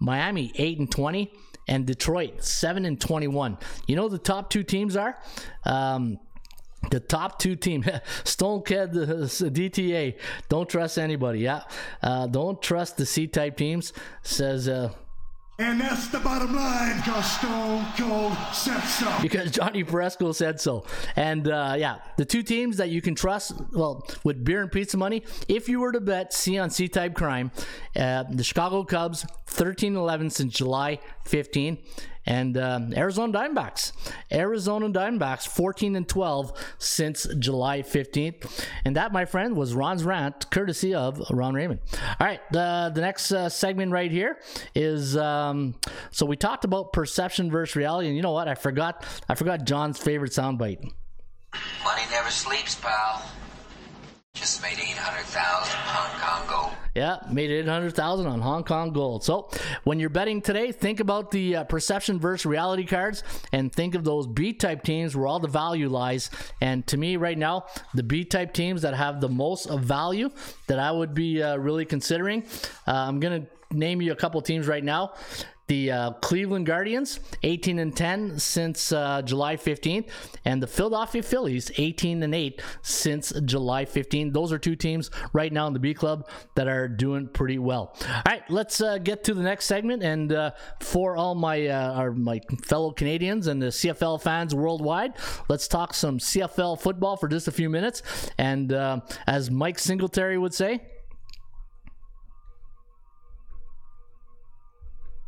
Miami 0.00 0.52
8 0.56 0.78
and 0.80 0.90
20 0.90 1.32
and 1.68 1.86
Detroit 1.86 2.42
7 2.42 2.84
and 2.84 3.00
21. 3.00 3.58
You 3.86 3.96
know 3.96 4.08
the 4.08 4.18
top 4.18 4.50
two 4.50 4.64
teams 4.64 4.96
are 4.96 5.16
um, 5.64 6.18
the 6.90 7.00
top 7.00 7.38
two 7.38 7.56
Kid, 8.62 8.92
the 9.38 9.50
DTA. 9.52 10.18
Don't 10.48 10.68
trust 10.68 10.98
anybody. 10.98 11.40
Yeah, 11.40 11.62
uh, 12.02 12.26
don't 12.26 12.60
trust 12.60 12.96
the 12.96 13.06
C-type 13.06 13.56
teams. 13.56 13.92
Says 14.22 14.68
uh, 14.68 14.90
And 15.60 15.78
that's 15.78 16.08
the 16.08 16.20
bottom 16.20 16.56
line, 16.56 16.96
because 16.96 17.32
Stone 17.32 17.84
Cold 17.94 18.32
said 18.50 18.80
so. 18.80 19.12
because 19.20 19.50
Johnny 19.50 19.82
Fresco 19.82 20.32
said 20.32 20.58
so. 20.58 20.86
And 21.16 21.46
uh, 21.48 21.74
yeah, 21.76 21.98
the 22.16 22.24
two 22.24 22.42
teams 22.42 22.78
that 22.78 22.88
you 22.88 23.02
can 23.02 23.14
trust, 23.14 23.52
well, 23.72 24.08
with 24.24 24.42
beer 24.42 24.62
and 24.62 24.72
pizza 24.72 24.96
money, 24.96 25.22
if 25.48 25.68
you 25.68 25.80
were 25.80 25.92
to 25.92 26.00
bet 26.00 26.32
C 26.32 26.58
on 26.58 26.70
C 26.70 26.88
type 26.88 27.14
crime, 27.14 27.50
uh, 27.94 28.24
the 28.30 28.42
Chicago 28.42 28.84
Cubs 28.84 29.26
13 29.48 29.96
11 29.96 30.30
since 30.30 30.54
July 30.54 30.98
15. 31.26 31.76
And 32.26 32.56
um, 32.58 32.92
Arizona 32.94 33.32
Diamondbacks, 33.32 33.92
Arizona 34.30 34.88
Diamondbacks, 34.90 35.48
14 35.48 35.96
and 35.96 36.08
12 36.08 36.52
since 36.78 37.26
July 37.38 37.82
15th, 37.82 38.64
and 38.84 38.96
that, 38.96 39.12
my 39.12 39.24
friend, 39.24 39.56
was 39.56 39.74
Ron's 39.74 40.04
rant, 40.04 40.50
courtesy 40.50 40.94
of 40.94 41.22
Ron 41.30 41.54
Raymond. 41.54 41.80
All 42.20 42.26
right, 42.26 42.40
the 42.52 42.92
the 42.94 43.00
next 43.00 43.32
uh, 43.32 43.48
segment 43.48 43.92
right 43.92 44.10
here 44.10 44.38
is 44.74 45.16
um, 45.16 45.74
so 46.10 46.26
we 46.26 46.36
talked 46.36 46.64
about 46.64 46.92
perception 46.92 47.50
versus 47.50 47.76
reality, 47.76 48.08
and 48.08 48.16
you 48.16 48.22
know 48.22 48.32
what? 48.32 48.48
I 48.48 48.54
forgot 48.54 49.04
I 49.28 49.34
forgot 49.34 49.64
John's 49.64 49.98
favorite 49.98 50.32
soundbite. 50.32 50.82
Money 51.84 52.02
never 52.10 52.30
sleeps, 52.30 52.74
pal. 52.76 53.22
Just 54.34 54.62
made 54.62 54.78
800,000 54.78 55.80
Hong 55.80 56.20
Kong 56.20 56.48
gold. 56.48 56.76
Yeah, 56.94 57.18
made 57.30 57.50
800,000 57.50 58.26
on 58.26 58.40
Hong 58.40 58.62
Kong 58.62 58.92
gold. 58.92 59.24
So, 59.24 59.50
when 59.82 59.98
you're 59.98 60.08
betting 60.08 60.40
today, 60.40 60.70
think 60.70 61.00
about 61.00 61.32
the 61.32 61.56
uh, 61.56 61.64
perception 61.64 62.20
versus 62.20 62.46
reality 62.46 62.84
cards 62.84 63.24
and 63.52 63.72
think 63.72 63.96
of 63.96 64.04
those 64.04 64.28
B 64.28 64.52
type 64.52 64.84
teams 64.84 65.16
where 65.16 65.26
all 65.26 65.40
the 65.40 65.48
value 65.48 65.88
lies. 65.88 66.30
And 66.60 66.86
to 66.86 66.96
me, 66.96 67.16
right 67.16 67.36
now, 67.36 67.66
the 67.94 68.04
B 68.04 68.24
type 68.24 68.52
teams 68.52 68.82
that 68.82 68.94
have 68.94 69.20
the 69.20 69.28
most 69.28 69.66
of 69.66 69.80
value 69.80 70.30
that 70.68 70.78
I 70.78 70.92
would 70.92 71.12
be 71.12 71.42
uh, 71.42 71.56
really 71.56 71.84
considering, 71.84 72.44
uh, 72.86 72.92
I'm 72.92 73.18
going 73.18 73.42
to 73.42 73.76
name 73.76 74.00
you 74.00 74.12
a 74.12 74.16
couple 74.16 74.40
teams 74.42 74.68
right 74.68 74.84
now. 74.84 75.14
The 75.70 75.92
uh, 75.92 76.10
Cleveland 76.14 76.66
Guardians, 76.66 77.20
18 77.44 77.78
and 77.78 77.96
10 77.96 78.40
since 78.40 78.90
uh, 78.90 79.22
July 79.22 79.54
15th, 79.54 80.08
and 80.44 80.60
the 80.60 80.66
Philadelphia 80.66 81.22
Phillies, 81.22 81.70
18 81.76 82.24
and 82.24 82.34
8 82.34 82.60
since 82.82 83.32
July 83.44 83.84
15th. 83.84 84.32
Those 84.32 84.50
are 84.50 84.58
two 84.58 84.74
teams 84.74 85.12
right 85.32 85.52
now 85.52 85.68
in 85.68 85.72
the 85.72 85.78
B 85.78 85.94
Club 85.94 86.28
that 86.56 86.66
are 86.66 86.88
doing 86.88 87.28
pretty 87.28 87.60
well. 87.60 87.96
All 88.04 88.22
right, 88.26 88.42
let's 88.50 88.80
uh, 88.80 88.98
get 88.98 89.22
to 89.22 89.32
the 89.32 89.44
next 89.44 89.66
segment. 89.66 90.02
And 90.02 90.32
uh, 90.32 90.50
for 90.80 91.16
all 91.16 91.36
my 91.36 91.68
uh, 91.68 91.92
our, 91.92 92.10
my 92.10 92.40
fellow 92.64 92.90
Canadians 92.90 93.46
and 93.46 93.62
the 93.62 93.66
CFL 93.66 94.20
fans 94.20 94.52
worldwide, 94.56 95.12
let's 95.48 95.68
talk 95.68 95.94
some 95.94 96.18
CFL 96.18 96.80
football 96.80 97.16
for 97.16 97.28
just 97.28 97.46
a 97.46 97.52
few 97.52 97.70
minutes. 97.70 98.02
And 98.38 98.72
uh, 98.72 99.02
as 99.28 99.52
Mike 99.52 99.78
Singletary 99.78 100.36
would 100.36 100.52
say, 100.52 100.80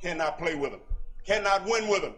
Cannot 0.03 0.39
play 0.39 0.55
with 0.55 0.73
them. 0.73 0.81
Cannot 1.25 1.65
win 1.65 1.89
with 1.89 2.03
them. 2.03 2.15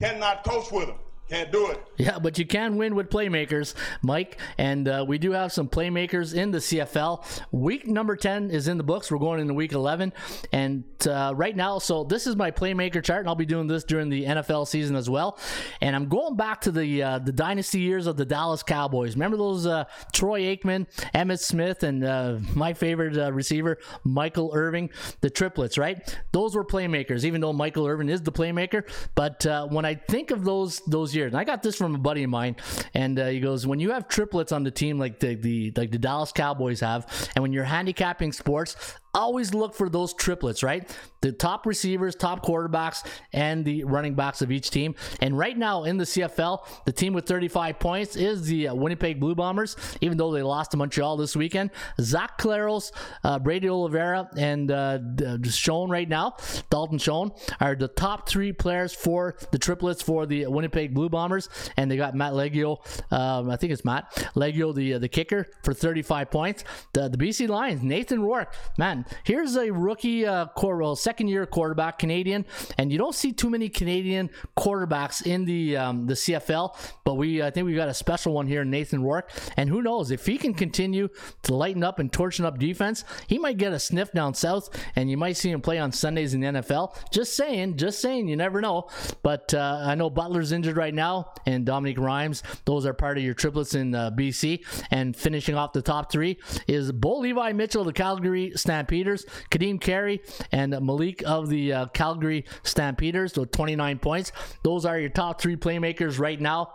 Cannot 0.00 0.44
coach 0.44 0.72
with 0.72 0.88
him. 0.88 0.96
Can't 1.28 1.50
do 1.50 1.66
it. 1.70 1.82
Yeah, 1.96 2.20
but 2.20 2.38
you 2.38 2.46
can 2.46 2.76
win 2.76 2.94
with 2.94 3.10
playmakers, 3.10 3.74
Mike. 4.00 4.38
And 4.58 4.86
uh, 4.86 5.04
we 5.08 5.18
do 5.18 5.32
have 5.32 5.52
some 5.52 5.68
playmakers 5.68 6.34
in 6.34 6.52
the 6.52 6.58
CFL. 6.58 7.24
Week 7.50 7.86
number 7.88 8.14
10 8.14 8.50
is 8.50 8.68
in 8.68 8.76
the 8.76 8.84
books. 8.84 9.10
We're 9.10 9.18
going 9.18 9.40
into 9.40 9.54
week 9.54 9.72
11. 9.72 10.12
And 10.52 10.84
uh, 11.04 11.32
right 11.34 11.56
now, 11.56 11.78
so 11.80 12.04
this 12.04 12.28
is 12.28 12.36
my 12.36 12.52
playmaker 12.52 13.02
chart, 13.02 13.20
and 13.20 13.28
I'll 13.28 13.34
be 13.34 13.44
doing 13.46 13.66
this 13.66 13.82
during 13.82 14.08
the 14.08 14.24
NFL 14.24 14.68
season 14.68 14.94
as 14.94 15.10
well. 15.10 15.38
And 15.80 15.96
I'm 15.96 16.08
going 16.08 16.36
back 16.36 16.60
to 16.62 16.70
the 16.70 17.02
uh, 17.02 17.18
the 17.18 17.32
dynasty 17.32 17.80
years 17.80 18.06
of 18.06 18.16
the 18.16 18.24
Dallas 18.24 18.62
Cowboys. 18.62 19.14
Remember 19.14 19.36
those 19.36 19.66
uh, 19.66 19.84
Troy 20.12 20.42
Aikman, 20.42 20.86
Emmitt 21.12 21.40
Smith, 21.40 21.82
and 21.82 22.04
uh, 22.04 22.38
my 22.54 22.72
favorite 22.72 23.18
uh, 23.18 23.32
receiver, 23.32 23.78
Michael 24.04 24.52
Irvin, 24.54 24.90
the 25.22 25.30
triplets, 25.30 25.76
right? 25.76 26.16
Those 26.30 26.54
were 26.54 26.64
playmakers, 26.64 27.24
even 27.24 27.40
though 27.40 27.52
Michael 27.52 27.86
Irvin 27.86 28.08
is 28.08 28.22
the 28.22 28.32
playmaker. 28.32 28.88
But 29.16 29.44
when 29.72 29.84
I 29.84 29.94
think 29.94 30.30
of 30.30 30.44
those 30.44 30.80
those 30.86 31.15
years, 31.16 31.32
and 31.32 31.40
I 31.40 31.44
got 31.44 31.62
this 31.62 31.76
from 31.76 31.94
a 31.94 31.98
buddy 31.98 32.22
of 32.22 32.30
mine, 32.30 32.56
and 32.94 33.18
uh, 33.18 33.26
he 33.26 33.40
goes, 33.40 33.66
when 33.66 33.80
you 33.80 33.90
have 33.90 34.06
triplets 34.06 34.52
on 34.52 34.62
the 34.62 34.70
team 34.70 34.98
like 34.98 35.18
the, 35.18 35.34
the 35.34 35.72
like 35.76 35.90
the 35.90 35.98
Dallas 35.98 36.30
Cowboys 36.30 36.80
have, 36.80 37.30
and 37.34 37.42
when 37.42 37.52
you're 37.52 37.64
handicapping 37.64 38.32
sports, 38.32 38.76
always 39.14 39.54
look 39.54 39.74
for 39.74 39.88
those 39.88 40.14
triplets, 40.14 40.62
right? 40.62 40.88
The 41.22 41.32
top 41.32 41.66
receivers, 41.66 42.14
top 42.14 42.44
quarterbacks, 42.44 43.04
and 43.32 43.64
the 43.64 43.84
running 43.84 44.14
backs 44.14 44.42
of 44.42 44.52
each 44.52 44.70
team. 44.70 44.94
And 45.20 45.36
right 45.36 45.56
now 45.56 45.84
in 45.84 45.96
the 45.96 46.04
CFL, 46.04 46.66
the 46.84 46.92
team 46.92 47.14
with 47.14 47.26
35 47.26 47.78
points 47.78 48.16
is 48.16 48.46
the 48.46 48.68
uh, 48.68 48.74
Winnipeg 48.74 49.18
Blue 49.18 49.34
Bombers, 49.34 49.76
even 50.00 50.18
though 50.18 50.32
they 50.32 50.42
lost 50.42 50.72
to 50.72 50.76
Montreal 50.76 51.16
this 51.16 51.34
weekend. 51.34 51.70
Zach 52.00 52.38
Collaros, 52.38 52.92
uh, 53.24 53.38
Brady 53.38 53.68
Oliveira, 53.68 54.28
and 54.36 54.70
uh, 54.70 54.98
Schoen 55.44 55.90
right 55.90 56.08
now, 56.08 56.36
Dalton 56.70 56.98
Schoen, 56.98 57.32
are 57.60 57.74
the 57.74 57.88
top 57.88 58.28
three 58.28 58.52
players 58.52 58.94
for 58.94 59.36
the 59.50 59.58
triplets 59.58 60.02
for 60.02 60.26
the 60.26 60.46
Winnipeg 60.46 60.94
Blue 60.94 61.08
Bombers. 61.08 61.48
And 61.76 61.90
they 61.90 61.96
got 61.96 62.14
Matt 62.14 62.34
Liegghio, 62.34 62.78
um, 63.12 63.50
I 63.50 63.56
think 63.56 63.72
it's 63.72 63.84
Matt 63.84 64.12
Liegghio, 64.34 64.74
the 64.74 64.94
uh, 64.94 64.98
the 64.98 65.08
kicker, 65.08 65.46
for 65.62 65.72
35 65.72 66.30
points. 66.30 66.64
The, 66.92 67.08
the 67.08 67.16
BC 67.16 67.48
Lions, 67.48 67.82
Nathan 67.82 68.22
Rourke, 68.22 68.54
man, 68.78 69.05
here's 69.24 69.56
a 69.56 69.70
rookie, 69.70 70.26
uh, 70.26 70.46
core, 70.46 70.76
well, 70.76 70.96
second 70.96 71.28
year 71.28 71.46
quarterback, 71.46 71.98
Canadian, 71.98 72.44
and 72.78 72.92
you 72.92 72.98
don't 72.98 73.14
see 73.14 73.32
too 73.32 73.50
many 73.50 73.68
Canadian 73.68 74.30
quarterbacks 74.56 75.26
in 75.26 75.44
the 75.44 75.76
um, 75.76 76.06
the 76.06 76.14
CFL. 76.14 76.76
But 77.04 77.14
we, 77.14 77.42
I 77.42 77.50
think 77.50 77.66
we 77.66 77.74
got 77.74 77.88
a 77.88 77.94
special 77.94 78.32
one 78.32 78.46
here, 78.46 78.64
Nathan 78.64 79.02
Rourke, 79.02 79.30
and 79.56 79.68
who 79.68 79.82
knows 79.82 80.10
if 80.10 80.26
he 80.26 80.38
can 80.38 80.54
continue 80.54 81.08
to 81.42 81.54
lighten 81.54 81.82
up 81.82 81.98
and 81.98 82.12
torching 82.12 82.44
up 82.44 82.58
defense, 82.58 83.04
he 83.26 83.38
might 83.38 83.56
get 83.56 83.72
a 83.72 83.78
sniff 83.78 84.12
down 84.12 84.34
south, 84.34 84.68
and 84.96 85.10
you 85.10 85.16
might 85.16 85.36
see 85.36 85.50
him 85.50 85.60
play 85.60 85.78
on 85.78 85.92
Sundays 85.92 86.34
in 86.34 86.40
the 86.40 86.46
NFL. 86.46 86.96
Just 87.10 87.36
saying, 87.36 87.76
just 87.76 88.00
saying, 88.00 88.28
you 88.28 88.36
never 88.36 88.60
know. 88.60 88.88
But 89.22 89.54
uh, 89.54 89.82
I 89.84 89.94
know 89.94 90.10
Butler's 90.10 90.52
injured 90.52 90.76
right 90.76 90.94
now, 90.94 91.32
and 91.46 91.64
Dominique 91.64 91.98
Rhymes. 91.98 92.42
Those 92.64 92.86
are 92.86 92.94
part 92.94 93.18
of 93.18 93.24
your 93.24 93.34
triplets 93.34 93.74
in 93.74 93.94
uh, 93.94 94.10
BC. 94.10 94.64
And 94.90 95.14
finishing 95.14 95.54
off 95.54 95.72
the 95.72 95.82
top 95.82 96.10
three 96.10 96.38
is 96.66 96.92
Bo 96.92 97.18
Levi 97.18 97.52
Mitchell, 97.52 97.84
the 97.84 97.92
Calgary 97.92 98.52
Stampeders, 98.86 99.26
Ka'Deem 99.50 99.80
Carey, 99.80 100.22
and 100.52 100.70
Malik 100.80 101.22
of 101.26 101.48
the 101.48 101.72
uh, 101.72 101.86
Calgary 101.86 102.44
Stampeders 102.62 103.36
with 103.36 103.50
29 103.50 103.98
points. 103.98 104.32
Those 104.62 104.84
are 104.84 104.98
your 104.98 105.10
top 105.10 105.40
three 105.40 105.56
playmakers 105.56 106.20
right 106.20 106.40
now 106.40 106.72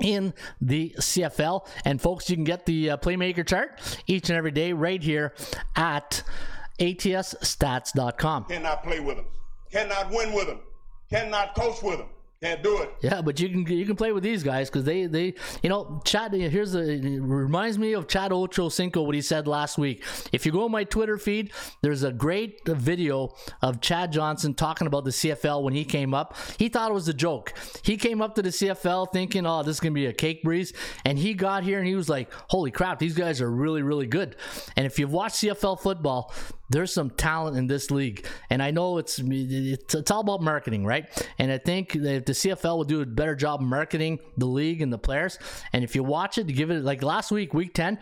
in 0.00 0.32
the 0.60 0.94
CFL. 0.98 1.66
And 1.84 2.00
folks, 2.00 2.30
you 2.30 2.36
can 2.36 2.44
get 2.44 2.66
the 2.66 2.90
uh, 2.90 2.96
playmaker 2.98 3.44
chart 3.46 3.80
each 4.06 4.30
and 4.30 4.36
every 4.38 4.52
day 4.52 4.72
right 4.72 5.02
here 5.02 5.34
at 5.74 6.22
atsstats.com. 6.78 8.44
Cannot 8.44 8.84
play 8.84 9.00
with 9.00 9.16
them. 9.16 9.26
Cannot 9.72 10.10
win 10.10 10.32
with 10.32 10.46
them. 10.46 10.60
Cannot 11.10 11.56
coach 11.56 11.82
with 11.82 11.98
him. 11.98 12.06
Can't 12.42 12.62
do 12.62 12.78
it. 12.78 12.90
Yeah, 13.02 13.20
but 13.20 13.38
you 13.38 13.50
can 13.50 13.66
you 13.66 13.84
can 13.84 13.96
play 13.96 14.12
with 14.12 14.22
these 14.22 14.42
guys 14.42 14.70
because 14.70 14.84
they 14.84 15.04
they 15.04 15.34
you 15.62 15.68
know 15.68 16.00
Chad. 16.06 16.32
Here's 16.32 16.74
a 16.74 16.80
reminds 16.80 17.78
me 17.78 17.92
of 17.92 18.08
Chad 18.08 18.30
Ochocinco 18.30 19.04
what 19.04 19.14
he 19.14 19.20
said 19.20 19.46
last 19.46 19.76
week. 19.76 20.02
If 20.32 20.46
you 20.46 20.52
go 20.52 20.64
on 20.64 20.70
my 20.70 20.84
Twitter 20.84 21.18
feed, 21.18 21.52
there's 21.82 22.02
a 22.02 22.10
great 22.10 22.60
video 22.66 23.34
of 23.60 23.82
Chad 23.82 24.10
Johnson 24.12 24.54
talking 24.54 24.86
about 24.86 25.04
the 25.04 25.10
CFL 25.10 25.62
when 25.62 25.74
he 25.74 25.84
came 25.84 26.14
up. 26.14 26.34
He 26.58 26.70
thought 26.70 26.90
it 26.90 26.94
was 26.94 27.08
a 27.08 27.14
joke. 27.14 27.52
He 27.82 27.98
came 27.98 28.22
up 28.22 28.34
to 28.36 28.42
the 28.42 28.48
CFL 28.48 29.12
thinking, 29.12 29.44
"Oh, 29.44 29.62
this 29.62 29.76
is 29.76 29.80
gonna 29.80 29.92
be 29.92 30.06
a 30.06 30.12
cake 30.14 30.42
breeze," 30.42 30.72
and 31.04 31.18
he 31.18 31.34
got 31.34 31.62
here 31.62 31.78
and 31.78 31.86
he 31.86 31.94
was 31.94 32.08
like, 32.08 32.32
"Holy 32.48 32.70
crap, 32.70 33.00
these 33.00 33.14
guys 33.14 33.42
are 33.42 33.50
really 33.50 33.82
really 33.82 34.06
good." 34.06 34.34
And 34.76 34.86
if 34.86 34.98
you've 34.98 35.12
watched 35.12 35.36
CFL 35.36 35.76
football, 35.76 36.32
there's 36.70 36.92
some 36.92 37.10
talent 37.10 37.58
in 37.58 37.66
this 37.66 37.90
league, 37.90 38.24
and 38.48 38.62
I 38.62 38.70
know 38.70 38.98
it's 38.98 39.18
it's, 39.18 39.94
it's 39.94 40.10
all 40.10 40.20
about 40.20 40.40
marketing, 40.40 40.86
right? 40.86 41.06
And 41.38 41.52
I 41.52 41.58
think 41.58 41.92
that 41.92 42.14
if 42.14 42.24
the 42.24 42.32
CFL 42.32 42.76
will 42.76 42.84
do 42.84 43.02
a 43.02 43.06
better 43.06 43.34
job 43.34 43.60
marketing 43.60 44.20
the 44.36 44.46
league 44.46 44.80
and 44.80 44.92
the 44.92 44.98
players, 44.98 45.38
and 45.72 45.84
if 45.84 45.94
you 45.94 46.02
watch 46.02 46.38
it, 46.38 46.46
give 46.46 46.70
it 46.70 46.82
like 46.82 47.02
last 47.02 47.30
week, 47.30 47.52
week 47.52 47.74
ten. 47.74 47.98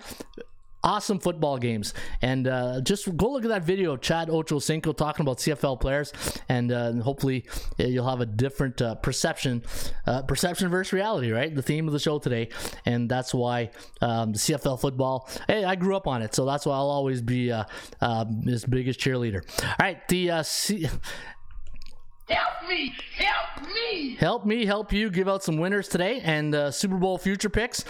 Awesome 0.82 1.18
football 1.18 1.58
games. 1.58 1.94
And 2.22 2.46
uh, 2.46 2.80
just 2.80 3.16
go 3.16 3.30
look 3.30 3.44
at 3.44 3.48
that 3.50 3.64
video 3.64 3.92
of 3.94 4.00
Chad 4.00 4.28
Ochocinco 4.28 4.96
talking 4.96 5.24
about 5.24 5.38
CFL 5.38 5.80
players, 5.80 6.12
and 6.48 6.72
uh, 6.72 6.92
hopefully 6.94 7.46
uh, 7.78 7.84
you'll 7.84 8.08
have 8.08 8.20
a 8.20 8.26
different 8.26 8.80
uh, 8.80 8.94
perception, 8.96 9.62
uh, 10.06 10.22
perception 10.22 10.68
versus 10.70 10.92
reality, 10.92 11.30
right? 11.30 11.54
The 11.54 11.62
theme 11.62 11.86
of 11.86 11.92
the 11.92 11.98
show 11.98 12.18
today, 12.18 12.48
and 12.86 13.08
that's 13.08 13.34
why 13.34 13.70
um, 14.00 14.32
the 14.32 14.38
CFL 14.38 14.80
football. 14.80 15.28
Hey, 15.46 15.64
I 15.64 15.76
grew 15.76 15.96
up 15.96 16.06
on 16.06 16.22
it, 16.22 16.34
so 16.34 16.44
that's 16.44 16.66
why 16.66 16.74
I'll 16.74 16.90
always 16.90 17.20
be 17.22 17.52
uh, 17.52 17.64
uh, 18.00 18.24
his 18.44 18.64
biggest 18.64 19.00
cheerleader. 19.00 19.42
All 19.64 19.74
right, 19.80 20.06
the 20.08 20.30
uh, 20.30 20.42
C- 20.42 20.88
Help 22.28 22.68
me! 22.68 22.94
Help 23.16 23.66
me! 23.74 24.14
help 24.16 24.44
me 24.44 24.66
help 24.66 24.92
you 24.92 25.10
give 25.10 25.28
out 25.28 25.42
some 25.42 25.56
winners 25.56 25.88
today 25.88 26.20
and 26.22 26.54
uh, 26.54 26.70
Super 26.70 26.96
Bowl 26.96 27.16
future 27.16 27.48
picks. 27.48 27.84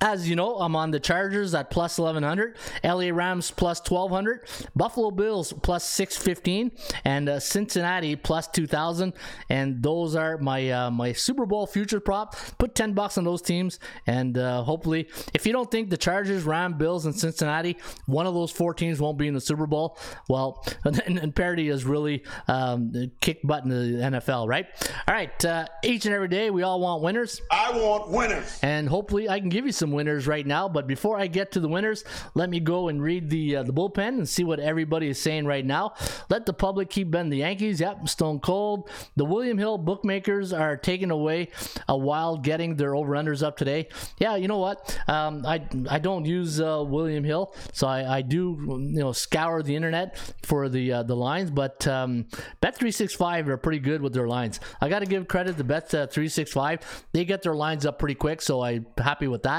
As 0.00 0.28
you 0.28 0.36
know, 0.36 0.56
I'm 0.56 0.76
on 0.76 0.90
the 0.90 1.00
Chargers 1.00 1.54
at 1.54 1.70
plus 1.70 1.98
1100, 1.98 2.56
LA 2.84 3.08
Rams 3.10 3.50
plus 3.50 3.78
1200, 3.80 4.46
Buffalo 4.76 5.10
Bills 5.10 5.52
plus 5.52 5.88
615, 5.88 6.72
and 7.04 7.28
uh, 7.28 7.40
Cincinnati 7.40 8.14
plus 8.14 8.48
2000. 8.48 9.14
And 9.48 9.82
those 9.82 10.14
are 10.14 10.36
my 10.38 10.70
uh, 10.70 10.90
my 10.90 11.12
Super 11.12 11.46
Bowl 11.46 11.66
future 11.66 12.00
prop. 12.00 12.36
Put 12.58 12.74
10 12.74 12.92
bucks 12.92 13.16
on 13.16 13.24
those 13.24 13.40
teams, 13.40 13.78
and 14.06 14.36
uh, 14.36 14.62
hopefully, 14.62 15.08
if 15.32 15.46
you 15.46 15.52
don't 15.52 15.70
think 15.70 15.88
the 15.88 15.96
Chargers, 15.96 16.44
Rams, 16.44 16.76
Bills, 16.76 17.06
and 17.06 17.18
Cincinnati, 17.18 17.78
one 18.06 18.26
of 18.26 18.34
those 18.34 18.50
four 18.50 18.74
teams 18.74 19.00
won't 19.00 19.16
be 19.16 19.26
in 19.26 19.34
the 19.34 19.40
Super 19.40 19.66
Bowl, 19.66 19.98
well, 20.28 20.64
and, 20.84 21.18
and 21.18 21.34
parity 21.34 21.68
has 21.68 21.84
really 21.84 22.24
um, 22.46 22.92
kicked 23.20 23.46
butt 23.46 23.64
in 23.64 23.70
the 23.70 24.02
NFL, 24.02 24.48
right? 24.48 24.66
All 25.08 25.14
right, 25.14 25.44
uh, 25.44 25.66
each 25.82 26.04
and 26.04 26.14
every 26.14 26.28
day 26.28 26.50
we 26.50 26.62
all 26.62 26.78
want 26.80 27.02
winners. 27.02 27.40
I 27.50 27.70
want 27.70 28.10
winners. 28.10 28.58
and 28.62 28.88
hopefully 28.88 29.28
I 29.28 29.40
can 29.40 29.48
give 29.48 29.61
you 29.66 29.72
some 29.72 29.92
winners 29.92 30.26
right 30.26 30.46
now. 30.46 30.68
But 30.68 30.86
before 30.86 31.18
I 31.18 31.26
get 31.26 31.52
to 31.52 31.60
the 31.60 31.68
winners, 31.68 32.04
let 32.34 32.50
me 32.50 32.60
go 32.60 32.88
and 32.88 33.02
read 33.02 33.30
the 33.30 33.56
uh, 33.56 33.62
the 33.62 33.72
bullpen 33.72 34.08
and 34.08 34.28
see 34.28 34.44
what 34.44 34.60
everybody 34.60 35.08
is 35.08 35.20
saying 35.20 35.46
right 35.46 35.64
now. 35.64 35.94
Let 36.28 36.46
the 36.46 36.52
public 36.52 36.90
keep 36.90 37.10
betting 37.10 37.30
the 37.30 37.38
Yankees. 37.38 37.80
Yep, 37.80 38.08
Stone 38.08 38.40
Cold. 38.40 38.90
The 39.16 39.24
William 39.24 39.58
Hill 39.58 39.78
bookmakers 39.78 40.52
are 40.52 40.76
taking 40.76 41.10
away 41.10 41.48
a 41.88 41.96
while 41.96 42.36
getting 42.36 42.76
their 42.76 42.94
over 42.94 43.12
unders 43.12 43.42
up 43.42 43.56
today. 43.56 43.88
Yeah, 44.18 44.36
you 44.36 44.48
know 44.48 44.58
what? 44.58 44.98
Um, 45.08 45.44
I 45.46 45.62
I 45.88 45.98
don't 45.98 46.24
use 46.24 46.60
uh, 46.60 46.84
William 46.86 47.24
Hill, 47.24 47.54
so 47.72 47.86
I, 47.86 48.18
I 48.18 48.22
do 48.22 48.56
you 48.60 49.00
know 49.00 49.12
scour 49.12 49.62
the 49.62 49.76
internet 49.76 50.18
for 50.42 50.68
the 50.68 50.92
uh, 50.92 51.02
the 51.02 51.16
lines. 51.16 51.50
But 51.50 51.86
um, 51.86 52.26
Bet 52.60 52.76
three 52.76 52.90
six 52.90 53.14
five 53.14 53.48
are 53.48 53.56
pretty 53.56 53.80
good 53.80 54.02
with 54.02 54.12
their 54.12 54.28
lines. 54.28 54.60
I 54.80 54.88
got 54.88 55.00
to 55.00 55.06
give 55.06 55.28
credit 55.28 55.56
to 55.58 55.64
Bet 55.64 55.90
three 56.12 56.28
six 56.28 56.52
five. 56.52 56.80
They 57.12 57.24
get 57.24 57.42
their 57.42 57.54
lines 57.54 57.86
up 57.86 57.98
pretty 57.98 58.14
quick, 58.14 58.42
so 58.42 58.62
I'm 58.62 58.86
happy 58.98 59.28
with 59.28 59.42
that. 59.42 59.51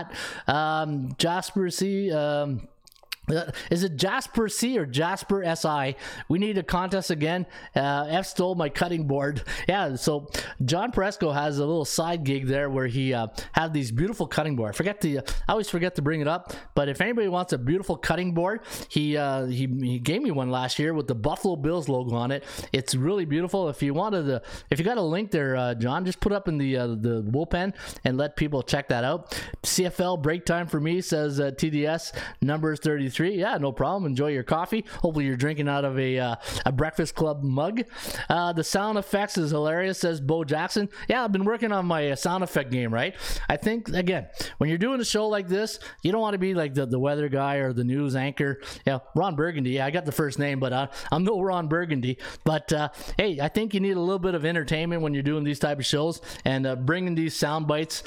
Um, 0.47 1.15
Jasper 1.17 1.69
C. 1.69 2.11
Um, 2.11 2.67
is 3.71 3.83
it 3.83 3.95
Jasper 3.95 4.49
C 4.49 4.77
or 4.77 4.85
Jasper 4.85 5.43
SI? 5.55 5.95
We 6.27 6.39
need 6.39 6.57
a 6.57 6.63
contest 6.63 7.09
again. 7.09 7.45
Uh, 7.75 8.07
F 8.09 8.25
stole 8.25 8.55
my 8.55 8.69
cutting 8.69 9.07
board. 9.07 9.41
Yeah, 9.65 9.95
so 9.95 10.29
John 10.65 10.91
Presco 10.91 11.33
has 11.33 11.57
a 11.57 11.65
little 11.65 11.85
side 11.85 12.25
gig 12.25 12.47
there 12.47 12.69
where 12.69 12.85
he 12.85 13.13
uh, 13.13 13.27
had 13.53 13.73
these 13.73 13.91
beautiful 13.91 14.27
cutting 14.27 14.55
board. 14.55 14.73
I 14.73 14.77
forget 14.77 14.99
to, 15.01 15.19
I 15.19 15.23
always 15.47 15.69
forget 15.69 15.95
to 15.95 16.01
bring 16.01 16.19
it 16.19 16.27
up. 16.27 16.53
But 16.75 16.89
if 16.89 16.99
anybody 16.99 17.29
wants 17.29 17.53
a 17.53 17.57
beautiful 17.57 17.95
cutting 17.95 18.33
board, 18.33 18.61
he 18.89 19.15
uh, 19.15 19.45
he 19.45 19.67
he 19.81 19.99
gave 19.99 20.21
me 20.21 20.31
one 20.31 20.51
last 20.51 20.79
year 20.79 20.93
with 20.93 21.07
the 21.07 21.15
Buffalo 21.15 21.55
Bills 21.55 21.87
logo 21.87 22.15
on 22.15 22.31
it. 22.31 22.43
It's 22.73 22.93
really 22.93 23.25
beautiful. 23.25 23.69
If 23.69 23.81
you 23.81 23.93
wanted 23.93 24.25
to, 24.25 24.41
if 24.69 24.79
you 24.79 24.85
got 24.85 24.97
a 24.97 25.01
link 25.01 25.31
there, 25.31 25.55
uh, 25.55 25.75
John, 25.75 26.05
just 26.05 26.19
put 26.19 26.33
up 26.33 26.47
in 26.47 26.57
the 26.57 26.77
uh, 26.77 26.87
the 26.87 27.23
bullpen 27.23 27.73
and 28.03 28.17
let 28.17 28.35
people 28.35 28.61
check 28.63 28.89
that 28.89 29.03
out. 29.03 29.31
CFL 29.63 30.21
break 30.21 30.45
time 30.45 30.67
for 30.67 30.79
me 30.79 30.99
says 31.01 31.39
uh, 31.39 31.51
TDS 31.51 32.13
numbers 32.41 32.79
33. 33.13 33.39
Yeah, 33.39 33.57
no 33.57 33.71
problem. 33.71 34.05
Enjoy 34.05 34.27
your 34.29 34.43
coffee. 34.43 34.85
Hopefully 35.01 35.25
you're 35.25 35.35
drinking 35.35 35.67
out 35.69 35.85
of 35.85 35.99
a 35.99 36.17
uh, 36.17 36.35
a 36.65 36.71
Breakfast 36.71 37.15
Club 37.15 37.43
mug. 37.43 37.83
Uh, 38.29 38.53
the 38.53 38.63
sound 38.63 38.97
effects 38.97 39.37
is 39.37 39.51
hilarious, 39.51 39.99
says 39.99 40.19
Bo 40.19 40.43
Jackson. 40.43 40.89
Yeah, 41.07 41.23
I've 41.23 41.31
been 41.31 41.45
working 41.45 41.71
on 41.71 41.85
my 41.85 42.11
uh, 42.11 42.15
sound 42.15 42.43
effect 42.43 42.71
game. 42.71 42.93
Right. 42.93 43.15
I 43.47 43.57
think 43.57 43.89
again 43.89 44.27
when 44.57 44.69
you're 44.69 44.79
doing 44.79 44.99
a 44.99 45.05
show 45.05 45.27
like 45.27 45.47
this, 45.47 45.79
you 46.01 46.11
don't 46.11 46.21
want 46.21 46.33
to 46.33 46.39
be 46.39 46.53
like 46.53 46.73
the, 46.73 46.85
the 46.85 46.99
weather 46.99 47.29
guy 47.29 47.55
or 47.55 47.71
the 47.71 47.83
news 47.83 48.15
anchor. 48.15 48.61
Yeah, 48.85 48.99
Ron 49.15 49.35
Burgundy. 49.35 49.71
Yeah, 49.71 49.85
I 49.85 49.91
got 49.91 50.05
the 50.05 50.11
first 50.11 50.39
name, 50.39 50.59
but 50.59 50.73
uh, 50.73 50.87
I'm 51.11 51.23
no 51.23 51.41
Ron 51.41 51.67
Burgundy. 51.67 52.17
But 52.43 52.73
uh, 52.73 52.89
hey, 53.17 53.39
I 53.39 53.47
think 53.47 53.73
you 53.73 53.79
need 53.79 53.97
a 53.97 54.01
little 54.01 54.19
bit 54.19 54.33
of 54.33 54.45
entertainment 54.45 55.01
when 55.01 55.13
you're 55.13 55.23
doing 55.23 55.43
these 55.43 55.59
type 55.59 55.77
of 55.77 55.85
shows 55.85 56.21
and 56.45 56.65
uh, 56.65 56.75
bringing 56.75 57.15
these 57.15 57.35
sound 57.35 57.67
bites 57.67 58.03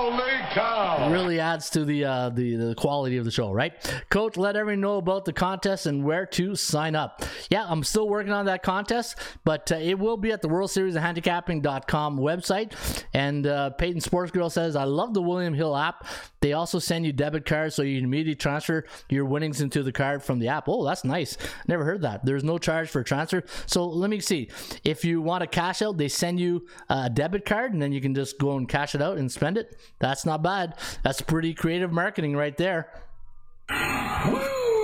Holy 0.00 0.30
cow! 0.54 1.12
really 1.12 1.40
adds 1.40 1.68
to 1.70 1.84
the, 1.84 2.04
uh, 2.06 2.30
the 2.30 2.56
the 2.56 2.74
quality 2.74 3.18
of 3.18 3.26
the 3.26 3.30
show, 3.30 3.52
right? 3.52 3.72
Coach, 4.08 4.38
let 4.38 4.56
everyone 4.56 4.80
know 4.80 4.96
about 4.96 5.26
the 5.26 5.32
contest 5.32 5.84
and 5.84 6.02
where 6.04 6.24
to 6.24 6.54
sign 6.54 6.96
up. 6.96 7.22
Yeah, 7.50 7.66
I'm 7.68 7.84
still 7.84 8.08
working 8.08 8.32
on 8.32 8.46
that 8.46 8.62
contest, 8.62 9.16
but 9.44 9.70
uh, 9.70 9.76
it 9.76 9.98
will 9.98 10.16
be 10.16 10.32
at 10.32 10.40
the 10.40 10.48
World 10.48 10.70
Series 10.70 10.96
of 10.96 11.02
Handicapping.com 11.02 12.18
website. 12.18 12.72
And 13.12 13.46
uh, 13.46 13.70
Peyton 13.70 14.00
Sports 14.00 14.30
Girl 14.30 14.48
says, 14.48 14.74
I 14.74 14.84
love 14.84 15.12
the 15.12 15.22
William 15.22 15.52
Hill 15.52 15.76
app. 15.76 16.06
They 16.40 16.54
also 16.54 16.78
send 16.78 17.04
you 17.04 17.12
debit 17.12 17.44
cards 17.44 17.74
so 17.74 17.82
you 17.82 17.98
can 17.98 18.04
immediately 18.04 18.36
transfer 18.36 18.86
your 19.10 19.26
winnings 19.26 19.60
into 19.60 19.82
the 19.82 19.92
card 19.92 20.22
from 20.22 20.38
the 20.38 20.48
app. 20.48 20.68
Oh, 20.68 20.84
that's 20.84 21.04
nice. 21.04 21.36
Never 21.68 21.84
heard 21.84 22.00
that. 22.02 22.24
There's 22.24 22.44
no 22.44 22.56
charge 22.56 22.88
for 22.88 23.02
transfer. 23.02 23.44
So 23.66 23.86
let 23.86 24.08
me 24.08 24.20
see. 24.20 24.50
If 24.82 25.04
you 25.04 25.20
want 25.20 25.42
to 25.42 25.46
cash 25.46 25.82
out, 25.82 25.98
they 25.98 26.08
send 26.08 26.40
you 26.40 26.66
a 26.88 27.10
debit 27.10 27.44
card 27.44 27.74
and 27.74 27.82
then 27.82 27.92
you 27.92 28.00
can 28.00 28.14
just 28.14 28.38
go 28.38 28.56
and 28.56 28.66
cash 28.66 28.94
it 28.94 29.02
out 29.02 29.18
and 29.18 29.30
spend 29.30 29.58
it. 29.58 29.78
That's 30.00 30.26
not 30.26 30.42
bad. 30.42 30.74
That's 31.02 31.20
pretty 31.20 31.54
creative 31.54 31.92
marketing 31.92 32.36
right 32.36 32.56
there. 32.56 32.88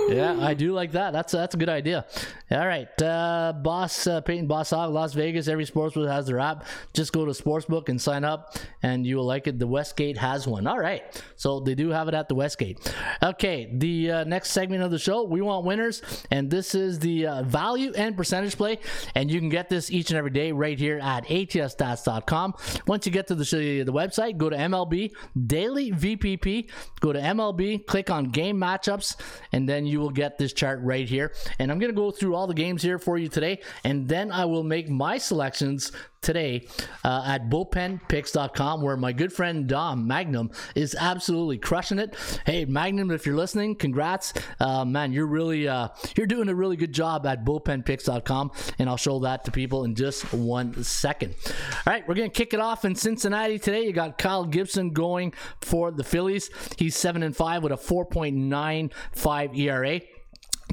Yeah, 0.07 0.39
I 0.39 0.53
do 0.53 0.71
like 0.71 0.93
that. 0.93 1.11
That's 1.11 1.33
that's 1.33 1.55
a 1.55 1.57
good 1.57 1.69
idea. 1.69 2.05
All 2.49 2.65
right, 2.65 3.01
uh, 3.01 3.53
boss 3.53 4.07
uh, 4.07 4.21
Peyton 4.21 4.47
Boss 4.47 4.69
Hog, 4.69 4.93
Las 4.93 5.13
Vegas. 5.13 5.47
Every 5.47 5.65
sportsbook 5.65 6.07
has 6.07 6.27
their 6.27 6.39
app. 6.39 6.65
Just 6.93 7.11
go 7.11 7.25
to 7.25 7.31
sportsbook 7.31 7.89
and 7.89 8.01
sign 8.01 8.23
up, 8.23 8.55
and 8.81 9.05
you 9.05 9.17
will 9.17 9.25
like 9.25 9.47
it. 9.47 9.59
The 9.59 9.67
Westgate 9.67 10.17
has 10.17 10.47
one. 10.47 10.65
All 10.65 10.79
right, 10.79 11.03
so 11.35 11.59
they 11.59 11.75
do 11.75 11.89
have 11.89 12.07
it 12.07 12.13
at 12.13 12.29
the 12.29 12.35
Westgate. 12.35 12.93
Okay, 13.21 13.69
the 13.73 14.11
uh, 14.11 14.23
next 14.23 14.51
segment 14.51 14.81
of 14.81 14.91
the 14.91 14.99
show, 14.99 15.23
we 15.23 15.41
want 15.41 15.65
winners, 15.65 16.01
and 16.31 16.49
this 16.49 16.73
is 16.73 16.99
the 16.99 17.27
uh, 17.27 17.43
value 17.43 17.91
and 17.95 18.15
percentage 18.15 18.55
play, 18.55 18.79
and 19.13 19.29
you 19.29 19.39
can 19.39 19.49
get 19.49 19.69
this 19.69 19.91
each 19.91 20.09
and 20.09 20.17
every 20.17 20.31
day 20.31 20.51
right 20.51 20.79
here 20.79 20.99
at 20.99 21.25
ATSstats.com. 21.25 22.53
Once 22.85 23.05
you 23.05 23.11
get 23.11 23.27
to 23.27 23.35
the 23.35 23.43
the 23.83 23.93
website, 23.93 24.37
go 24.37 24.49
to 24.49 24.55
MLB 24.55 25.11
Daily 25.45 25.91
VPP. 25.91 26.69
Go 26.99 27.13
to 27.13 27.19
MLB, 27.19 27.85
click 27.85 28.09
on 28.09 28.25
Game 28.25 28.57
Matchups, 28.57 29.15
and 29.51 29.67
then 29.67 29.85
you 29.85 29.96
will 29.97 30.09
get 30.09 30.37
this 30.37 30.53
chart 30.53 30.79
right 30.81 31.07
here. 31.07 31.33
And 31.59 31.71
I'm 31.71 31.79
going 31.79 31.91
to 31.91 31.95
go 31.95 32.11
through 32.11 32.35
all 32.35 32.47
the 32.47 32.53
games 32.53 32.81
here 32.81 32.99
for 32.99 33.17
you 33.17 33.27
today, 33.27 33.61
and 33.83 34.07
then 34.07 34.31
I 34.31 34.45
will 34.45 34.63
make 34.63 34.89
my 34.89 35.17
selections 35.17 35.91
today 36.21 36.67
uh, 37.03 37.23
at 37.25 37.49
bullpenpicks.com 37.49 38.81
where 38.81 38.97
my 38.97 39.11
good 39.11 39.31
friend 39.31 39.67
Dom 39.67 40.07
Magnum 40.07 40.51
is 40.75 40.95
absolutely 40.99 41.57
crushing 41.57 41.99
it. 41.99 42.15
Hey 42.45 42.65
Magnum, 42.65 43.11
if 43.11 43.25
you're 43.25 43.35
listening, 43.35 43.75
congrats. 43.75 44.33
Uh, 44.59 44.85
man, 44.85 45.13
you're 45.13 45.27
really 45.27 45.67
uh, 45.67 45.89
you're 46.15 46.27
doing 46.27 46.49
a 46.49 46.55
really 46.55 46.75
good 46.75 46.93
job 46.93 47.25
at 47.25 47.45
bullpenpicks.com 47.45 48.51
and 48.79 48.89
I'll 48.89 48.97
show 48.97 49.19
that 49.19 49.45
to 49.45 49.51
people 49.51 49.83
in 49.83 49.95
just 49.95 50.33
one 50.33 50.83
second. 50.83 51.35
All 51.45 51.93
right, 51.93 52.07
we're 52.07 52.15
going 52.15 52.29
to 52.29 52.35
kick 52.35 52.53
it 52.53 52.59
off 52.59 52.85
in 52.85 52.95
Cincinnati 52.95 53.59
today. 53.59 53.85
You 53.85 53.93
got 53.93 54.17
Kyle 54.17 54.45
Gibson 54.45 54.91
going 54.91 55.33
for 55.61 55.91
the 55.91 56.03
Phillies. 56.03 56.49
He's 56.77 56.95
7 56.95 57.23
and 57.23 57.35
5 57.35 57.63
with 57.63 57.71
a 57.71 57.77
4.95 57.77 59.57
ERA. 59.57 60.01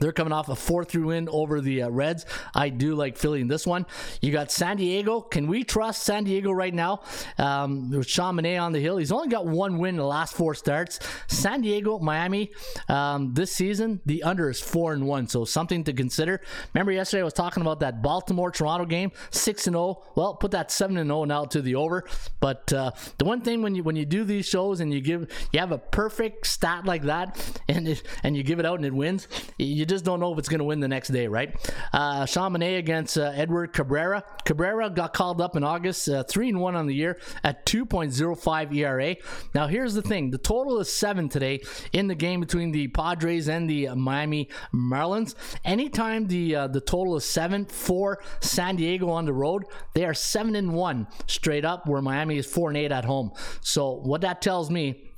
They're 0.01 0.13
coming 0.13 0.33
off 0.33 0.49
a 0.49 0.57
4 0.57 0.85
3 0.85 1.03
win 1.03 1.29
over 1.31 1.61
the 1.61 1.83
uh, 1.83 1.91
Reds. 1.91 2.27
I 2.55 2.69
do 2.69 2.95
like 2.95 3.17
Philly 3.17 3.41
in 3.41 3.49
this 3.49 3.67
one. 3.67 3.87
You 4.21 4.33
got 4.33 4.51
San 4.51 4.77
Diego. 4.77 5.21
Can 5.21 5.47
we 5.47 5.65
trust 5.65 6.03
San 6.03 6.25
Diego 6.25 6.51
right 6.51 6.75
now? 6.75 7.03
Um, 7.39 7.91
with 7.91 8.09
Manaea 8.09 8.63
on 8.63 8.73
the 8.73 8.81
hill. 8.81 8.97
He's 8.97 9.13
only 9.13 9.29
got 9.29 9.47
one 9.47 9.79
win 9.79 9.91
in 9.91 9.97
the 9.97 10.07
last 10.07 10.35
four 10.35 10.55
starts. 10.55 10.99
San 11.27 11.61
Diego, 11.61 11.99
Miami, 11.99 12.51
um, 12.89 13.35
this 13.35 13.53
season, 13.53 14.01
the 14.07 14.23
under 14.23 14.51
is 14.51 14.61
4 14.61 14.95
and 14.95 15.07
1. 15.07 15.29
So 15.29 15.45
something 15.45 15.85
to 15.85 15.93
consider. 15.93 16.41
Remember 16.73 16.93
yesterday 16.93 17.21
I 17.21 17.25
was 17.25 17.33
talking 17.33 17.61
about 17.61 17.81
that 17.81 18.03
Baltimore 18.03 18.51
Toronto 18.51 18.87
game, 18.87 19.13
6 19.31 19.67
and 19.67 19.75
0. 19.75 20.03
Well, 20.17 20.35
put 20.35 20.51
that 20.53 20.71
7 20.71 20.97
and 20.97 21.09
0 21.09 21.25
now 21.25 21.45
to 21.47 21.63
the 21.63 21.75
over. 21.77 22.05
But 22.41 22.73
uh, 22.73 22.93
the 23.19 23.25
one 23.25 23.41
thing 23.41 23.63
when 23.63 23.75
you 23.75 23.83
when 23.83 23.97
you 23.97 24.05
do 24.05 24.25
these 24.25 24.47
shows 24.47 24.81
and 24.81 24.93
you 24.93 25.01
give 25.01 25.31
you 25.53 25.61
have 25.61 25.73
a 25.73 25.79
perfect 25.79 26.47
stat 26.47 26.85
like 26.85 27.03
that 27.03 27.41
and 27.69 27.89
it, 27.89 28.03
and 28.23 28.37
you 28.37 28.43
give 28.43 28.59
it 28.59 28.67
out 28.67 28.77
and 28.77 28.85
it 28.85 28.95
wins, 28.95 29.29
you 29.59 29.84
just 29.85 30.05
don't 30.05 30.20
know 30.20 30.32
if 30.32 30.39
it's 30.39 30.49
going 30.49 30.59
to 30.59 30.64
win 30.64 30.80
the 30.80 30.89
next 30.89 31.09
day, 31.09 31.26
right? 31.26 31.55
Uh, 31.93 32.26
Manaea 32.26 32.78
against 32.78 33.18
uh, 33.18 33.32
Edward 33.35 33.72
Cabrera. 33.72 34.24
Cabrera 34.45 34.91
got 34.91 35.14
called 35.14 35.41
up 35.41 35.57
in 35.57 35.64
August, 35.64 36.09
uh, 36.09 36.22
3 36.24 36.51
and 36.51 36.61
1 36.61 36.74
on 36.76 36.87
the 36.87 36.95
year 36.95 37.18
at 37.43 37.66
2.05 37.66 38.74
ERA. 38.74 39.16
Now, 39.55 39.66
here's 39.66 39.95
the 39.95 40.03
thing 40.03 40.30
the 40.30 40.39
total 40.39 40.78
is 40.80 40.93
7 40.93 41.28
today 41.28 41.62
in 41.93 42.07
the 42.07 42.14
game 42.14 42.41
between 42.41 42.72
the 42.72 42.89
Padres 42.89 43.49
and 43.49 43.68
the 43.68 43.89
Miami 43.95 44.49
Marlins. 44.72 45.35
Anytime 45.64 46.26
the 46.26 46.57
uh, 46.57 46.66
the 46.68 46.80
total 46.80 47.16
is 47.16 47.24
7 47.24 47.66
for 47.66 48.22
San 48.41 48.76
Diego 48.76 49.11
on 49.11 49.24
the 49.24 49.32
road, 49.32 49.64
they 49.95 50.05
are 50.05 50.14
7 50.14 50.55
and 50.55 50.74
1 50.74 51.07
straight 51.26 51.64
up, 51.64 51.87
where 51.87 52.03
Miami 52.03 52.39
is 52.39 52.47
4 52.47 52.70
and 52.70 52.76
8 52.76 52.93
at 52.93 53.05
home. 53.05 53.32
So, 53.61 53.93
what 53.93 54.20
that 54.22 54.43
tells 54.43 54.70
me 54.70 55.14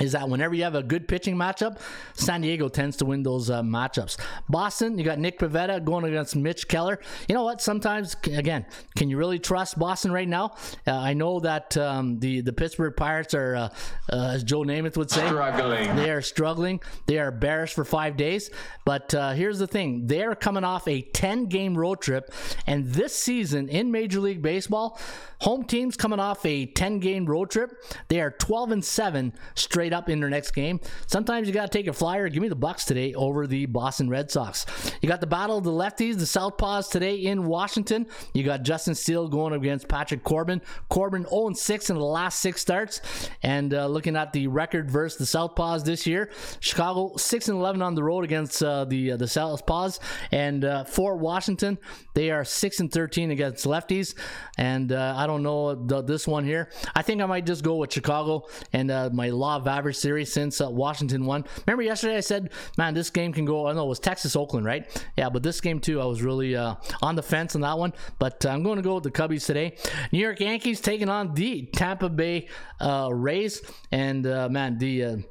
is 0.00 0.12
that 0.12 0.28
whenever 0.28 0.54
you 0.54 0.64
have 0.64 0.74
a 0.74 0.82
good 0.82 1.08
pitching 1.08 1.36
matchup, 1.36 1.80
San 2.14 2.40
Diego 2.40 2.68
tends 2.68 2.96
to 2.98 3.04
win 3.04 3.22
those 3.22 3.50
uh, 3.50 3.62
matchups. 3.62 4.16
Boston, 4.48 4.98
you 4.98 5.04
got 5.04 5.18
Nick 5.18 5.38
Pivetta 5.38 5.84
going 5.84 6.04
against 6.04 6.36
Mitch 6.36 6.68
Keller. 6.68 6.98
You 7.28 7.34
know 7.34 7.44
what? 7.44 7.60
Sometimes, 7.60 8.16
again, 8.24 8.66
can 8.96 9.10
you 9.10 9.16
really 9.16 9.38
trust 9.38 9.78
Boston 9.78 10.12
right 10.12 10.28
now? 10.28 10.54
Uh, 10.86 10.92
I 10.92 11.14
know 11.14 11.40
that 11.40 11.76
um, 11.76 12.18
the 12.18 12.40
the 12.40 12.52
Pittsburgh 12.52 12.96
Pirates 12.96 13.34
are, 13.34 13.56
uh, 13.56 13.68
uh 14.12 14.30
as 14.34 14.44
Joe 14.44 14.60
Namath 14.60 14.96
would 14.96 15.10
say, 15.10 15.26
Struggling. 15.26 15.96
They 15.96 16.10
are 16.10 16.22
struggling. 16.22 16.80
They 17.06 17.18
are 17.18 17.30
bearish 17.30 17.74
for 17.74 17.84
five 17.84 18.16
days. 18.16 18.50
But 18.84 19.14
uh, 19.14 19.32
here's 19.32 19.58
the 19.58 19.66
thing: 19.66 20.06
they 20.06 20.22
are 20.22 20.34
coming 20.34 20.64
off 20.64 20.88
a 20.88 21.02
10 21.02 21.46
game 21.46 21.76
road 21.76 22.00
trip, 22.00 22.32
and 22.66 22.86
this 22.86 23.14
season 23.14 23.68
in 23.68 23.90
Major 23.90 24.20
League 24.20 24.42
Baseball, 24.42 24.98
home 25.40 25.64
teams 25.64 25.96
coming 25.96 26.20
off 26.20 26.44
a 26.44 26.66
10 26.66 26.98
game 26.98 27.26
road 27.26 27.50
trip, 27.50 27.72
they 28.08 28.20
are 28.20 28.30
12 28.30 28.72
and 28.72 28.84
seven 28.84 29.32
straight 29.54 29.87
up 29.92 30.08
in 30.08 30.20
their 30.20 30.30
next 30.30 30.52
game. 30.52 30.80
Sometimes 31.06 31.46
you 31.46 31.54
got 31.54 31.70
to 31.70 31.78
take 31.78 31.86
a 31.86 31.92
flyer. 31.92 32.28
Give 32.28 32.42
me 32.42 32.48
the 32.48 32.56
Bucks 32.56 32.84
today 32.84 33.14
over 33.14 33.46
the 33.46 33.66
Boston 33.66 34.08
Red 34.08 34.30
Sox. 34.30 34.66
You 35.00 35.08
got 35.08 35.20
the 35.20 35.26
battle 35.26 35.58
of 35.58 35.64
the 35.64 35.70
lefties, 35.70 36.18
the 36.18 36.24
Southpaws 36.24 36.90
today 36.90 37.14
in 37.16 37.46
Washington. 37.46 38.06
You 38.34 38.44
got 38.44 38.62
Justin 38.62 38.94
Steele 38.94 39.28
going 39.28 39.52
against 39.52 39.88
Patrick 39.88 40.24
Corbin. 40.24 40.60
Corbin 40.88 41.26
0 41.28 41.52
6 41.52 41.90
in 41.90 41.96
the 41.96 42.02
last 42.02 42.40
six 42.40 42.60
starts. 42.60 43.00
And 43.42 43.74
uh, 43.74 43.86
looking 43.86 44.16
at 44.16 44.32
the 44.32 44.46
record 44.46 44.90
versus 44.90 45.18
the 45.18 45.38
Southpaws 45.38 45.84
this 45.84 46.06
year, 46.06 46.30
Chicago 46.60 47.16
6 47.16 47.48
and 47.48 47.58
11 47.58 47.82
on 47.82 47.94
the 47.94 48.02
road 48.02 48.24
against 48.24 48.62
uh, 48.62 48.84
the 48.84 49.12
uh, 49.12 49.16
the 49.16 49.26
Southpaws. 49.26 49.98
And 50.32 50.64
uh, 50.64 50.84
for 50.84 51.16
Washington, 51.16 51.78
they 52.14 52.30
are 52.30 52.44
6 52.44 52.80
and 52.80 52.92
13 52.92 53.30
against 53.30 53.64
lefties. 53.64 54.14
And 54.56 54.92
uh, 54.92 55.14
I 55.16 55.26
don't 55.26 55.42
know 55.42 55.74
the, 55.74 56.02
this 56.02 56.26
one 56.26 56.44
here. 56.44 56.70
I 56.94 57.02
think 57.02 57.22
I 57.22 57.26
might 57.26 57.46
just 57.46 57.62
go 57.62 57.76
with 57.76 57.92
Chicago 57.92 58.46
and 58.72 58.90
uh, 58.90 59.10
my 59.12 59.30
law 59.30 59.56
of 59.56 59.64
average 59.78 59.96
series 59.96 60.32
since 60.32 60.60
uh, 60.60 60.68
Washington 60.68 61.24
won. 61.24 61.44
Remember 61.66 61.82
yesterday 61.82 62.16
I 62.16 62.20
said, 62.20 62.50
man, 62.76 62.94
this 62.94 63.10
game 63.10 63.32
can 63.32 63.44
go. 63.44 63.68
I 63.68 63.72
know 63.72 63.84
it 63.84 63.88
was 63.88 64.00
Texas 64.00 64.34
Oakland, 64.34 64.66
right? 64.66 65.04
Yeah, 65.16 65.28
but 65.30 65.42
this 65.42 65.60
game 65.60 65.78
too, 65.80 66.00
I 66.00 66.04
was 66.04 66.20
really 66.20 66.56
uh, 66.56 66.74
on 67.00 67.14
the 67.14 67.22
fence 67.22 67.54
on 67.54 67.60
that 67.62 67.78
one. 67.78 67.92
But 68.18 68.44
uh, 68.44 68.50
I'm 68.50 68.62
going 68.62 68.76
to 68.76 68.82
go 68.82 68.96
with 68.96 69.04
the 69.04 69.10
Cubbies 69.10 69.46
today. 69.46 69.76
New 70.12 70.18
York 70.18 70.40
Yankees 70.40 70.80
taking 70.80 71.08
on 71.08 71.34
the 71.34 71.66
Tampa 71.72 72.08
Bay 72.08 72.48
uh, 72.80 73.08
Rays, 73.12 73.62
and 73.92 74.26
uh, 74.26 74.48
man, 74.48 74.78
the 74.78 75.24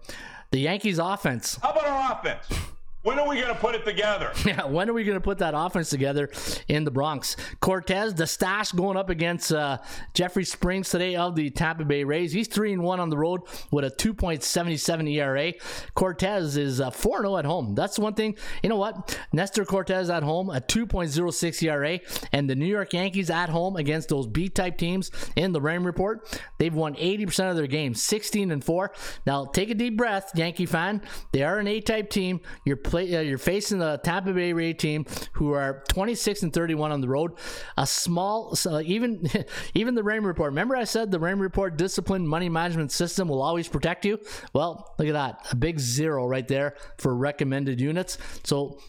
the 0.51 0.59
Yankees 0.59 0.97
offense. 0.97 1.59
How 1.61 1.71
about 1.71 1.85
our 1.85 2.19
offense? 2.19 2.76
When 3.07 3.19
are 3.19 3.25
we 3.25 3.37
going 3.37 3.47
to 3.47 3.55
put 3.55 3.73
it 3.73 3.85
together? 3.85 4.33
Yeah, 4.47 4.65
when 4.65 4.89
are 4.89 4.93
we 4.93 5.03
going 5.03 5.17
to 5.17 5.23
put 5.23 5.39
that 5.39 5.53
offense 5.55 5.89
together 5.89 6.29
in 6.69 6.85
the 6.85 6.91
Bronx? 6.91 7.35
Cortes, 7.59 8.13
the 8.13 8.25
stash 8.25 8.71
going 8.71 8.95
up 8.95 9.09
against 9.09 9.51
uh, 9.51 9.79
Jeffrey 10.13 10.45
Springs 10.45 10.89
today 10.89 11.17
of 11.17 11.35
the 11.35 11.49
Tampa 11.49 11.83
Bay 11.83 12.05
Rays. 12.05 12.31
He's 12.31 12.47
3 12.47 12.73
and 12.73 12.83
1 12.83 12.99
on 13.01 13.09
the 13.09 13.17
road 13.17 13.41
with 13.71 13.83
a 13.83 13.91
2.77 13.91 15.11
ERA. 15.11 15.53
Cortes 15.95 16.55
is 16.55 16.79
uh, 16.79 16.91
4 16.91 17.21
0 17.21 17.37
at 17.37 17.45
home. 17.45 17.75
That's 17.75 17.99
one 17.99 18.13
thing. 18.13 18.37
You 18.63 18.69
know 18.69 18.77
what? 18.77 19.19
Nestor 19.33 19.65
Cortes 19.65 20.09
at 20.09 20.23
home, 20.23 20.49
a 20.49 20.61
2.06 20.61 21.63
ERA. 21.63 21.99
And 22.31 22.49
the 22.49 22.55
New 22.55 22.65
York 22.65 22.93
Yankees 22.93 23.29
at 23.29 23.49
home 23.49 23.75
against 23.75 24.07
those 24.07 24.27
B 24.27 24.47
type 24.47 24.77
teams 24.77 25.11
in 25.35 25.51
the 25.51 25.61
Rain 25.61 25.83
Report, 25.83 26.41
they've 26.57 26.73
won 26.73 26.95
80% 26.95 27.49
of 27.49 27.57
their 27.57 27.67
games, 27.67 28.01
16 28.01 28.51
and 28.51 28.63
4. 28.63 28.93
Now, 29.25 29.45
take 29.45 29.69
a 29.69 29.75
deep 29.75 29.97
breath, 29.97 30.31
Yankee 30.35 30.65
fan. 30.65 31.01
They 31.33 31.43
are 31.43 31.59
an 31.59 31.67
A 31.67 31.81
type 31.81 32.09
team. 32.09 32.39
You're 32.63 32.77
play. 32.97 33.15
Uh, 33.15 33.21
you're 33.21 33.37
facing 33.37 33.79
the 33.79 33.99
Tampa 34.03 34.33
Bay 34.33 34.53
Ray 34.53 34.73
team, 34.73 35.05
who 35.33 35.53
are 35.53 35.83
26 35.89 36.43
and 36.43 36.53
31 36.53 36.91
on 36.91 37.01
the 37.01 37.07
road. 37.07 37.33
A 37.77 37.85
small, 37.85 38.55
so 38.55 38.79
even 38.81 39.29
even 39.73 39.95
the 39.95 40.03
Rain 40.03 40.23
Report. 40.23 40.51
Remember, 40.51 40.75
I 40.75 40.83
said 40.83 41.11
the 41.11 41.19
Rain 41.19 41.39
Report 41.39 41.77
discipline 41.77 42.27
money 42.27 42.49
management 42.49 42.91
system 42.91 43.27
will 43.27 43.41
always 43.41 43.67
protect 43.67 44.05
you. 44.05 44.19
Well, 44.53 44.95
look 44.97 45.07
at 45.07 45.13
that, 45.13 45.47
a 45.51 45.55
big 45.55 45.79
zero 45.79 46.25
right 46.27 46.47
there 46.47 46.75
for 46.97 47.15
recommended 47.15 47.79
units. 47.79 48.17
So 48.43 48.79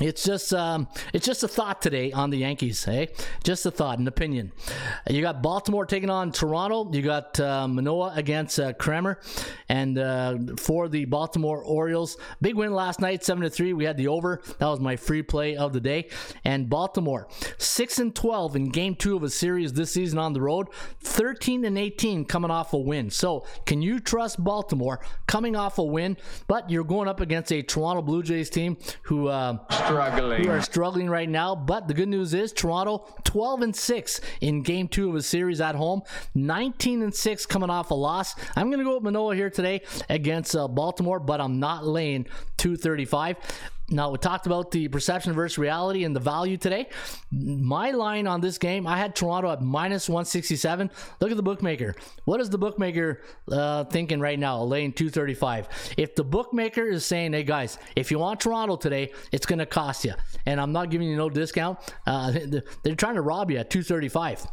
it's 0.00 0.24
just 0.24 0.52
um, 0.52 0.88
it's 1.12 1.24
just 1.24 1.44
a 1.44 1.48
thought 1.48 1.80
today 1.80 2.10
on 2.10 2.30
the 2.30 2.38
Yankees, 2.38 2.84
hey? 2.84 3.10
Just 3.44 3.64
a 3.64 3.70
thought, 3.70 4.00
an 4.00 4.08
opinion. 4.08 4.50
You 5.08 5.22
got 5.22 5.40
Baltimore 5.40 5.86
taking 5.86 6.10
on 6.10 6.32
Toronto. 6.32 6.90
You 6.92 7.00
got 7.02 7.38
uh, 7.38 7.68
Manoah 7.68 8.12
against 8.16 8.58
uh, 8.58 8.72
Kremer, 8.72 9.20
and 9.68 9.96
uh, 9.96 10.38
for 10.58 10.88
the 10.88 11.04
Baltimore 11.04 11.62
Orioles, 11.62 12.16
big 12.40 12.56
win 12.56 12.72
last 12.72 13.00
night, 13.00 13.22
seven 13.22 13.44
to 13.44 13.50
three. 13.50 13.72
We 13.72 13.84
had 13.84 13.96
the 13.96 14.08
over. 14.08 14.42
That 14.58 14.66
was 14.66 14.80
my 14.80 14.96
free 14.96 15.22
play 15.22 15.56
of 15.56 15.72
the 15.72 15.80
day. 15.80 16.08
And 16.44 16.68
Baltimore, 16.68 17.28
six 17.58 18.00
and 18.00 18.14
twelve 18.14 18.56
in 18.56 18.70
Game 18.70 18.96
Two 18.96 19.16
of 19.16 19.22
a 19.22 19.30
series 19.30 19.74
this 19.74 19.92
season 19.92 20.18
on 20.18 20.32
the 20.32 20.40
road, 20.40 20.68
thirteen 21.00 21.64
and 21.64 21.78
eighteen 21.78 22.24
coming 22.24 22.50
off 22.50 22.72
a 22.72 22.78
win. 22.78 23.10
So, 23.10 23.46
can 23.64 23.80
you 23.80 24.00
trust 24.00 24.42
Baltimore 24.42 25.00
coming 25.34 25.56
off 25.56 25.78
a 25.78 25.82
win? 25.82 26.16
But 26.46 26.70
you're 26.70 26.84
going 26.84 27.08
up 27.08 27.20
against 27.20 27.52
a 27.52 27.60
Toronto 27.60 28.02
Blue 28.02 28.22
Jays 28.22 28.48
team 28.48 28.76
who. 29.02 29.26
Uh, 29.26 29.58
struggling. 29.68 30.44
Who 30.44 30.50
are 30.50 30.62
struggling 30.62 31.10
right 31.10 31.28
now. 31.28 31.56
But 31.56 31.88
the 31.88 31.94
good 31.94 32.08
news 32.08 32.34
is 32.34 32.52
Toronto 32.52 33.04
12 33.24 33.62
and 33.62 33.74
6 33.74 34.20
in 34.40 34.62
game 34.62 34.86
two 34.86 35.08
of 35.08 35.16
a 35.16 35.22
series 35.22 35.60
at 35.60 35.74
home, 35.74 36.02
19 36.36 37.02
and 37.02 37.12
6 37.12 37.46
coming 37.46 37.68
off 37.68 37.90
a 37.90 37.94
loss. 37.94 38.36
I'm 38.54 38.68
going 38.68 38.78
to 38.78 38.84
go 38.84 38.94
with 38.94 39.02
Manoah 39.02 39.34
here 39.34 39.50
today 39.50 39.82
against 40.08 40.54
uh, 40.54 40.68
Baltimore, 40.68 41.18
but 41.18 41.40
I'm 41.40 41.58
not 41.58 41.84
laying 41.84 42.26
235. 42.58 43.36
Now, 43.90 44.10
we 44.10 44.18
talked 44.18 44.46
about 44.46 44.70
the 44.70 44.88
perception 44.88 45.34
versus 45.34 45.58
reality 45.58 46.04
and 46.04 46.16
the 46.16 46.20
value 46.20 46.56
today. 46.56 46.88
My 47.30 47.90
line 47.90 48.26
on 48.26 48.40
this 48.40 48.56
game, 48.56 48.86
I 48.86 48.96
had 48.96 49.14
Toronto 49.14 49.52
at 49.52 49.60
minus 49.60 50.08
167. 50.08 50.90
Look 51.20 51.30
at 51.30 51.36
the 51.36 51.42
bookmaker. 51.42 51.94
What 52.24 52.40
is 52.40 52.48
the 52.48 52.56
bookmaker 52.56 53.20
uh, 53.52 53.84
thinking 53.84 54.20
right 54.20 54.38
now, 54.38 54.62
laying 54.62 54.92
235? 54.92 55.94
If 55.98 56.14
the 56.14 56.24
bookmaker 56.24 56.86
is 56.86 57.04
saying, 57.04 57.34
hey 57.34 57.42
guys, 57.42 57.78
if 57.94 58.10
you 58.10 58.18
want 58.18 58.40
Toronto 58.40 58.76
today, 58.76 59.12
it's 59.32 59.44
going 59.44 59.58
to 59.58 59.66
cost 59.66 60.04
you. 60.04 60.14
And 60.46 60.60
I'm 60.60 60.72
not 60.72 60.90
giving 60.90 61.08
you 61.08 61.16
no 61.16 61.28
discount, 61.28 61.78
uh, 62.06 62.32
they're 62.82 62.94
trying 62.94 63.16
to 63.16 63.22
rob 63.22 63.50
you 63.50 63.58
at 63.58 63.68
235 63.68 64.46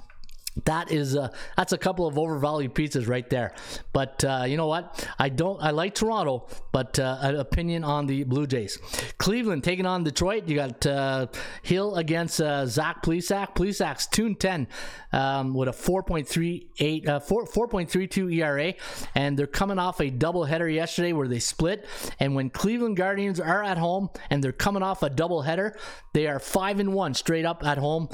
that 0.66 0.92
is 0.92 1.16
uh, 1.16 1.30
that's 1.56 1.72
a 1.72 1.78
couple 1.78 2.06
of 2.06 2.18
overvalued 2.18 2.74
pizzas 2.76 3.08
right 3.08 3.30
there. 3.30 3.54
But 3.94 4.24
uh, 4.24 4.44
you 4.46 4.58
know 4.58 4.68
what? 4.68 5.08
I 5.18 5.30
don't. 5.30 5.62
I 5.64 5.72
like 5.72 5.96
Toronto, 5.96 6.48
but 6.74 7.00
uh, 7.00 7.18
an 7.22 7.36
opinion 7.38 7.86
on 7.86 8.06
the 8.06 8.24
Blue 8.26 8.46
Jays. 8.46 8.78
Cleveland 9.18 9.64
taking 9.64 9.86
on 9.86 10.04
Detroit. 10.04 10.48
You 10.48 10.56
got 10.56 10.86
uh, 10.86 11.28
Hill 11.62 11.96
against 11.96 12.42
uh, 12.42 12.66
Zach 12.66 13.02
Plesac. 13.02 13.56
Plesac's 13.56 14.08
two 14.08 14.34
ten 14.36 14.68
um, 15.14 15.54
with 15.54 15.70
a 15.70 15.72
4.38 15.72 17.08
uh, 17.08 17.20
4, 17.20 17.46
4.32 17.46 18.34
ERA, 18.36 18.74
and 19.16 19.38
they're 19.38 19.48
coming 19.48 19.80
off 19.80 20.00
a 20.00 20.12
doubleheader 20.12 20.74
yesterday 20.74 21.14
where 21.14 21.28
they 21.28 21.40
split. 21.40 21.86
And 22.20 22.36
when 22.36 22.50
Cleveland 22.50 22.98
Guardians 22.98 23.40
are 23.40 23.64
at 23.64 23.78
home 23.78 24.10
and 24.30 24.44
they're 24.44 24.52
coming 24.52 24.84
off 24.84 25.02
a 25.02 25.10
doubleheader, 25.10 25.78
they 26.14 26.28
are 26.28 26.40
five 26.40 26.80
and 26.80 26.94
one 26.94 27.14
straight 27.14 27.46
up 27.46 27.66
at 27.66 27.78
home 27.78 28.10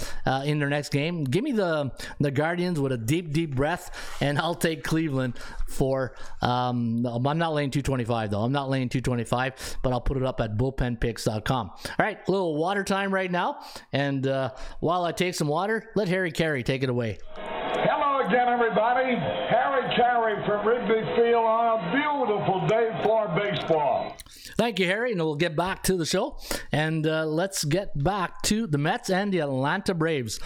in 0.45 0.59
their 0.59 0.69
next 0.69 0.89
game. 0.89 1.23
Give 1.23 1.43
me 1.43 1.51
the 1.51 1.91
the 2.27 2.31
Guardians 2.37 2.79
with 2.79 2.91
a 2.91 2.97
deep, 2.97 3.33
deep 3.33 3.55
breath, 3.55 3.89
and 4.21 4.37
I'll 4.37 4.55
take 4.55 4.83
Cleveland 4.83 5.33
for. 5.67 6.15
Um, 6.41 7.05
I'm 7.05 7.39
not 7.39 7.53
laying 7.53 7.71
225 7.71 8.29
though. 8.29 8.41
I'm 8.41 8.51
not 8.51 8.69
laying 8.69 8.89
225, 8.89 9.77
but 9.81 9.91
I'll 9.91 9.99
put 9.99 10.17
it 10.17 10.23
up 10.23 10.39
at 10.39 10.55
bullpenpicks.com. 10.55 11.69
All 11.69 11.95
right, 11.99 12.19
a 12.25 12.31
little 12.31 12.55
water 12.55 12.83
time 12.83 13.11
right 13.11 13.31
now, 13.31 13.59
and 13.91 14.27
uh, 14.27 14.51
while 14.79 15.03
I 15.03 15.11
take 15.11 15.33
some 15.33 15.47
water, 15.47 15.89
let 15.95 16.07
Harry 16.07 16.31
Caray 16.31 16.63
take 16.63 16.83
it 16.83 16.89
away. 16.89 17.17
Hello 17.33 18.25
again, 18.25 18.47
everybody. 18.47 19.15
Harry 19.15 19.95
Caray 19.95 20.45
from 20.45 20.67
Wrigley 20.67 21.03
Field 21.15 21.43
on 21.43 21.79
a 21.79 21.91
beautiful 21.91 22.67
day 22.67 23.01
for 23.03 23.27
baseball. 23.35 24.15
Thank 24.57 24.79
you, 24.79 24.87
Harry. 24.87 25.11
And 25.11 25.21
we'll 25.21 25.35
get 25.35 25.55
back 25.55 25.83
to 25.83 25.95
the 25.95 26.05
show. 26.05 26.39
And 26.71 27.05
uh, 27.05 27.25
let's 27.25 27.63
get 27.63 28.03
back 28.03 28.41
to 28.43 28.65
the 28.65 28.79
Mets 28.79 29.11
and 29.11 29.31
the 29.31 29.39
Atlanta 29.39 29.93
Braves. 29.93 30.39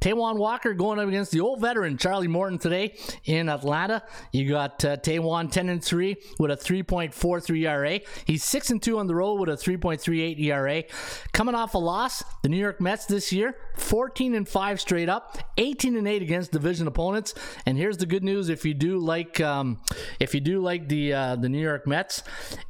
Taijuan 0.00 0.36
Walker 0.36 0.74
going 0.74 0.98
up 0.98 1.08
against 1.08 1.32
the 1.32 1.40
old 1.40 1.62
veteran 1.62 1.96
Charlie 1.96 2.28
Morton 2.28 2.58
today 2.58 2.94
in 3.24 3.48
Atlanta. 3.48 4.02
You 4.32 4.50
got 4.50 4.84
uh, 4.84 4.98
Taijuan 4.98 5.50
10 5.50 5.70
and 5.70 5.82
3 5.82 6.16
with 6.38 6.50
a 6.50 6.56
3.43 6.56 7.62
ERA. 7.62 8.00
He's 8.26 8.44
6 8.44 8.70
and 8.70 8.82
2 8.82 8.98
on 8.98 9.06
the 9.06 9.14
road 9.14 9.40
with 9.40 9.48
a 9.48 9.52
3.38 9.52 10.38
ERA. 10.40 10.84
Coming 11.32 11.54
off 11.54 11.72
a 11.72 11.78
loss, 11.78 12.22
the 12.42 12.50
New 12.50 12.58
York 12.58 12.82
Mets 12.82 13.06
this 13.06 13.32
year 13.32 13.56
14 13.76 14.34
and 14.34 14.48
5 14.48 14.80
straight 14.80 15.08
up, 15.08 15.38
18 15.56 15.96
and 15.96 16.06
8 16.06 16.20
against 16.20 16.52
division 16.52 16.86
opponents. 16.86 17.34
And 17.64 17.78
here's 17.78 17.96
the 17.96 18.06
good 18.06 18.22
news: 18.22 18.50
if 18.50 18.64
you 18.64 18.74
do 18.74 18.98
like, 18.98 19.40
um, 19.40 19.80
if 20.20 20.34
you 20.34 20.40
do 20.40 20.60
like 20.60 20.88
the 20.88 21.12
uh, 21.12 21.36
the 21.36 21.48
New 21.48 21.60
York 21.60 21.86
Mets, 21.86 22.22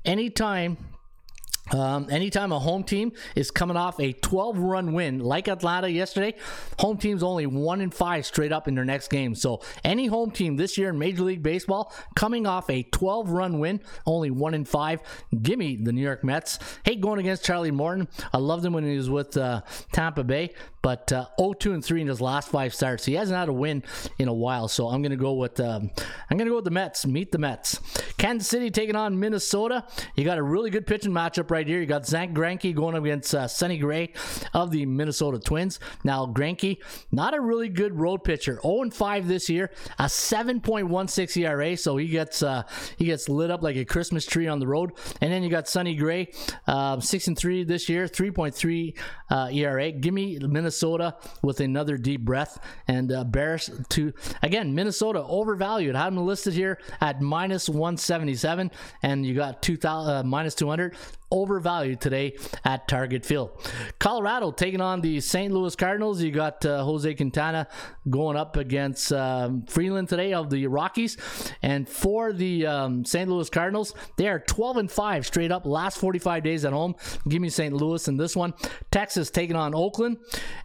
anytime 0.05 0.79
Um, 1.73 2.09
anytime 2.11 2.53
a 2.53 2.59
home 2.59 2.85
team 2.85 3.13
is 3.35 3.51
coming 3.51 3.77
off 3.77 3.99
a 3.99 4.13
12 4.13 4.59
run 4.59 4.93
win 4.93 5.21
like 5.21 5.49
Atlanta 5.49 5.89
yesterday, 5.89 6.35
home 6.79 6.99
team's 6.99 7.23
only 7.23 7.47
one 7.47 7.81
in 7.81 7.91
five 7.91 8.27
straight 8.27 8.53
up 8.53 8.69
in 8.69 8.75
their 8.75 8.85
next 8.85 9.09
game. 9.09 9.35
So 9.35 9.63
any 9.83 10.07
home 10.07 10.31
team 10.31 10.57
this 10.57 10.77
year 10.77 10.91
in 10.91 10.99
Major 10.99 11.23
League 11.23 11.43
Baseball 11.43 11.93
coming 12.15 12.47
off 12.47 12.69
a 12.69 12.83
12 12.83 13.31
run 13.31 13.59
win, 13.59 13.81
only 14.07 14.31
one 14.31 14.55
in 14.55 14.65
five. 14.65 15.01
Give 15.43 15.59
me 15.59 15.77
the 15.77 15.93
New 15.93 16.03
York 16.03 16.23
Mets. 16.23 16.59
Hate 16.85 17.01
going 17.01 17.19
against 17.19 17.45
Charlie 17.45 17.71
Morton. 17.71 18.09
I 18.33 18.39
loved 18.39 18.65
him 18.65 18.75
when 18.75 18.85
he 18.85 18.97
was 18.97 19.09
with 19.09 19.37
uh, 19.37 19.63
Tampa 19.93 20.23
Bay, 20.23 20.53
but 20.83 21.11
uh, 21.13 21.27
0-2 21.39 21.75
and 21.75 21.85
3 21.85 22.03
in 22.03 22.09
his 22.09 22.21
last 22.21 22.51
five 22.51 22.75
starts. 22.75 23.07
He 23.07 23.15
hasn't 23.15 23.39
had 23.39 23.49
a 23.49 23.53
win 23.53 23.83
in 24.19 24.29
a 24.29 24.35
while, 24.35 24.69
so 24.69 24.89
I'm 24.89 25.01
gonna 25.01 25.17
go 25.17 25.33
with 25.33 25.59
um, 25.61 25.91
I'm 26.31 26.37
gonna 26.37 26.51
go 26.51 26.57
with 26.57 26.67
the 26.67 26.71
Mets. 26.71 27.07
Meet 27.07 27.33
the 27.33 27.39
Mets. 27.39 27.81
Kansas 28.19 28.49
City 28.49 28.71
taking 28.71 28.97
on 28.97 29.19
Minnesota. 29.19 29.87
You 30.15 30.25
got 30.25 30.37
a 30.37 30.43
really 30.43 30.69
good 30.69 30.87
pitching 30.87 31.13
matchup 31.13 31.47
here. 31.63 31.81
You 31.81 31.87
got 31.87 32.07
Zack 32.07 32.31
Greinke 32.31 32.75
going 32.75 32.97
up 32.97 33.05
against 33.05 33.35
uh, 33.35 33.47
Sonny 33.47 33.79
Gray 33.79 34.13
of 34.53 34.71
the 34.71 34.87
Minnesota 34.87 35.39
Twins. 35.39 35.79
Now 36.03 36.27
Greinke, 36.27 36.79
not 37.13 37.35
a 37.35 37.41
really 37.41 37.69
good 37.69 37.99
road 37.99 38.25
pitcher. 38.25 38.59
0 38.63 38.91
5 38.91 39.29
this 39.29 39.49
year, 39.49 39.71
a 39.99 40.05
7.16 40.05 41.37
ERA, 41.43 41.77
so 41.77 41.97
he 41.97 42.09
gets 42.09 42.43
uh, 42.43 42.63
he 42.97 43.07
gets 43.07 43.29
lit 43.29 43.51
up 43.51 43.63
like 43.63 43.77
a 43.77 43.85
Christmas 43.85 44.27
tree 44.27 44.49
on 44.49 44.59
the 44.59 44.67
road. 44.67 44.93
And 45.21 45.33
then 45.33 45.43
you 45.43 45.51
got 45.51 45.69
Sonny 45.69 45.95
Gray, 45.95 46.33
uh, 46.67 47.01
6 47.01 47.29
and 47.29 47.39
3 47.39 47.65
this 47.65 47.89
year, 47.89 48.07
3.3 48.07 48.99
uh, 49.31 49.49
ERA. 49.53 49.93
Give 49.93 50.15
me 50.15 50.39
Minnesota 50.39 51.17
with 51.43 51.61
another 51.61 51.97
deep 51.97 52.23
breath 52.23 52.59
and 52.89 53.13
uh, 53.13 53.25
Bears 53.25 53.71
to 53.91 54.13
again 54.43 54.75
Minnesota 54.75 55.23
overvalued. 55.23 55.95
I 55.95 56.05
have 56.05 56.15
them 56.15 56.27
listed 56.27 56.55
here 56.55 56.79
at 57.01 57.21
minus 57.21 57.69
177, 57.69 58.71
and 59.03 59.27
you 59.27 59.35
got 59.35 59.63
2,000 59.63 60.15
uh, 60.15 60.23
minus 60.23 60.55
200 60.55 60.97
overvalued 61.31 62.01
today 62.01 62.37
at 62.65 62.89
Target 62.89 63.25
Field. 63.25 63.51
Colorado 63.99 64.51
taking 64.51 64.81
on 64.81 65.01
the 65.01 65.21
St. 65.21 65.53
Louis 65.53 65.75
Cardinals. 65.77 66.23
You 66.23 66.31
got 66.31 66.65
uh, 66.65 66.85
Jose 66.85 67.15
Quintana 67.15 67.69
going 68.09 68.37
up 68.37 68.57
against 68.57 69.13
um, 69.13 69.65
Freeland 69.67 70.09
today 70.09 70.33
of 70.33 70.51
the 70.51 70.67
Rockies. 70.67 71.17
And 71.63 71.89
for 71.89 72.33
the 72.33 72.67
um, 72.67 73.05
St. 73.05 73.29
Louis 73.29 73.49
Cardinals, 73.51 73.95
they 74.17 74.29
are 74.29 74.39
12 74.39 74.77
and 74.77 74.91
5 74.91 75.27
straight 75.27 75.53
up 75.53 75.67
last 75.67 75.99
45 75.99 76.43
days 76.43 76.65
at 76.65 76.73
home. 76.73 76.95
Give 77.29 77.41
me 77.41 77.49
St. 77.49 77.75
Louis 77.75 78.07
in 78.09 78.17
this 78.17 78.37
one. 78.37 78.55
Texas 78.91 79.31
taking 79.31 79.57
on 79.57 79.75
Oakland. 79.75 80.19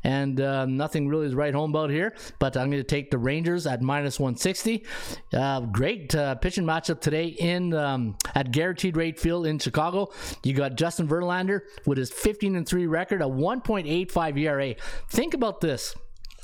And 0.04 0.40
uh, 0.40 0.66
nothing 0.66 1.08
really 1.08 1.28
is 1.28 1.36
right 1.36 1.54
home 1.54 1.72
about 1.72 1.90
here, 1.90 2.16
but 2.40 2.56
I'm 2.56 2.70
going 2.70 2.82
to 2.82 2.88
take 2.88 3.12
the 3.12 3.18
Rangers 3.18 3.68
at 3.68 3.82
minus 3.82 4.20
160. 4.20 4.86
Uh, 5.34 5.62
great 5.62 6.14
uh, 6.16 6.36
pitching 6.36 6.64
matchup 6.64 7.02
today 7.02 7.28
in 7.28 7.74
um, 7.74 8.18
at 8.36 8.52
Guaranteed 8.52 8.96
Rate 8.98 9.20
Field 9.20 9.46
in 9.46 9.60
Chicago. 9.60 10.12
Got 10.54 10.76
Justin 10.76 11.08
Verlander 11.08 11.62
with 11.86 11.98
his 11.98 12.12
15 12.12 12.56
and 12.56 12.68
3 12.68 12.88
record, 12.88 13.22
a 13.22 13.26
1.85 13.26 14.40
ERA. 14.40 14.76
Think 15.10 15.34
about 15.34 15.62
this. 15.62 15.96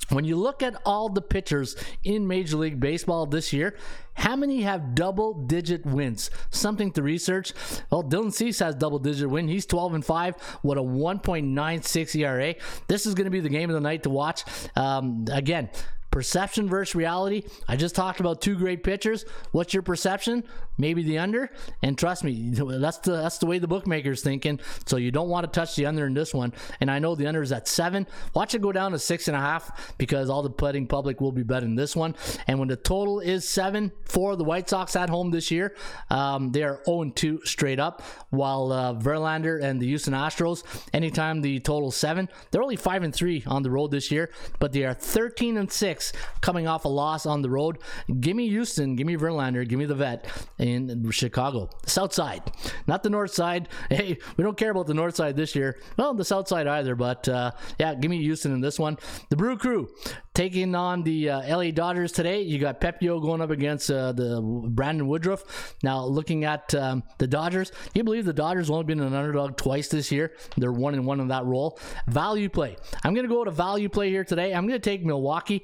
When 0.09 0.23
you 0.23 0.35
look 0.35 0.61
at 0.61 0.75
all 0.85 1.09
the 1.09 1.21
pitchers 1.21 1.75
in 2.03 2.27
Major 2.27 2.57
League 2.57 2.79
Baseball 2.79 3.25
this 3.25 3.51
year, 3.51 3.75
how 4.13 4.35
many 4.35 4.61
have 4.61 4.93
double 4.93 5.33
digit 5.33 5.85
wins? 5.85 6.29
Something 6.51 6.91
to 6.91 7.01
research. 7.01 7.53
Well, 7.89 8.03
Dylan 8.03 8.31
Cease 8.31 8.59
has 8.59 8.75
double 8.75 8.99
digit 8.99 9.29
win. 9.29 9.47
He's 9.47 9.65
12 9.65 9.95
and 9.95 10.05
5 10.05 10.59
with 10.63 10.77
a 10.77 10.81
1.96 10.81 12.15
ERA. 12.15 12.55
This 12.87 13.05
is 13.05 13.15
going 13.15 13.25
to 13.25 13.31
be 13.31 13.39
the 13.39 13.49
game 13.49 13.69
of 13.69 13.73
the 13.73 13.81
night 13.81 14.03
to 14.03 14.09
watch. 14.11 14.43
Um, 14.75 15.25
again, 15.31 15.69
perception 16.15 16.69
versus 16.69 16.95
reality. 16.95 17.43
I 17.67 17.75
just 17.75 17.93
talked 17.93 18.21
about 18.21 18.39
two 18.39 18.55
great 18.55 18.85
pitchers. 18.85 19.25
What's 19.51 19.73
your 19.73 19.83
perception? 19.83 20.45
Maybe 20.77 21.03
the 21.03 21.17
under. 21.17 21.49
And 21.81 21.97
trust 21.97 22.23
me, 22.23 22.51
that's 22.51 22.99
the 22.99 23.17
that's 23.17 23.37
the 23.39 23.45
way 23.45 23.59
the 23.59 23.67
bookmaker's 23.67 24.23
thinking. 24.23 24.61
So 24.85 24.95
you 24.95 25.11
don't 25.11 25.27
want 25.27 25.45
to 25.45 25.51
touch 25.51 25.75
the 25.75 25.85
under 25.85 26.05
in 26.05 26.13
this 26.13 26.33
one. 26.33 26.53
And 26.79 26.89
I 26.89 26.99
know 26.99 27.15
the 27.15 27.27
under 27.27 27.41
is 27.41 27.51
at 27.51 27.67
seven. 27.67 28.07
Watch 28.33 28.55
it 28.55 28.61
go 28.61 28.71
down 28.71 28.93
to 28.93 28.99
six 28.99 29.27
and 29.27 29.35
a 29.35 29.41
half 29.41 29.93
because 29.97 30.29
all 30.29 30.41
the 30.41 30.49
betting 30.49 30.87
public 30.87 31.19
will 31.19 31.33
be 31.33 31.43
betting 31.43 31.75
this 31.75 31.97
one. 31.97 32.15
And 32.47 32.59
when 32.59 32.69
the 32.69 32.77
total 32.77 33.19
is 33.19 33.47
seven 33.47 33.91
for 34.05 34.37
the 34.37 34.45
White 34.45 34.69
Sox 34.69 34.95
at 34.95 35.09
home 35.09 35.31
this 35.31 35.51
year, 35.51 35.75
um, 36.09 36.53
they 36.53 36.63
are 36.63 36.81
0 36.85 37.11
2 37.13 37.41
straight 37.43 37.79
up. 37.79 38.01
While 38.29 38.71
uh, 38.71 38.93
Verlander 38.93 39.61
and 39.61 39.81
the 39.81 39.87
Houston 39.87 40.13
Astros, 40.13 40.63
anytime 40.93 41.41
the 41.41 41.59
total 41.59 41.91
seven, 41.91 42.29
they're 42.51 42.63
only 42.63 42.77
five 42.77 43.03
and 43.03 43.13
three 43.13 43.43
on 43.45 43.63
the 43.63 43.71
road 43.71 43.91
this 43.91 44.11
year, 44.11 44.31
but 44.59 44.71
they 44.71 44.85
are 44.85 44.93
13 44.93 45.57
and 45.57 45.69
six 45.69 46.04
coming 46.41 46.67
off 46.67 46.85
a 46.85 46.89
loss 46.89 47.25
on 47.25 47.41
the 47.41 47.49
road. 47.49 47.79
Give 48.19 48.35
me 48.35 48.49
Houston, 48.49 48.95
give 48.95 49.07
me 49.07 49.15
Verlander, 49.15 49.67
give 49.67 49.79
me 49.79 49.85
the 49.85 49.95
vet 49.95 50.25
in 50.57 51.09
Chicago. 51.11 51.69
South 51.85 52.13
side, 52.13 52.43
not 52.87 53.03
the 53.03 53.09
north 53.09 53.33
side. 53.33 53.69
Hey, 53.95 54.17
we 54.35 54.43
don't 54.43 54.57
care 54.57 54.71
about 54.71 54.87
the 54.87 54.93
north 54.93 55.15
side 55.15 55.37
this 55.37 55.55
year. 55.55 55.79
Well, 55.95 56.13
the 56.13 56.25
south 56.25 56.47
side 56.49 56.67
either, 56.67 56.95
but 56.95 57.29
uh, 57.29 57.51
yeah, 57.79 57.93
give 57.93 58.09
me 58.11 58.21
Houston 58.23 58.51
in 58.51 58.59
this 58.59 58.77
one. 58.77 58.97
The 59.29 59.37
Brew 59.37 59.57
Crew 59.57 59.89
taking 60.35 60.75
on 60.75 61.01
the 61.01 61.29
uh, 61.29 61.57
LA 61.57 61.71
Dodgers 61.71 62.11
today. 62.11 62.41
You 62.41 62.59
got 62.59 62.81
Pepiot 62.81 63.21
going 63.21 63.41
up 63.41 63.49
against 63.49 63.89
uh, 63.89 64.11
the 64.11 64.41
Brandon 64.69 65.07
Woodruff. 65.07 65.75
Now, 65.81 66.05
looking 66.05 66.43
at 66.43 66.75
um, 66.75 67.03
the 67.17 67.25
Dodgers, 67.25 67.71
you 67.95 68.03
believe 68.03 68.25
the 68.25 68.33
Dodgers 68.33 68.69
only 68.69 68.83
been 68.83 68.99
an 68.99 69.13
underdog 69.13 69.55
twice 69.57 69.87
this 69.87 70.11
year? 70.11 70.33
They're 70.57 70.73
one 70.73 70.93
and 70.93 71.05
one 71.05 71.21
in 71.21 71.29
that 71.29 71.45
role. 71.45 71.79
Value 72.07 72.49
play. 72.49 72.75
I'm 73.03 73.13
going 73.13 73.27
to 73.27 73.33
go 73.33 73.45
to 73.45 73.51
value 73.51 73.87
play 73.87 74.09
here 74.09 74.25
today. 74.25 74.53
I'm 74.53 74.67
going 74.67 74.79
to 74.79 74.89
take 74.89 75.05
Milwaukee. 75.05 75.63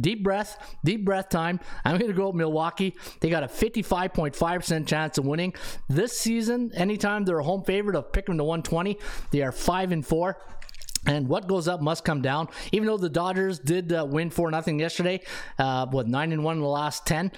Deep 0.00 0.22
breath, 0.22 0.76
deep 0.84 1.04
breath 1.04 1.28
time. 1.28 1.58
I'm 1.84 1.98
going 1.98 2.10
to 2.10 2.16
go 2.16 2.28
with 2.28 2.36
Milwaukee. 2.36 2.94
They 3.20 3.28
got 3.28 3.42
a 3.42 3.48
55.5% 3.48 4.86
chance 4.86 5.18
of 5.18 5.26
winning 5.26 5.52
this 5.88 6.16
season. 6.16 6.70
Anytime 6.74 7.24
they're 7.24 7.40
a 7.40 7.44
home 7.44 7.64
favorite 7.64 7.96
of 7.96 8.12
picking 8.12 8.38
to 8.38 8.44
120, 8.44 8.98
they 9.32 9.42
are 9.42 9.52
five 9.52 9.90
and 9.90 10.06
four. 10.06 10.38
And 11.06 11.28
what 11.28 11.46
goes 11.46 11.68
up 11.68 11.80
must 11.80 12.04
come 12.04 12.20
down. 12.20 12.48
Even 12.72 12.86
though 12.86 12.96
the 12.96 13.08
Dodgers 13.08 13.58
did 13.58 13.92
uh, 13.92 14.04
win 14.08 14.30
four 14.30 14.50
nothing 14.50 14.80
yesterday, 14.80 15.20
uh, 15.58 15.86
what 15.86 16.08
nine 16.08 16.32
and 16.32 16.42
one 16.42 16.56
in 16.56 16.62
the 16.62 16.68
last 16.68 17.06
ten, 17.06 17.30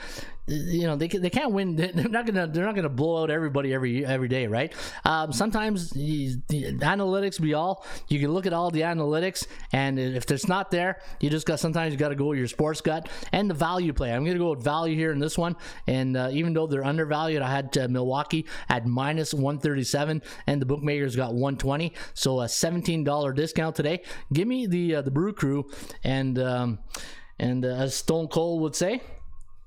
you 0.49 0.87
know 0.87 0.97
they, 0.97 1.09
they 1.09 1.31
can't 1.31 1.53
win. 1.53 1.77
They're 1.77 2.09
not 2.09 2.27
gonna 2.27 2.47
they're 2.47 2.65
not 2.65 2.75
gonna 2.75 2.89
blow 2.89 3.23
out 3.23 3.31
everybody 3.31 3.73
every 3.75 4.05
every 4.05 4.29
day, 4.29 4.47
right? 4.47 4.73
Um, 5.05 5.33
sometimes 5.33 5.91
the 5.91 6.39
analytics 6.49 7.41
be 7.41 7.55
all. 7.55 7.85
You 8.09 8.19
can 8.19 8.33
look 8.33 8.47
at 8.47 8.53
all 8.53 8.71
the 8.71 8.83
analytics, 8.83 9.47
and 9.73 9.99
if 9.99 10.31
it's 10.31 10.49
not 10.49 10.71
there, 10.71 11.01
you 11.21 11.31
just 11.31 11.47
got 11.47 11.61
sometimes 11.61 11.93
you 11.93 11.99
got 11.99 12.09
to 12.09 12.15
go 12.15 12.27
with 12.27 12.39
your 12.39 12.49
sports 12.49 12.81
gut 12.81 13.09
and 13.33 13.49
the 13.51 13.55
value 13.55 13.93
play. 13.93 14.13
I'm 14.13 14.25
gonna 14.25 14.39
go 14.39 14.51
with 14.51 14.63
value 14.65 14.97
here 14.97 15.13
in 15.13 15.19
this 15.19 15.37
one, 15.37 15.57
and 15.87 16.17
uh, 16.17 16.31
even 16.33 16.53
though 16.53 16.67
they're 16.67 16.85
undervalued, 16.85 17.43
I 17.43 17.51
had 17.51 17.77
uh, 17.77 17.89
Milwaukee 17.89 18.47
at 18.69 18.87
minus 18.87 19.35
137, 19.35 20.23
and 20.47 20.63
the 20.63 20.67
bookmakers 20.67 21.15
got 21.15 21.31
120, 21.35 21.93
so 22.15 22.41
a 22.41 22.49
17 22.49 23.05
dollar 23.05 23.33
discount 23.33 23.77
today. 23.77 24.03
Give 24.33 24.49
me 24.49 24.67
the 24.67 24.97
uh, 24.97 25.03
the 25.03 25.11
Brew 25.11 25.33
Crew, 25.33 25.71
and 26.05 26.39
um, 26.39 26.79
and 27.39 27.65
uh, 27.65 27.69
as 27.69 27.95
Stone 27.95 28.29
Cold 28.29 28.63
would 28.63 28.75
say. 28.75 29.03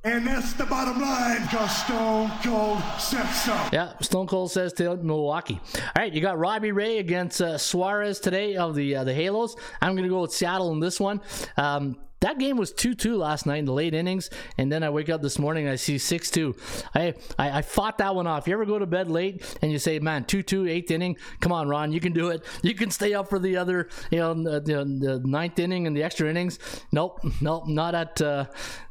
And 0.04 0.26
that's 0.26 0.54
the 0.54 0.66
bottom 0.66 1.00
line 1.00 1.44
because 1.44 1.84
Stone 1.84 2.32
Cold 2.44 2.82
said 2.98 3.28
so. 3.28 3.54
Yeah, 3.72 3.94
Stone 4.00 4.26
Cold 4.26 4.52
says 4.52 4.74
to 4.74 4.98
Milwaukee. 4.98 5.60
All 5.76 5.82
right, 5.96 6.12
you 6.12 6.22
got 6.22 6.40
Robbie 6.40 6.72
Ray 6.72 6.98
against 6.98 7.40
uh, 7.40 7.60
Suarez 7.60 8.20
today 8.20 8.56
of 8.56 8.74
the 8.74 8.96
uh, 8.96 9.04
the 9.04 9.14
Halos. 9.14 9.56
I'm 9.80 9.92
going 9.94 10.04
to 10.04 10.10
go 10.10 10.22
with 10.22 10.34
Seattle 10.34 10.72
in 10.72 10.80
this 10.80 11.00
one. 11.00 11.22
Um, 11.56 11.98
that 12.22 12.40
game 12.40 12.58
was 12.58 12.72
2-2 12.74 13.18
last 13.18 13.46
night 13.46 13.58
in 13.58 13.66
the 13.66 13.74
late 13.74 13.94
innings 13.94 14.30
and 14.58 14.72
then 14.72 14.84
i 14.84 14.90
wake 14.90 15.10
up 15.10 15.22
this 15.22 15.38
morning 15.38 15.66
and 15.66 15.74
i 15.74 15.76
see 15.76 15.96
6-2 15.96 16.56
I, 16.94 17.14
I, 17.38 17.60
I 17.60 17.62
fought 17.62 17.98
that 18.00 18.16
one 18.16 18.28
off. 18.28 18.48
You 18.48 18.54
ever 18.54 18.66
go 18.66 18.80
to 18.80 18.86
bed 18.86 19.10
late 19.10 19.58
and 19.62 19.72
you 19.72 19.80
say 19.80 20.00
man 20.00 20.26
2-2 20.26 20.70
eighth 20.70 20.92
inning? 20.92 21.18
Come 21.40 21.52
on 21.52 21.68
ron 21.68 21.92
you 21.92 22.00
can 22.00 22.14
do 22.14 22.30
it. 22.30 22.44
You 22.62 22.74
can 22.76 22.92
stay 22.92 23.14
up 23.14 23.30
for 23.30 23.40
the 23.40 23.58
other 23.58 23.90
you 24.10 24.20
know 24.20 24.34
the, 24.34 24.60
the, 24.60 24.86
the 24.86 25.22
ninth 25.26 25.60
inning 25.60 25.88
and 25.88 25.96
the 25.96 26.04
extra 26.04 26.30
innings. 26.30 26.60
Nope 26.92 27.20
nope 27.42 27.68
not 27.68 27.96
at 27.96 28.22
uh, 28.22 28.46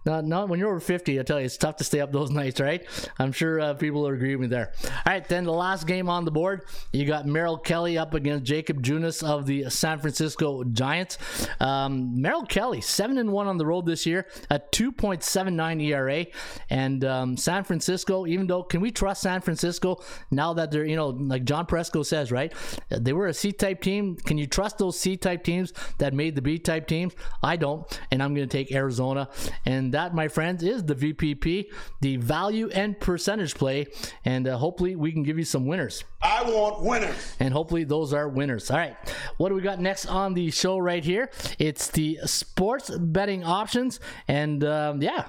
not, 0.04 0.24
not 0.24 0.48
when 0.48 0.58
you're 0.58 0.70
over 0.70 0.80
50 0.80 1.20
i 1.20 1.22
tell 1.22 1.38
you 1.38 1.46
it's 1.46 1.56
tough 1.56 1.76
to 1.76 1.84
stay 1.84 2.00
up 2.00 2.12
those 2.12 2.30
nights 2.40 2.60
right? 2.60 2.86
I'm 3.18 3.32
sure 3.32 3.60
uh, 3.60 3.74
people 3.74 4.02
will 4.02 4.08
agree 4.08 4.34
with 4.36 4.42
me 4.42 4.46
there. 4.48 4.72
All 4.84 5.00
right 5.06 5.26
then 5.28 5.44
the 5.44 5.52
last 5.52 5.86
game 5.86 6.08
on 6.08 6.24
the 6.24 6.30
board 6.30 6.64
you 6.92 7.06
got 7.06 7.26
merrill 7.26 7.58
kelly 7.58 7.98
up 7.98 8.14
against 8.14 8.44
jakob 8.44 8.82
junis 8.82 9.22
of 9.22 9.46
the 9.46 9.68
san 9.70 9.98
francisco 9.98 10.64
giants. 10.64 11.18
Um, 11.60 12.20
merrill 12.20 12.44
kelly 12.44 12.80
7 12.80 13.18
and 13.20 13.32
one 13.32 13.46
on 13.46 13.56
the 13.56 13.66
road 13.66 13.86
this 13.86 14.06
year, 14.06 14.26
a 14.50 14.58
2.79 14.58 15.82
ERA. 15.82 16.26
And 16.68 17.04
um, 17.04 17.36
San 17.36 17.64
Francisco, 17.64 18.26
even 18.26 18.46
though, 18.46 18.62
can 18.62 18.80
we 18.80 18.90
trust 18.90 19.22
San 19.22 19.40
Francisco 19.40 20.02
now 20.30 20.52
that 20.54 20.70
they're, 20.70 20.84
you 20.84 20.96
know, 20.96 21.08
like 21.08 21.44
John 21.44 21.66
Presco 21.66 22.04
says, 22.04 22.32
right? 22.32 22.52
They 22.88 23.12
were 23.12 23.28
a 23.28 23.34
C 23.34 23.52
type 23.52 23.80
team. 23.80 24.16
Can 24.16 24.38
you 24.38 24.46
trust 24.46 24.78
those 24.78 24.98
C 24.98 25.16
type 25.16 25.44
teams 25.44 25.72
that 25.98 26.14
made 26.14 26.34
the 26.34 26.42
B 26.42 26.58
type 26.58 26.86
teams? 26.86 27.14
I 27.42 27.56
don't. 27.56 27.86
And 28.10 28.22
I'm 28.22 28.34
going 28.34 28.48
to 28.48 28.52
take 28.52 28.72
Arizona. 28.72 29.28
And 29.64 29.94
that, 29.94 30.14
my 30.14 30.28
friends, 30.28 30.62
is 30.62 30.84
the 30.84 30.94
VPP, 30.94 31.66
the 32.00 32.16
value 32.16 32.68
and 32.70 32.98
percentage 32.98 33.54
play. 33.54 33.86
And 34.24 34.48
uh, 34.48 34.56
hopefully 34.56 34.96
we 34.96 35.12
can 35.12 35.22
give 35.22 35.38
you 35.38 35.44
some 35.44 35.66
winners. 35.66 36.04
I 36.22 36.42
want 36.42 36.82
winners. 36.82 37.36
And 37.40 37.52
hopefully 37.52 37.84
those 37.84 38.12
are 38.12 38.28
winners. 38.28 38.70
All 38.70 38.76
right. 38.76 38.96
What 39.38 39.48
do 39.48 39.54
we 39.54 39.62
got 39.62 39.80
next 39.80 40.06
on 40.06 40.34
the 40.34 40.50
show 40.50 40.78
right 40.78 41.04
here? 41.04 41.30
It's 41.58 41.88
the 41.88 42.18
sports 42.24 42.90
betting 43.12 43.44
options. 43.44 44.00
And 44.28 44.64
um, 44.64 45.02
yeah. 45.02 45.26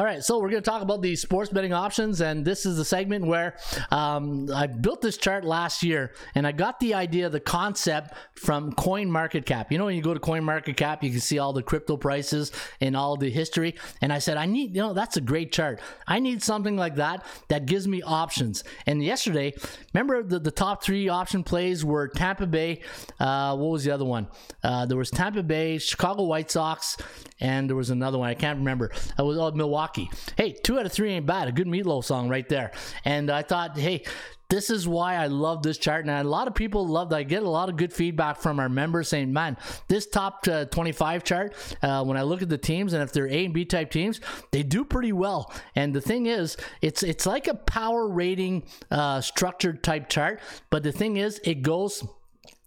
All 0.00 0.06
right, 0.06 0.24
so 0.24 0.38
we're 0.38 0.48
going 0.48 0.62
to 0.62 0.70
talk 0.70 0.80
about 0.80 1.02
the 1.02 1.14
sports 1.14 1.50
betting 1.50 1.74
options, 1.74 2.22
and 2.22 2.42
this 2.42 2.64
is 2.64 2.78
the 2.78 2.86
segment 2.86 3.26
where 3.26 3.58
um, 3.90 4.48
I 4.50 4.66
built 4.66 5.02
this 5.02 5.18
chart 5.18 5.44
last 5.44 5.82
year, 5.82 6.14
and 6.34 6.46
I 6.46 6.52
got 6.52 6.80
the 6.80 6.94
idea, 6.94 7.28
the 7.28 7.38
concept 7.38 8.14
from 8.34 8.72
Coin 8.72 9.10
Market 9.10 9.44
Cap. 9.44 9.70
You 9.70 9.76
know, 9.76 9.84
when 9.84 9.96
you 9.96 10.00
go 10.00 10.14
to 10.14 10.18
Coin 10.18 10.42
Market 10.42 10.78
Cap, 10.78 11.04
you 11.04 11.10
can 11.10 11.20
see 11.20 11.38
all 11.38 11.52
the 11.52 11.62
crypto 11.62 11.98
prices 11.98 12.50
and 12.80 12.96
all 12.96 13.18
the 13.18 13.28
history. 13.28 13.74
And 14.00 14.10
I 14.10 14.20
said, 14.20 14.38
I 14.38 14.46
need, 14.46 14.74
you 14.74 14.80
know, 14.80 14.94
that's 14.94 15.18
a 15.18 15.20
great 15.20 15.52
chart. 15.52 15.82
I 16.06 16.18
need 16.18 16.42
something 16.42 16.78
like 16.78 16.94
that 16.94 17.22
that 17.48 17.66
gives 17.66 17.86
me 17.86 18.00
options. 18.00 18.64
And 18.86 19.04
yesterday, 19.04 19.52
remember 19.92 20.22
the, 20.22 20.38
the 20.38 20.50
top 20.50 20.82
three 20.82 21.10
option 21.10 21.44
plays 21.44 21.84
were 21.84 22.08
Tampa 22.08 22.46
Bay. 22.46 22.80
Uh, 23.18 23.54
what 23.54 23.68
was 23.68 23.84
the 23.84 23.90
other 23.90 24.06
one? 24.06 24.28
Uh, 24.64 24.86
there 24.86 24.96
was 24.96 25.10
Tampa 25.10 25.42
Bay, 25.42 25.76
Chicago 25.76 26.22
White 26.22 26.50
Sox, 26.50 26.96
and 27.38 27.68
there 27.68 27.76
was 27.76 27.90
another 27.90 28.16
one. 28.16 28.30
I 28.30 28.34
can't 28.34 28.60
remember. 28.60 28.86
It 28.86 29.22
was 29.22 29.36
oh, 29.36 29.50
Milwaukee. 29.50 29.89
Hey, 30.36 30.52
two 30.52 30.78
out 30.78 30.86
of 30.86 30.92
three 30.92 31.12
ain't 31.12 31.26
bad. 31.26 31.48
A 31.48 31.52
good 31.52 31.66
Meat 31.66 31.86
Loaf 31.86 32.04
song 32.04 32.28
right 32.28 32.48
there. 32.48 32.72
And 33.04 33.30
I 33.30 33.42
thought, 33.42 33.76
hey, 33.78 34.04
this 34.50 34.68
is 34.68 34.86
why 34.86 35.14
I 35.14 35.28
love 35.28 35.62
this 35.62 35.78
chart. 35.78 36.04
And 36.04 36.10
a 36.10 36.28
lot 36.28 36.48
of 36.48 36.54
people 36.54 36.86
love 36.86 37.10
that. 37.10 37.16
I 37.16 37.22
get 37.22 37.42
a 37.42 37.48
lot 37.48 37.68
of 37.68 37.76
good 37.76 37.92
feedback 37.92 38.36
from 38.38 38.58
our 38.58 38.68
members 38.68 39.08
saying, 39.08 39.32
man, 39.32 39.56
this 39.88 40.06
top 40.06 40.46
uh, 40.48 40.64
25 40.66 41.24
chart, 41.24 41.54
uh, 41.82 42.04
when 42.04 42.16
I 42.16 42.22
look 42.22 42.42
at 42.42 42.48
the 42.48 42.58
teams 42.58 42.92
and 42.92 43.02
if 43.02 43.12
they're 43.12 43.28
A 43.28 43.44
and 43.44 43.54
B 43.54 43.64
type 43.64 43.90
teams, 43.90 44.20
they 44.50 44.62
do 44.62 44.84
pretty 44.84 45.12
well. 45.12 45.52
And 45.76 45.94
the 45.94 46.00
thing 46.00 46.26
is, 46.26 46.56
it's 46.82 47.02
it's 47.02 47.26
like 47.26 47.46
a 47.46 47.54
power 47.54 48.08
rating 48.08 48.64
uh, 48.90 49.20
structured 49.20 49.82
type 49.82 50.08
chart. 50.08 50.40
But 50.68 50.82
the 50.82 50.92
thing 50.92 51.16
is, 51.16 51.40
it 51.44 51.62
goes 51.62 52.04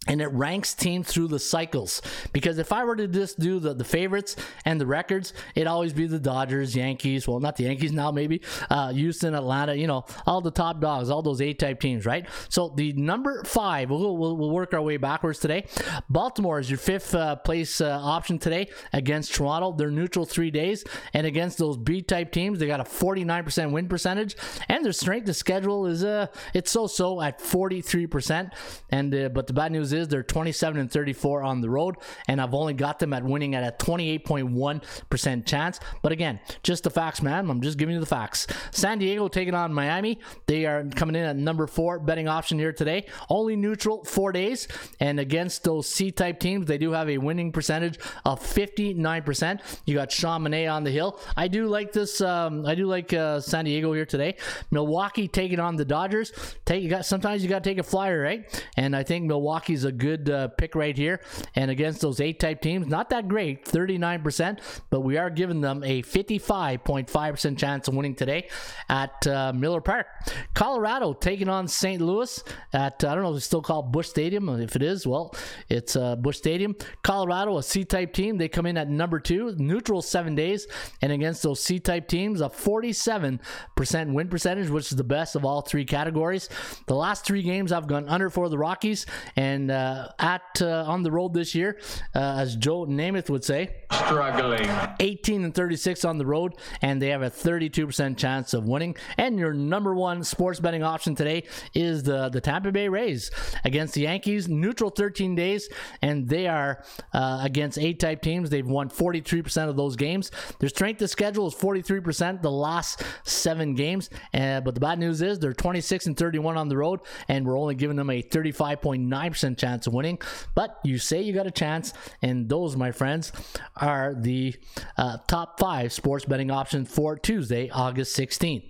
and 0.07 0.21
it 0.21 0.27
ranks 0.27 0.73
teams 0.73 1.07
through 1.07 1.27
the 1.27 1.39
cycles. 1.39 2.01
Because 2.33 2.57
if 2.57 2.73
I 2.73 2.83
were 2.83 2.95
to 2.95 3.07
just 3.07 3.39
do 3.39 3.59
the, 3.59 3.73
the 3.73 3.83
favorites 3.83 4.35
and 4.65 4.79
the 4.79 4.85
records, 4.85 5.33
it'd 5.55 5.67
always 5.67 5.93
be 5.93 6.07
the 6.07 6.19
Dodgers, 6.19 6.75
Yankees, 6.75 7.27
well, 7.27 7.39
not 7.39 7.55
the 7.55 7.63
Yankees 7.63 7.91
now, 7.91 8.11
maybe, 8.11 8.41
uh, 8.69 8.91
Houston, 8.91 9.33
Atlanta, 9.33 9.75
you 9.75 9.87
know, 9.87 10.05
all 10.25 10.41
the 10.41 10.51
top 10.51 10.81
dogs, 10.81 11.09
all 11.09 11.21
those 11.21 11.41
A 11.41 11.53
type 11.53 11.79
teams, 11.79 12.05
right? 12.05 12.27
So 12.49 12.69
the 12.75 12.93
number 12.93 13.43
five, 13.43 13.89
we'll, 13.89 14.17
we'll, 14.17 14.35
we'll 14.35 14.51
work 14.51 14.73
our 14.73 14.81
way 14.81 14.97
backwards 14.97 15.39
today. 15.39 15.65
Baltimore 16.09 16.59
is 16.59 16.69
your 16.69 16.79
fifth 16.79 17.15
uh, 17.15 17.37
place 17.37 17.79
uh, 17.79 17.99
option 18.01 18.39
today 18.39 18.69
against 18.91 19.33
Toronto. 19.33 19.71
They're 19.71 19.91
neutral 19.91 20.25
three 20.25 20.51
days. 20.51 20.83
And 21.13 21.25
against 21.25 21.57
those 21.57 21.77
B 21.77 22.01
type 22.01 22.31
teams, 22.31 22.59
they 22.59 22.67
got 22.67 22.79
a 22.79 22.83
49% 22.83 23.71
win 23.71 23.87
percentage. 23.87 24.35
And 24.67 24.83
their 24.83 24.91
strength 24.91 25.29
of 25.29 25.35
schedule 25.35 25.85
is, 25.85 26.03
uh, 26.03 26.27
it's 26.53 26.71
so 26.71 26.87
so 26.87 27.21
at 27.21 27.39
43%. 27.39 28.51
And, 28.89 29.15
uh, 29.15 29.29
but 29.29 29.47
the 29.47 29.53
bad 29.53 29.71
news 29.71 29.92
is 29.93 30.07
they're 30.07 30.23
27 30.23 30.79
and 30.79 30.91
34 30.91 31.43
on 31.43 31.61
the 31.61 31.69
road, 31.69 31.95
and 32.27 32.41
I've 32.41 32.53
only 32.53 32.73
got 32.73 32.99
them 32.99 33.13
at 33.13 33.23
winning 33.23 33.55
at 33.55 33.63
a 33.63 33.75
28.1% 33.83 35.45
chance. 35.45 35.79
But 36.01 36.11
again, 36.11 36.39
just 36.63 36.83
the 36.83 36.89
facts, 36.89 37.21
man. 37.21 37.49
I'm 37.49 37.61
just 37.61 37.77
giving 37.77 37.95
you 37.95 37.99
the 37.99 38.05
facts. 38.05 38.47
San 38.71 38.99
Diego 38.99 39.27
taking 39.27 39.53
on 39.53 39.73
Miami. 39.73 40.19
They 40.47 40.65
are 40.65 40.83
coming 40.95 41.15
in 41.15 41.23
at 41.23 41.35
number 41.35 41.67
four 41.67 41.99
betting 41.99 42.27
option 42.27 42.59
here 42.59 42.73
today. 42.73 43.05
Only 43.29 43.55
neutral 43.55 44.03
four 44.03 44.31
days, 44.31 44.67
and 44.99 45.19
against 45.19 45.63
those 45.63 45.87
C 45.87 46.11
type 46.11 46.39
teams, 46.39 46.65
they 46.65 46.77
do 46.77 46.91
have 46.91 47.09
a 47.09 47.17
winning 47.17 47.51
percentage 47.51 47.99
of 48.25 48.39
59%. 48.39 49.61
You 49.85 49.95
got 49.95 50.11
Sean 50.11 50.43
Manaea 50.43 50.73
on 50.73 50.83
the 50.83 50.91
hill. 50.91 51.19
I 51.35 51.47
do 51.47 51.67
like 51.67 51.91
this. 51.91 52.21
Um, 52.21 52.65
I 52.65 52.75
do 52.75 52.85
like 52.85 53.13
uh, 53.13 53.39
San 53.39 53.65
Diego 53.65 53.93
here 53.93 54.05
today. 54.05 54.35
Milwaukee 54.71 55.27
taking 55.27 55.59
on 55.59 55.75
the 55.75 55.85
Dodgers. 55.85 56.31
Take 56.65 56.83
you 56.83 56.89
got 56.89 57.05
sometimes 57.05 57.43
you 57.43 57.49
got 57.49 57.63
to 57.63 57.69
take 57.69 57.77
a 57.77 57.83
flyer, 57.83 58.21
right? 58.21 58.65
And 58.77 58.95
I 58.95 59.03
think 59.03 59.25
Milwaukee's 59.25 59.82
a 59.85 59.91
good 59.91 60.29
uh, 60.29 60.47
pick 60.49 60.75
right 60.75 60.95
here. 60.95 61.21
And 61.55 61.71
against 61.71 62.01
those 62.01 62.19
eight 62.19 62.39
type 62.39 62.61
teams, 62.61 62.87
not 62.87 63.09
that 63.09 63.27
great, 63.27 63.65
39%, 63.65 64.59
but 64.89 65.01
we 65.01 65.17
are 65.17 65.29
giving 65.29 65.61
them 65.61 65.83
a 65.83 66.01
55.5% 66.03 67.57
chance 67.57 67.87
of 67.87 67.95
winning 67.95 68.15
today 68.15 68.49
at 68.89 69.25
uh, 69.27 69.53
Miller 69.53 69.81
Park. 69.81 70.07
Colorado 70.53 71.13
taking 71.13 71.49
on 71.49 71.67
St. 71.67 72.01
Louis 72.01 72.43
at, 72.73 73.03
I 73.03 73.13
don't 73.13 73.23
know 73.23 73.31
if 73.31 73.37
it's 73.37 73.45
still 73.45 73.61
called 73.61 73.91
Busch 73.91 74.07
Stadium. 74.07 74.49
If 74.49 74.75
it 74.75 74.81
is, 74.81 75.05
well, 75.07 75.35
it's 75.69 75.95
uh, 75.95 76.15
Busch 76.15 76.37
Stadium. 76.37 76.75
Colorado, 77.03 77.57
a 77.57 77.63
C 77.63 77.83
type 77.83 78.13
team, 78.13 78.37
they 78.37 78.47
come 78.47 78.65
in 78.65 78.77
at 78.77 78.89
number 78.89 79.19
two, 79.19 79.55
neutral 79.57 80.01
seven 80.01 80.35
days. 80.35 80.67
And 81.01 81.11
against 81.11 81.43
those 81.43 81.59
C 81.59 81.79
type 81.79 82.07
teams, 82.07 82.41
a 82.41 82.49
47% 82.49 84.13
win 84.13 84.27
percentage, 84.27 84.69
which 84.69 84.91
is 84.91 84.97
the 84.97 85.03
best 85.03 85.35
of 85.35 85.45
all 85.45 85.61
three 85.61 85.85
categories. 85.85 86.49
The 86.87 86.95
last 86.95 87.25
three 87.25 87.43
games 87.43 87.71
I've 87.71 87.87
gone 87.87 88.07
under 88.07 88.29
for 88.29 88.49
the 88.49 88.57
Rockies, 88.57 89.05
and 89.35 89.71
uh, 89.73 90.11
at 90.19 90.61
uh, 90.61 90.85
on 90.87 91.03
the 91.03 91.11
road 91.11 91.33
this 91.33 91.53
year, 91.55 91.79
uh, 92.15 92.37
as 92.37 92.55
Joe 92.55 92.85
Namath 92.85 93.29
would 93.29 93.43
say, 93.43 93.69
struggling. 93.91 94.69
18 94.99 95.43
and 95.43 95.53
36 95.53 96.05
on 96.05 96.17
the 96.17 96.25
road, 96.25 96.55
and 96.81 97.01
they 97.01 97.09
have 97.09 97.21
a 97.21 97.29
32% 97.29 98.17
chance 98.17 98.53
of 98.53 98.65
winning. 98.65 98.95
And 99.17 99.37
your 99.37 99.53
number 99.53 99.93
one 99.93 100.23
sports 100.23 100.59
betting 100.59 100.83
option 100.83 101.15
today 101.15 101.43
is 101.73 102.03
the 102.03 102.29
the 102.29 102.41
Tampa 102.41 102.71
Bay 102.71 102.87
Rays 102.87 103.31
against 103.65 103.93
the 103.93 104.01
Yankees, 104.01 104.47
neutral 104.47 104.89
13 104.89 105.35
days, 105.35 105.69
and 106.01 106.27
they 106.27 106.47
are 106.47 106.83
uh, 107.13 107.39
against 107.41 107.77
A 107.77 107.93
type 107.93 108.21
teams. 108.21 108.49
They've 108.49 108.65
won 108.65 108.89
43% 108.89 109.69
of 109.69 109.75
those 109.75 109.95
games. 109.95 110.31
Their 110.59 110.69
strength 110.69 111.01
of 111.01 111.09
schedule 111.09 111.47
is 111.47 111.55
43% 111.55 112.41
the 112.41 112.51
last 112.51 113.03
seven 113.23 113.75
games, 113.75 114.09
uh, 114.33 114.61
but 114.61 114.73
the 114.73 114.79
bad 114.79 114.99
news 114.99 115.21
is 115.21 115.39
they're 115.39 115.53
26 115.53 116.07
and 116.07 116.17
31 116.17 116.57
on 116.57 116.69
the 116.69 116.77
road, 116.77 117.01
and 117.27 117.45
we're 117.45 117.57
only 117.57 117.75
giving 117.75 117.97
them 117.97 118.09
a 118.09 118.21
35.9% 118.21 119.57
chance 119.63 119.87
of 119.87 119.93
winning. 119.93 120.19
But 120.55 120.79
you 120.83 120.97
say 120.97 121.21
you 121.21 121.33
got 121.33 121.47
a 121.47 121.51
chance, 121.51 121.93
and 122.21 122.49
those, 122.49 122.75
my 122.75 122.91
friends, 122.91 123.31
are 123.77 124.13
the 124.13 124.55
uh, 124.97 125.17
top 125.27 125.59
five 125.59 125.93
sports 125.93 126.25
betting 126.25 126.51
options 126.51 126.93
for 126.93 127.17
Tuesday, 127.17 127.69
August 127.69 128.17
16th. 128.17 128.63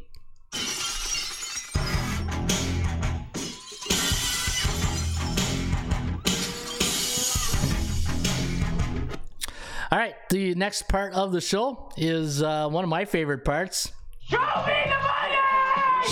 All 9.91 9.99
right, 9.99 10.15
the 10.31 10.55
next 10.55 10.87
part 10.87 11.13
of 11.13 11.31
the 11.31 11.41
show 11.41 11.91
is 11.97 12.41
uh, 12.41 12.67
one 12.67 12.83
of 12.83 12.89
my 12.89 13.05
favorite 13.05 13.45
parts. 13.45 13.91
Show 14.27 14.39
me! 14.65 14.92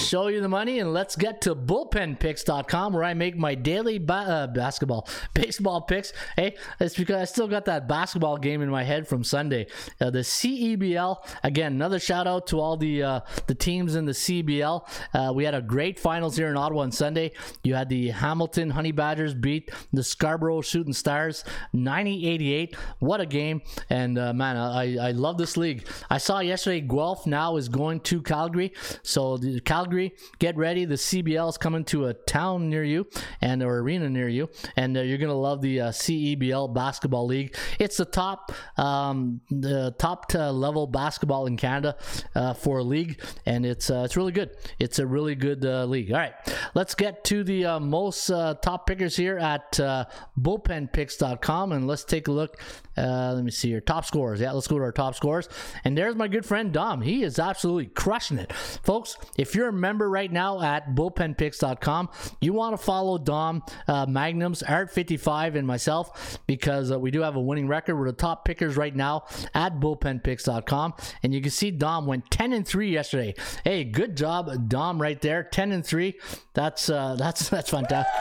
Show 0.01 0.27
you 0.27 0.41
the 0.41 0.49
money, 0.49 0.79
and 0.79 0.93
let's 0.93 1.15
get 1.15 1.41
to 1.41 1.55
bullpenpicks.com 1.55 2.93
where 2.93 3.03
I 3.03 3.13
make 3.13 3.37
my 3.37 3.53
daily 3.53 3.99
ba- 3.99 4.13
uh, 4.13 4.47
basketball, 4.47 5.07
baseball 5.33 5.81
picks. 5.81 6.11
Hey, 6.35 6.55
it's 6.79 6.95
because 6.95 7.15
I 7.15 7.25
still 7.25 7.47
got 7.47 7.65
that 7.65 7.87
basketball 7.87 8.37
game 8.37 8.61
in 8.61 8.69
my 8.69 8.83
head 8.83 9.07
from 9.07 9.23
Sunday. 9.23 9.67
Uh, 9.99 10.09
the 10.09 10.19
CEBL, 10.19 11.23
again, 11.43 11.73
another 11.73 11.99
shout 11.99 12.25
out 12.25 12.47
to 12.47 12.59
all 12.59 12.77
the 12.77 13.03
uh, 13.03 13.19
the 13.45 13.53
teams 13.53 13.95
in 13.95 14.05
the 14.05 14.11
CBL. 14.11 14.87
Uh, 15.13 15.31
we 15.33 15.45
had 15.45 15.53
a 15.53 15.61
great 15.61 15.99
finals 15.99 16.35
here 16.35 16.49
in 16.49 16.57
Ottawa 16.57 16.81
on 16.81 16.91
Sunday. 16.91 17.31
You 17.63 17.75
had 17.75 17.87
the 17.87 18.09
Hamilton 18.09 18.71
Honey 18.71 18.91
Badgers 18.91 19.35
beat 19.35 19.71
the 19.93 20.03
Scarborough 20.03 20.61
Shooting 20.61 20.93
Stars 20.93 21.43
90 21.73 22.27
88. 22.27 22.75
What 22.99 23.21
a 23.21 23.25
game! 23.25 23.61
And 23.89 24.17
uh, 24.17 24.33
man, 24.33 24.57
I, 24.57 25.09
I 25.09 25.11
love 25.11 25.37
this 25.37 25.57
league. 25.57 25.87
I 26.09 26.17
saw 26.17 26.39
yesterday 26.39 26.81
Guelph 26.81 27.27
now 27.27 27.57
is 27.57 27.69
going 27.69 27.99
to 28.01 28.21
Calgary. 28.21 28.73
So 29.03 29.37
the 29.37 29.59
Calgary, 29.59 29.90
get 30.39 30.57
ready. 30.57 30.85
The 30.85 30.95
CBL 30.95 31.49
is 31.49 31.57
coming 31.57 31.83
to 31.85 32.05
a 32.05 32.13
town 32.13 32.69
near 32.69 32.83
you 32.83 33.07
and 33.41 33.61
or 33.63 33.79
arena 33.79 34.09
near 34.09 34.27
you, 34.27 34.49
and 34.75 34.97
uh, 34.97 35.01
you're 35.01 35.17
gonna 35.17 35.33
love 35.33 35.61
the 35.61 35.81
uh, 35.81 35.89
CEBL 35.89 36.73
basketball 36.73 37.25
league. 37.25 37.55
It's 37.79 37.97
the 37.97 38.05
top, 38.05 38.51
um, 38.77 39.41
the 39.49 39.95
top 39.97 40.33
level 40.33 40.87
basketball 40.87 41.45
in 41.45 41.57
Canada 41.57 41.97
uh, 42.35 42.53
for 42.53 42.79
a 42.79 42.83
league, 42.83 43.21
and 43.45 43.65
it's 43.65 43.89
uh, 43.89 44.03
it's 44.05 44.17
really 44.17 44.31
good. 44.31 44.51
It's 44.79 44.99
a 44.99 45.05
really 45.05 45.35
good 45.35 45.65
uh, 45.65 45.85
league. 45.85 46.11
All 46.11 46.19
right, 46.19 46.33
let's 46.73 46.95
get 46.95 47.23
to 47.25 47.43
the 47.43 47.79
most 47.79 48.27
top 48.27 48.87
pickers 48.87 49.15
here 49.15 49.37
at 49.37 49.73
bullpenpicks.com, 49.73 51.71
and 51.71 51.87
let's 51.87 52.03
take 52.03 52.27
a 52.27 52.31
look. 52.31 52.59
Let 52.97 53.43
me 53.43 53.51
see 53.51 53.69
your 53.69 53.81
top 53.81 54.05
scores. 54.05 54.39
Yeah, 54.39 54.51
let's 54.51 54.67
go 54.67 54.77
to 54.77 54.83
our 54.83 54.91
top 54.91 55.15
scores, 55.15 55.47
and 55.83 55.97
there's 55.97 56.15
my 56.15 56.27
good 56.27 56.45
friend 56.45 56.71
Dom. 56.71 57.01
He 57.01 57.23
is 57.23 57.39
absolutely 57.39 57.87
crushing 57.87 58.37
it, 58.37 58.53
folks. 58.53 59.17
If 59.37 59.55
you're 59.55 59.69
a 59.69 59.73
member 59.73 60.09
right 60.09 60.31
now 60.31 60.61
at 60.61 60.93
bullpenpicks.com, 60.95 62.09
you 62.39 62.53
want 62.53 62.77
to 62.77 62.83
follow 62.83 63.17
Dom 63.17 63.63
uh, 63.87 64.05
Magnums, 64.07 64.63
Art55, 64.63 65.55
and 65.55 65.67
myself 65.67 66.39
because 66.47 66.91
uh, 66.91 66.99
we 66.99 67.11
do 67.11 67.21
have 67.21 67.35
a 67.35 67.41
winning 67.41 67.67
record. 67.67 67.95
We're 67.95 68.07
the 68.07 68.13
top 68.13 68.45
pickers 68.45 68.77
right 68.77 68.95
now 68.95 69.25
at 69.53 69.79
bullpenpicks.com, 69.79 70.93
and 71.23 71.33
you 71.33 71.41
can 71.41 71.51
see 71.51 71.71
Dom 71.71 72.05
went 72.05 72.29
10 72.31 72.53
and 72.53 72.67
3 72.67 72.89
yesterday. 72.89 73.35
Hey, 73.63 73.83
good 73.83 74.17
job, 74.17 74.69
Dom, 74.69 75.01
right 75.01 75.19
there. 75.21 75.43
10 75.43 75.71
and 75.71 75.85
3. 75.85 76.19
That's 76.53 76.89
uh, 76.89 77.15
that's 77.19 77.49
that's 77.49 77.69
fantastic. 77.69 78.13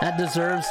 That 0.00 0.18
deserves 0.18 0.66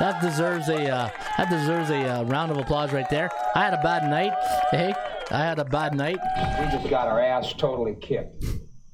that 0.00 0.20
deserves 0.20 0.68
a 0.68 0.88
uh, 0.88 1.10
that 1.36 1.50
deserves 1.50 1.90
a 1.90 2.20
uh, 2.20 2.24
round 2.24 2.50
of 2.50 2.58
applause 2.58 2.92
right 2.92 3.08
there. 3.10 3.30
I 3.54 3.64
had 3.64 3.74
a 3.74 3.82
bad 3.82 4.08
night. 4.10 4.32
Hey, 4.70 4.94
I 5.30 5.38
had 5.38 5.58
a 5.58 5.64
bad 5.64 5.94
night. 5.94 6.18
We 6.58 6.66
just 6.66 6.88
got 6.90 7.08
our 7.08 7.20
ass 7.20 7.52
totally 7.52 7.96
kicked. 8.00 8.44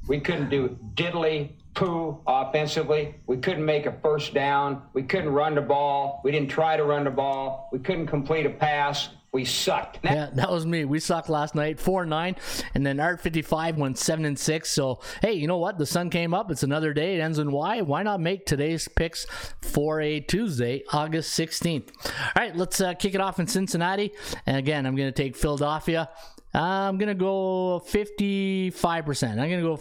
We 0.08 0.20
couldn't 0.20 0.50
do 0.50 0.76
diddly 0.94 1.52
poo 1.74 2.20
offensively. 2.26 3.14
We 3.26 3.36
couldn't 3.38 3.64
make 3.64 3.86
a 3.86 3.92
first 4.02 4.34
down. 4.34 4.82
We 4.92 5.02
couldn't 5.02 5.30
run 5.30 5.54
the 5.54 5.60
ball. 5.60 6.20
We 6.24 6.30
didn't 6.32 6.50
try 6.50 6.76
to 6.76 6.84
run 6.84 7.04
the 7.04 7.10
ball. 7.10 7.68
We 7.72 7.78
couldn't 7.78 8.06
complete 8.06 8.46
a 8.46 8.50
pass. 8.50 9.08
We 9.32 9.44
sucked. 9.44 10.00
Yeah, 10.02 10.30
that 10.34 10.50
was 10.50 10.66
me. 10.66 10.84
We 10.84 10.98
sucked 10.98 11.28
last 11.28 11.54
night, 11.54 11.78
four 11.78 12.04
nine, 12.04 12.34
and 12.74 12.84
then 12.84 12.98
Art 12.98 13.20
fifty 13.20 13.42
five 13.42 13.76
went 13.76 13.96
seven 13.96 14.24
and 14.24 14.36
six. 14.36 14.70
So 14.70 15.00
hey, 15.22 15.34
you 15.34 15.46
know 15.46 15.58
what? 15.58 15.78
The 15.78 15.86
sun 15.86 16.10
came 16.10 16.34
up. 16.34 16.50
It's 16.50 16.64
another 16.64 16.92
day. 16.92 17.14
It 17.16 17.20
ends 17.20 17.38
in 17.38 17.52
Y. 17.52 17.82
Why 17.82 18.02
not 18.02 18.20
make 18.20 18.44
today's 18.44 18.88
picks 18.88 19.26
for 19.62 20.00
a 20.00 20.18
Tuesday, 20.18 20.82
August 20.92 21.32
sixteenth? 21.32 21.92
All 22.06 22.32
right, 22.42 22.56
let's 22.56 22.80
uh, 22.80 22.94
kick 22.94 23.14
it 23.14 23.20
off 23.20 23.38
in 23.38 23.46
Cincinnati. 23.46 24.12
And 24.46 24.56
again, 24.56 24.84
I'm 24.84 24.96
going 24.96 25.12
to 25.12 25.22
take 25.22 25.36
Philadelphia. 25.36 26.08
I'm 26.52 26.98
gonna 26.98 27.14
go 27.14 27.78
55 27.78 29.06
percent. 29.06 29.38
I'm 29.38 29.48
gonna 29.48 29.62
go 29.62 29.80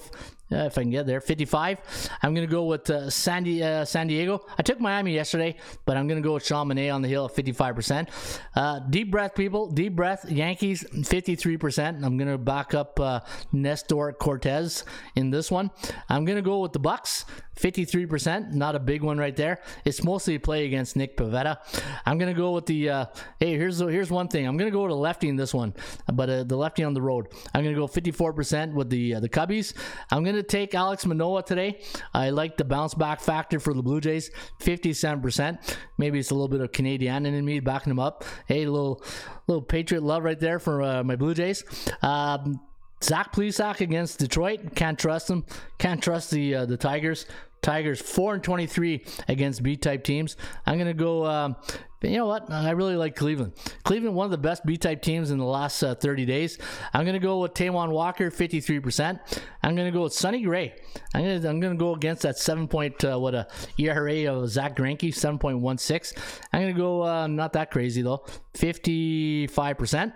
uh, 0.51 0.65
if 0.65 0.77
I 0.77 0.81
can 0.81 0.89
get 0.89 1.05
there 1.05 1.21
55. 1.21 2.09
I'm 2.23 2.33
gonna 2.33 2.47
go 2.47 2.65
with 2.65 2.89
uh, 2.89 3.09
San, 3.09 3.43
Di- 3.43 3.63
uh, 3.63 3.85
San 3.85 4.07
Diego. 4.07 4.45
I 4.57 4.63
took 4.63 4.79
Miami 4.79 5.13
yesterday, 5.13 5.55
but 5.85 5.97
I'm 5.97 6.07
gonna 6.07 6.21
go 6.21 6.33
with 6.33 6.43
Manaea 6.43 6.93
on 6.93 7.01
the 7.01 7.07
hill 7.07 7.25
at 7.25 7.35
55 7.35 7.75
percent. 7.75 8.09
Uh, 8.55 8.79
deep 8.79 9.11
breath, 9.11 9.35
people. 9.35 9.67
Deep 9.67 9.95
breath. 9.95 10.29
Yankees 10.29 10.85
53 11.05 11.57
percent. 11.57 12.03
I'm 12.03 12.17
gonna 12.17 12.37
back 12.37 12.73
up 12.73 12.99
uh, 12.99 13.21
Nestor 13.51 14.13
Cortes 14.13 14.83
in 15.15 15.29
this 15.29 15.51
one. 15.51 15.71
I'm 16.09 16.25
gonna 16.25 16.41
go 16.41 16.59
with 16.59 16.73
the 16.73 16.79
Bucks. 16.79 17.25
53%, 17.59 18.53
not 18.53 18.75
a 18.75 18.79
big 18.79 19.03
one 19.03 19.17
right 19.17 19.35
there. 19.35 19.59
It's 19.83 20.03
mostly 20.03 20.35
a 20.35 20.39
play 20.39 20.65
against 20.65 20.95
Nick 20.95 21.17
Pivetta. 21.17 21.57
I'm 22.05 22.17
going 22.17 22.33
to 22.33 22.37
go 22.39 22.51
with 22.51 22.65
the, 22.65 22.89
uh, 22.89 23.05
hey, 23.39 23.57
here's 23.57 23.79
here's 23.79 24.09
one 24.09 24.27
thing. 24.29 24.47
I'm 24.47 24.55
going 24.55 24.71
to 24.71 24.75
go 24.75 24.83
with 24.83 24.91
a 24.91 24.95
lefty 24.95 25.27
in 25.27 25.35
this 25.35 25.53
one, 25.53 25.73
but 26.11 26.47
the 26.47 26.55
lefty 26.55 26.83
on 26.83 26.93
the 26.93 27.01
road. 27.01 27.27
I'm 27.53 27.63
going 27.63 27.75
to 27.75 27.79
go 27.79 27.87
54% 27.87 28.73
with 28.73 28.89
the 28.89 29.15
the 29.19 29.29
Cubbies. 29.29 29.73
I'm 30.09 30.23
going 30.23 30.35
to 30.35 30.38
take 30.43 30.75
Alex 30.75 31.05
Manoah 31.05 31.43
today. 31.43 31.81
I 32.13 32.29
like 32.29 32.57
the 32.57 32.65
bounce 32.65 32.93
back 32.93 33.21
factor 33.21 33.59
for 33.59 33.73
the 33.73 33.81
Blue 33.81 34.01
Jays, 34.01 34.31
57%. 34.59 35.77
Maybe 35.97 36.19
it's 36.19 36.31
a 36.31 36.33
little 36.33 36.47
bit 36.47 36.61
of 36.61 36.71
Canadian 36.71 37.25
in 37.25 37.45
me 37.45 37.59
backing 37.59 37.91
him 37.91 37.99
up. 37.99 38.23
Hey, 38.45 38.63
a 38.63 38.71
little 38.71 39.03
little 39.47 39.61
Patriot 39.61 40.03
love 40.03 40.23
right 40.23 40.39
there 40.39 40.59
for 40.59 40.81
uh, 40.81 41.03
my 41.03 41.15
Blue 41.15 41.33
Jays. 41.33 41.63
Um, 42.01 42.61
Zach 43.03 43.33
Plesac 43.33 43.81
against 43.81 44.19
Detroit. 44.19 44.75
Can't 44.75 44.99
trust 44.99 45.29
him. 45.29 45.45
Can't 45.77 46.01
trust 46.01 46.31
the 46.31 46.55
uh, 46.55 46.65
the 46.65 46.77
Tigers. 46.77 47.25
Tigers 47.61 48.01
four 48.01 48.33
and 48.33 48.43
twenty 48.43 48.67
three 48.67 49.03
against 49.27 49.63
B 49.63 49.75
type 49.75 50.03
teams. 50.03 50.37
I'm 50.65 50.77
gonna 50.77 50.93
go. 50.93 51.25
Um, 51.25 51.55
you 52.01 52.17
know 52.17 52.27
what? 52.27 52.49
I 52.51 52.71
really 52.71 52.95
like 52.95 53.15
Cleveland. 53.15 53.53
Cleveland, 53.83 54.15
one 54.15 54.25
of 54.25 54.31
the 54.31 54.37
best 54.37 54.65
B 54.65 54.77
type 54.77 55.01
teams 55.01 55.31
in 55.31 55.37
the 55.37 55.45
last 55.45 55.83
uh, 55.83 55.95
30 55.95 56.25
days. 56.25 56.57
I'm 56.93 57.05
gonna 57.05 57.19
go 57.19 57.39
with 57.39 57.53
Taijuan 57.53 57.91
Walker, 57.91 58.31
53 58.31 58.79
percent. 58.79 59.19
I'm 59.61 59.75
gonna 59.75 59.91
go 59.91 60.03
with 60.03 60.13
Sonny 60.13 60.41
Gray. 60.41 60.75
I'm 61.13 61.21
gonna 61.21 61.49
I'm 61.49 61.59
gonna 61.59 61.75
go 61.75 61.93
against 61.95 62.21
that 62.21 62.37
seven 62.37 62.67
point 62.67 63.03
uh, 63.03 63.17
what 63.19 63.35
a 63.35 63.47
ERA 63.77 64.33
of 64.33 64.49
Zack 64.49 64.75
Greinke, 64.77 65.09
7.16. 65.09 66.17
I'm 66.53 66.61
gonna 66.61 66.73
go 66.73 67.03
uh, 67.03 67.27
not 67.27 67.53
that 67.53 67.71
crazy 67.71 68.01
though, 68.01 68.25
55 68.53 69.77
percent. 69.77 70.13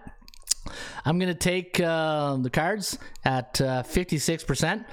I'm 1.05 1.19
going 1.19 1.31
to 1.31 1.37
take 1.37 1.79
uh, 1.79 2.37
the 2.37 2.49
cards 2.49 2.97
at 3.25 3.59
uh, 3.59 3.83
56%. 3.83 4.85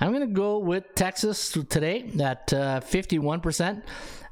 I'm 0.00 0.12
going 0.12 0.26
to 0.26 0.34
go 0.34 0.58
with 0.58 0.94
Texas 0.94 1.52
today 1.68 2.10
at 2.20 2.52
uh, 2.52 2.80
51%. 2.80 3.82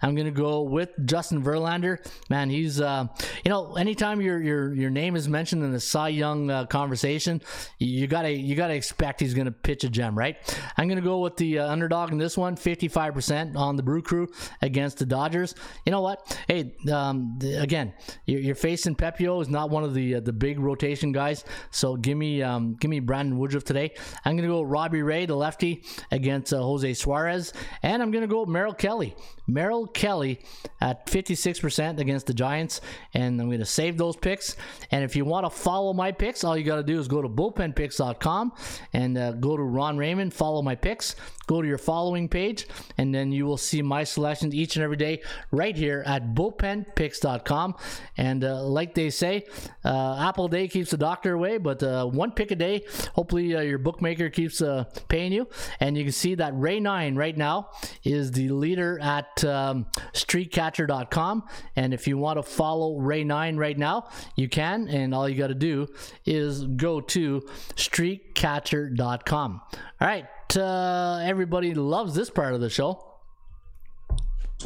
I'm 0.05 0.15
gonna 0.15 0.31
go 0.31 0.63
with 0.63 0.91
Justin 1.07 1.43
Verlander. 1.43 1.99
Man, 2.29 2.51
he's 2.51 2.79
uh, 2.79 3.07
you 3.43 3.51
know, 3.51 3.75
anytime 3.77 4.21
your 4.21 4.43
your 4.43 4.75
your 4.75 4.91
name 4.91 5.17
is 5.17 5.29
mentioned 5.29 5.65
in 5.65 5.73
the 5.73 5.81
Cy 5.81 6.09
Young 6.09 6.51
uh, 6.51 6.67
conversation, 6.67 7.41
you 7.79 8.07
gotta 8.07 8.31
you 8.31 8.55
gotta 8.55 8.75
expect 8.75 9.21
he's 9.21 9.33
gonna 9.33 9.51
pitch 9.51 9.83
a 9.83 9.89
gem, 9.89 10.17
right? 10.17 10.37
I'm 10.77 10.89
gonna 10.89 11.01
go 11.01 11.21
with 11.21 11.39
the 11.39 11.59
uh, 11.61 11.69
underdog 11.69 12.13
in 12.13 12.19
this 12.19 12.37
one, 12.37 12.55
55% 12.55 13.57
on 13.57 13.77
the 13.77 13.83
Brew 13.83 14.03
Crew 14.03 14.29
against 14.61 14.99
the 14.99 15.07
Dodgers. 15.07 15.55
You 15.87 15.93
know 15.93 16.03
what? 16.03 16.39
Hey, 16.49 16.77
um, 16.93 17.37
the, 17.39 17.63
again, 17.63 17.95
you're, 18.27 18.55
facing 18.55 18.95
Pepiot 18.95 19.41
is 19.41 19.49
not 19.49 19.71
one 19.71 19.85
of 19.85 19.95
the 19.95 20.17
uh, 20.17 20.21
the 20.21 20.35
big 20.35 20.61
rotation 20.61 21.13
guys, 21.13 21.45
so 21.71 21.97
give 21.97 22.19
me 22.19 22.43
um, 22.43 22.75
give 22.75 22.91
me 22.91 23.01
Brandon 23.01 23.39
Woodruff 23.39 23.65
today. 23.65 23.95
I'm 24.27 24.37
gonna 24.37 24.49
go 24.49 24.61
Robbie 24.61 25.03
Ray, 25.03 25.25
the 25.25 25.35
lefty, 25.55 25.85
against 26.11 26.53
uh, 26.53 26.59
Jose 26.59 26.95
Suarez, 26.95 27.53
and 27.83 28.03
I'm 28.03 28.11
gonna 28.11 28.27
go 28.27 28.45
Merrill 28.45 28.75
Kelly. 28.75 29.15
Merrill 29.47 29.87
Kelly 29.87 30.41
at 30.81 31.07
56% 31.07 31.99
against 31.99 32.27
the 32.27 32.35
Giants. 32.35 32.81
And 33.13 33.41
I'm 33.41 33.49
going 33.49 33.59
to 33.59 33.67
save 33.67 33.97
those 33.97 34.17
picks. 34.17 34.57
And 34.91 35.05
if 35.05 35.17
you 35.17 35.25
want 35.25 35.45
to 35.47 35.51
follow 35.51 35.93
my 35.93 36.13
picks, 36.13 36.45
all 36.45 36.57
you 36.57 36.65
got 36.65 36.77
to 36.77 36.83
do 36.83 36.99
is 36.99 37.09
go 37.09 37.21
to 37.21 37.29
bullpenpicks.com 37.29 38.53
and 38.93 39.19
uh, 39.19 39.33
go 39.33 39.57
to 39.57 39.63
Ron 39.63 39.97
Raymond, 39.97 40.33
follow 40.33 40.63
my 40.63 40.75
picks, 40.75 41.17
go 41.47 41.61
to 41.61 41.69
your 41.69 41.79
following 41.79 42.29
page, 42.29 42.67
and 42.97 43.15
then 43.15 43.33
you 43.33 43.45
will 43.45 43.59
see 43.59 43.83
my 43.83 44.05
selections 44.05 44.55
each 44.55 44.77
and 44.77 44.83
every 44.83 44.97
day 44.97 45.21
right 45.51 45.77
here 45.77 46.03
at 46.07 46.35
bullpenpicks.com. 46.35 47.75
And 48.17 48.45
uh, 48.45 48.63
like 48.63 48.95
they 48.95 49.11
say, 49.11 49.45
uh, 49.85 50.27
Apple 50.27 50.49
Day 50.49 50.69
keeps 50.69 50.91
the 50.91 50.97
doctor 50.97 51.35
away, 51.35 51.59
but 51.59 51.83
uh, 51.83 52.07
one 52.07 52.33
pick 52.33 52.51
a 52.51 52.57
day, 52.57 52.85
hopefully 53.15 53.55
uh, 53.55 53.61
your 53.61 53.79
bookmaker 53.79 54.31
keeps 54.31 54.63
paying 55.09 55.33
you. 55.33 55.44
And 55.81 55.97
you 55.97 56.05
can 56.05 56.13
see 56.13 56.35
that 56.37 56.53
Ray 56.59 56.81
9 56.81 57.17
right 57.17 57.37
now 57.37 57.71
is 58.03 58.33
the 58.33 58.49
leader 58.49 58.99
at 59.01 59.45
um, 59.45 59.87
streetcatcher.com. 60.13 61.45
And 61.77 61.95
if 61.95 62.07
you 62.07 62.19
want 62.19 62.39
to 62.39 62.43
follow 62.43 62.99
Ray 62.99 63.25
9 63.25 63.57
right 63.57 63.79
now, 63.79 64.09
you 64.37 64.49
can. 64.49 64.89
And 64.89 65.15
all 65.15 65.29
you 65.29 65.37
got 65.37 65.49
to 65.49 65.55
do 65.55 65.89
is 66.25 66.65
go 66.65 67.01
to 67.01 67.41
streetcatcher.com. 67.77 69.61
All 70.01 70.09
right. 70.09 70.27
Uh, 70.57 71.21
everybody 71.23 71.75
loves 71.75 72.15
this 72.15 72.31
part 72.31 72.55
of 72.55 72.61
the 72.61 72.71
show. 72.71 73.15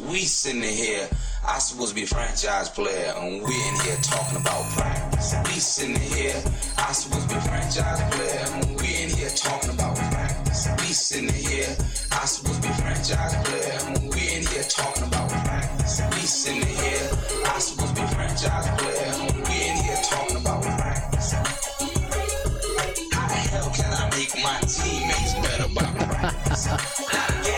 We 0.07 0.19
sitting 0.19 0.63
here, 0.63 1.09
I 1.45 1.59
supposed 1.59 1.89
to 1.89 1.95
be 1.95 2.03
a 2.03 2.07
franchise 2.07 2.69
player, 2.69 3.13
and 3.17 3.43
we 3.43 3.53
in 3.67 3.75
here 3.83 3.97
talking 4.01 4.39
about 4.39 4.63
practice. 4.71 5.35
We 5.43 5.59
sitting 5.59 5.99
here, 5.99 6.41
I 6.77 6.93
supposed 6.93 7.27
to 7.27 7.35
be 7.35 7.35
a 7.35 7.41
franchise 7.41 8.15
player, 8.15 8.45
and 8.47 8.79
we 8.79 9.03
in 9.03 9.09
here 9.09 9.29
talking 9.35 9.71
about 9.71 9.98
practice. 10.89 11.11
We 11.11 11.21
sitting 11.21 11.49
here, 11.49 11.77
I 12.11 12.25
supposed 12.25 12.61
to 12.61 12.67
be 12.67 12.73
franchise 12.75 13.35
player, 13.47 13.79
and 13.85 14.13
we 14.13 14.21
in 14.35 14.47
here 14.47 14.63
talking 14.63 15.03
about 15.03 15.29
practice. 15.29 16.01
We 16.11 16.21
sitting 16.21 16.65
here, 16.65 17.09
I 17.45 17.59
supposed 17.59 17.95
to 17.95 18.01
be 18.01 18.07
franchise 18.07 18.67
player, 18.81 19.13
and 19.29 19.47
we 19.47 19.69
in 19.69 19.77
here 19.83 19.99
talking 20.03 20.37
about 20.37 20.63
practice. 20.63 21.33
How 23.11 23.27
the 23.27 23.35
hell 23.51 23.71
can 23.75 23.93
I 23.93 24.09
make 24.17 24.33
my 24.43 24.59
teammates 24.61 25.33
better 25.35 25.69
by 25.73 25.85
practice? 26.05 26.67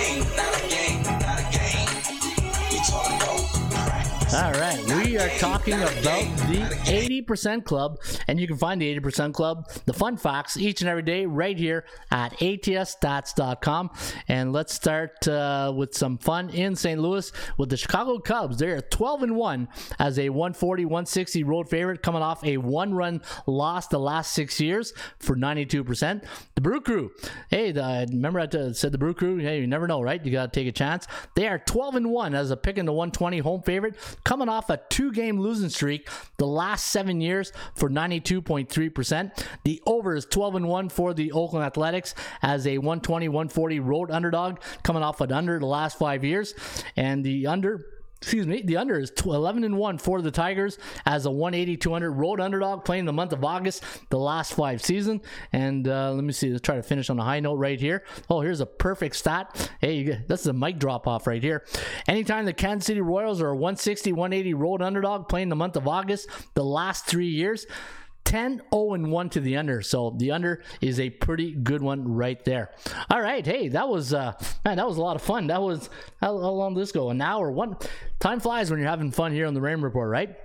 All 4.33 4.53
right, 4.53 4.81
we 4.85 5.17
are 5.17 5.27
talking 5.39 5.73
about 5.73 6.23
the 6.47 6.61
80% 6.85 7.65
Club, 7.65 7.99
and 8.29 8.39
you 8.39 8.47
can 8.47 8.55
find 8.55 8.81
the 8.81 8.97
80% 8.97 9.33
Club, 9.33 9.69
the 9.85 9.91
fun 9.91 10.15
facts, 10.15 10.55
each 10.55 10.79
and 10.79 10.89
every 10.89 11.03
day 11.03 11.25
right 11.25 11.57
here 11.57 11.83
at 12.11 12.31
atsstats.com. 12.37 13.89
And 14.29 14.53
let's 14.53 14.73
start 14.73 15.27
uh, 15.27 15.73
with 15.75 15.93
some 15.93 16.17
fun 16.17 16.49
in 16.51 16.77
St. 16.77 17.01
Louis 17.01 17.29
with 17.57 17.69
the 17.69 17.75
Chicago 17.75 18.19
Cubs. 18.19 18.57
They're 18.57 18.79
12 18.79 19.23
and 19.23 19.35
1 19.35 19.67
as 19.99 20.17
a 20.17 20.29
140 20.29 20.85
160 20.85 21.43
road 21.43 21.67
favorite, 21.67 22.01
coming 22.01 22.21
off 22.21 22.41
a 22.45 22.55
one 22.55 22.93
run 22.93 23.21
loss 23.47 23.87
the 23.87 23.99
last 23.99 24.33
six 24.33 24.61
years 24.61 24.93
for 25.19 25.35
92%. 25.35 26.23
The 26.55 26.61
Brew 26.61 26.79
Crew, 26.79 27.11
hey, 27.49 27.73
the, 27.73 28.07
remember 28.09 28.39
I 28.39 28.71
said 28.71 28.93
the 28.93 28.97
Brew 28.97 29.13
Crew? 29.13 29.39
Hey, 29.39 29.59
you 29.59 29.67
never 29.67 29.89
know, 29.89 30.01
right? 30.01 30.25
You 30.25 30.31
got 30.31 30.53
to 30.53 30.57
take 30.57 30.69
a 30.69 30.71
chance. 30.71 31.05
They 31.35 31.49
are 31.49 31.59
12 31.59 31.95
and 31.95 32.11
1 32.11 32.33
as 32.33 32.49
a 32.49 32.55
pick 32.55 32.77
in 32.77 32.85
the 32.85 32.93
120 32.93 33.39
home 33.39 33.61
favorite, 33.63 33.97
coming 34.23 34.49
off 34.49 34.69
a 34.69 34.77
two 34.89 35.11
game 35.11 35.39
losing 35.39 35.69
streak 35.69 36.09
the 36.37 36.47
last 36.47 36.87
seven 36.91 37.21
years 37.21 37.51
for 37.75 37.89
92.3%. 37.89 39.45
The 39.63 39.81
over 39.85 40.15
is 40.15 40.25
12 40.25 40.55
and 40.55 40.67
1 40.67 40.89
for 40.89 41.13
the 41.13 41.31
Oakland 41.31 41.65
Athletics 41.65 42.15
as 42.41 42.67
a 42.67 42.77
120 42.77 43.27
140 43.27 43.79
road 43.79 44.11
underdog, 44.11 44.59
coming 44.83 45.03
off 45.03 45.21
an 45.21 45.31
under 45.31 45.59
the 45.59 45.65
last 45.65 45.97
five 45.97 46.23
years. 46.23 46.53
And 46.95 47.23
the 47.23 47.47
under 47.47 48.00
excuse 48.21 48.45
me, 48.45 48.61
the 48.61 48.77
under 48.77 48.99
is 48.99 49.11
11 49.25 49.63
and 49.63 49.77
1 49.77 49.97
for 49.97 50.21
the 50.21 50.29
Tigers 50.29 50.77
as 51.05 51.25
a 51.25 51.31
180 51.31 51.77
200 51.77 52.11
road 52.11 52.39
underdog 52.39 52.85
playing 52.85 53.05
the 53.05 53.13
month 53.13 53.33
of 53.33 53.43
August, 53.43 53.83
the 54.09 54.19
last 54.19 54.53
five 54.53 54.83
season. 54.83 55.21
And 55.51 55.87
uh, 55.87 56.11
let 56.13 56.23
me 56.23 56.31
see, 56.31 56.51
let's 56.51 56.61
try 56.61 56.75
to 56.75 56.83
finish 56.83 57.09
on 57.09 57.17
a 57.17 57.23
high 57.23 57.39
note 57.39 57.55
right 57.55 57.79
here. 57.79 58.03
Oh, 58.29 58.41
here's 58.41 58.59
a 58.59 58.65
perfect 58.67 59.15
stat. 59.15 59.71
Hey, 59.79 60.21
that's 60.27 60.45
a 60.45 60.53
mic 60.53 60.77
drop 60.77 61.07
off 61.07 61.25
right 61.25 61.41
here. 61.41 61.65
Anytime 62.07 62.45
the 62.45 62.53
Kansas 62.53 62.85
City 62.85 63.01
Royals 63.01 63.41
are 63.41 63.49
a 63.49 63.55
160 63.55 64.11
180 64.11 64.53
road 64.53 64.81
underdog 64.83 65.27
playing 65.27 65.49
the 65.49 65.55
month 65.55 65.75
of 65.75 65.87
August, 65.87 66.29
the 66.53 66.63
last 66.63 67.07
three 67.07 67.27
years. 67.27 67.65
10 68.25 68.61
0 68.73 68.93
and 68.93 69.11
1 69.11 69.29
to 69.31 69.39
the 69.39 69.57
under. 69.57 69.81
So 69.81 70.15
the 70.17 70.31
under 70.31 70.63
is 70.79 70.99
a 70.99 71.09
pretty 71.09 71.51
good 71.51 71.81
one 71.81 72.13
right 72.13 72.43
there. 72.45 72.71
All 73.09 73.21
right. 73.21 73.45
Hey, 73.45 73.67
that 73.69 73.87
was 73.87 74.13
uh 74.13 74.33
man, 74.63 74.77
that 74.77 74.87
was 74.87 74.97
a 74.97 75.01
lot 75.01 75.15
of 75.15 75.21
fun. 75.21 75.47
That 75.47 75.61
was 75.61 75.89
how, 76.21 76.39
how 76.39 76.51
long 76.51 76.73
did 76.73 76.81
this 76.81 76.91
go? 76.91 77.09
An 77.09 77.21
hour. 77.21 77.51
One 77.51 77.77
time 78.19 78.39
flies 78.39 78.69
when 78.69 78.79
you're 78.79 78.89
having 78.89 79.11
fun 79.11 79.31
here 79.31 79.47
on 79.47 79.53
the 79.53 79.61
Rain 79.61 79.81
Report, 79.81 80.09
right? 80.09 80.37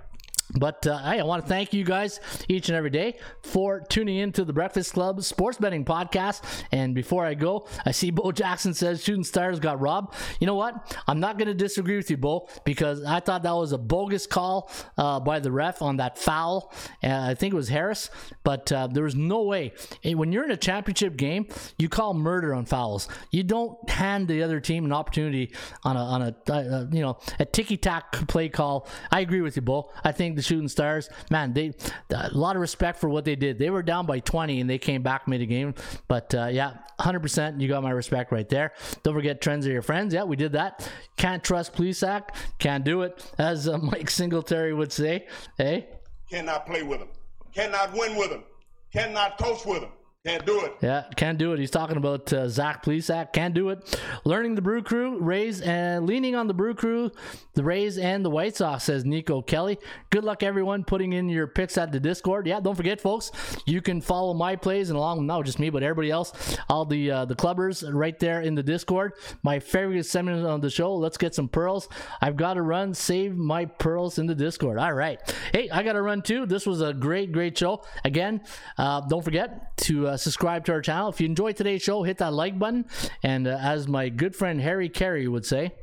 But 0.59 0.85
uh, 0.87 0.97
hey, 0.99 1.19
I 1.19 1.23
want 1.23 1.43
to 1.43 1.49
thank 1.49 1.73
you 1.73 1.83
guys 1.83 2.19
each 2.47 2.69
and 2.69 2.75
every 2.75 2.89
day 2.89 3.15
for 3.43 3.81
tuning 3.81 4.17
in 4.17 4.31
to 4.33 4.45
the 4.45 4.53
Breakfast 4.53 4.93
Club 4.93 5.21
Sports 5.23 5.57
Betting 5.57 5.85
Podcast. 5.85 6.41
And 6.71 6.95
before 6.95 7.25
I 7.25 7.33
go, 7.33 7.67
I 7.85 7.91
see 7.91 8.11
Bo 8.11 8.31
Jackson 8.31 8.73
says 8.73 9.03
Shooting 9.03 9.23
Stars 9.23 9.59
got 9.59 9.79
robbed. 9.79 10.15
You 10.39 10.47
know 10.47 10.55
what? 10.55 10.97
I'm 11.07 11.19
not 11.19 11.37
going 11.37 11.47
to 11.47 11.53
disagree 11.53 11.97
with 11.97 12.09
you, 12.09 12.17
Bo, 12.17 12.47
because 12.63 13.03
I 13.03 13.19
thought 13.19 13.43
that 13.43 13.55
was 13.55 13.71
a 13.71 13.77
bogus 13.77 14.27
call 14.27 14.71
uh, 14.97 15.19
by 15.19 15.39
the 15.39 15.51
ref 15.51 15.81
on 15.81 15.97
that 15.97 16.17
foul. 16.17 16.73
Uh, 17.03 17.27
I 17.29 17.35
think 17.35 17.53
it 17.53 17.57
was 17.57 17.69
Harris, 17.69 18.09
but 18.43 18.71
uh, 18.71 18.87
there 18.87 19.03
was 19.03 19.15
no 19.15 19.43
way. 19.43 19.73
When 20.03 20.31
you're 20.31 20.45
in 20.45 20.51
a 20.51 20.57
championship 20.57 21.17
game, 21.17 21.47
you 21.77 21.89
call 21.89 22.13
murder 22.13 22.53
on 22.53 22.65
fouls. 22.65 23.07
You 23.31 23.43
don't 23.43 23.89
hand 23.89 24.27
the 24.27 24.43
other 24.43 24.59
team 24.59 24.85
an 24.85 24.93
opportunity 24.93 25.53
on 25.83 25.95
a 25.95 25.99
on 25.99 26.21
a 26.21 26.51
uh, 26.51 26.85
you 26.91 27.01
know 27.01 27.17
a 27.39 27.45
ticky 27.45 27.77
tack 27.77 28.11
play 28.27 28.49
call. 28.49 28.87
I 29.11 29.19
agree 29.19 29.41
with 29.41 29.55
you, 29.55 29.61
Bo. 29.61 29.91
I 30.03 30.11
think 30.11 30.35
the 30.35 30.41
Shooting 30.47 30.67
Stars, 30.67 31.09
man, 31.29 31.53
they 31.53 31.73
a 32.09 32.29
lot 32.31 32.55
of 32.55 32.61
respect 32.61 32.99
for 32.99 33.09
what 33.09 33.25
they 33.25 33.35
did. 33.35 33.59
They 33.59 33.69
were 33.69 33.83
down 33.83 34.05
by 34.05 34.19
20 34.19 34.61
and 34.61 34.69
they 34.69 34.77
came 34.77 35.03
back 35.03 35.27
made 35.27 35.41
a 35.41 35.45
game. 35.45 35.75
But 36.07 36.33
uh, 36.33 36.47
yeah, 36.47 36.73
100%. 36.99 37.59
You 37.59 37.67
got 37.67 37.83
my 37.83 37.91
respect 37.91 38.31
right 38.31 38.47
there. 38.47 38.73
Don't 39.03 39.13
forget 39.13 39.41
trends 39.41 39.67
are 39.67 39.71
your 39.71 39.81
friends. 39.81 40.13
Yeah, 40.13 40.23
we 40.23 40.35
did 40.35 40.53
that. 40.53 40.89
Can't 41.17 41.43
trust 41.43 41.73
Plesac. 41.73 42.29
Can't 42.59 42.83
do 42.83 43.01
it, 43.01 43.23
as 43.37 43.67
uh, 43.67 43.77
Mike 43.81 44.09
Singletary 44.09 44.73
would 44.73 44.91
say. 44.91 45.27
Hey, 45.57 45.87
Cannot 46.29 46.65
play 46.65 46.83
with 46.83 46.99
him. 46.99 47.09
Cannot 47.53 47.93
win 47.93 48.15
with 48.17 48.31
him. 48.31 48.43
Cannot 48.91 49.37
coach 49.37 49.65
with 49.65 49.83
him. 49.83 49.91
Can't 50.27 50.45
do 50.45 50.59
it. 50.65 50.75
Yeah, 50.81 51.05
can't 51.15 51.37
do 51.37 51.53
it. 51.53 51.59
He's 51.59 51.71
talking 51.71 51.95
about 51.95 52.33
uh, 52.33 52.49
Zach 52.49 52.83
Plesac. 52.83 53.31
Can't 53.31 53.53
do 53.53 53.69
it. 53.69 53.97
Learning 54.25 54.55
the 54.55 54.61
Brew 54.61 54.83
Crew, 54.83 55.19
Rays, 55.19 55.61
and 55.61 56.05
leaning 56.05 56.35
on 56.35 56.47
the 56.47 56.53
Brew 56.53 56.73
Crew, 56.73 57.11
the 57.53 57.63
Rays 57.63 57.97
and 57.97 58.25
the 58.25 58.29
White 58.29 58.57
Sox, 58.57 58.83
says 58.83 59.05
Nico 59.05 59.41
Kelly. 59.41 59.79
Good 60.09 60.25
luck, 60.25 60.43
everyone, 60.43 60.83
putting 60.83 61.13
in 61.13 61.29
your 61.29 61.47
picks 61.47 61.77
at 61.77 61.93
the 61.93 61.99
Discord. 62.01 62.45
Yeah, 62.45 62.59
don't 62.59 62.75
forget, 62.75 62.99
folks, 62.99 63.31
you 63.65 63.81
can 63.81 64.01
follow 64.01 64.33
my 64.33 64.57
plays 64.57 64.89
and 64.89 64.97
along, 64.97 65.25
not 65.25 65.45
just 65.45 65.59
me, 65.59 65.69
but 65.69 65.81
everybody 65.81 66.11
else, 66.11 66.57
all 66.67 66.83
the 66.83 67.09
uh, 67.09 67.23
the 67.23 67.35
clubbers 67.35 67.89
right 67.89 68.19
there 68.19 68.41
in 68.41 68.53
the 68.53 68.63
Discord. 68.63 69.13
My 69.43 69.59
favorite 69.59 70.03
segment 70.05 70.45
on 70.45 70.59
the 70.59 70.69
show, 70.69 70.93
let's 70.93 71.15
get 71.15 71.35
some 71.35 71.47
pearls. 71.47 71.87
I've 72.19 72.35
got 72.35 72.55
to 72.55 72.63
run, 72.63 72.93
save 72.93 73.37
my 73.37 73.63
pearls 73.63 74.19
in 74.19 74.25
the 74.25 74.35
Discord. 74.35 74.77
All 74.77 74.91
right. 74.91 75.21
Hey, 75.53 75.69
I 75.69 75.83
got 75.83 75.93
to 75.93 76.01
run 76.01 76.21
too. 76.21 76.45
This 76.45 76.65
was 76.65 76.81
a 76.81 76.93
great, 76.93 77.31
great 77.31 77.57
show. 77.57 77.85
Again, 78.03 78.41
uh, 78.77 78.99
don't 79.07 79.23
forget 79.23 79.77
to 79.77 80.16
uh, 80.17 80.19
subscribe 80.19 80.65
to 80.65 80.71
our 80.71 80.81
channel. 80.81 81.09
If 81.09 81.21
you 81.21 81.27
enjoyed 81.27 81.55
today's 81.55 81.81
show, 81.81 82.03
hit 82.03 82.17
that 82.17 82.33
like 82.33 82.57
button. 82.57 82.85
And 83.23 83.47
uh, 83.47 83.57
as 83.61 83.87
my 83.87 84.09
good 84.09 84.35
friend 84.35 84.59
Harry 84.59 84.89
Caray 84.89 85.27
would 85.27 85.45
say, 85.45 85.73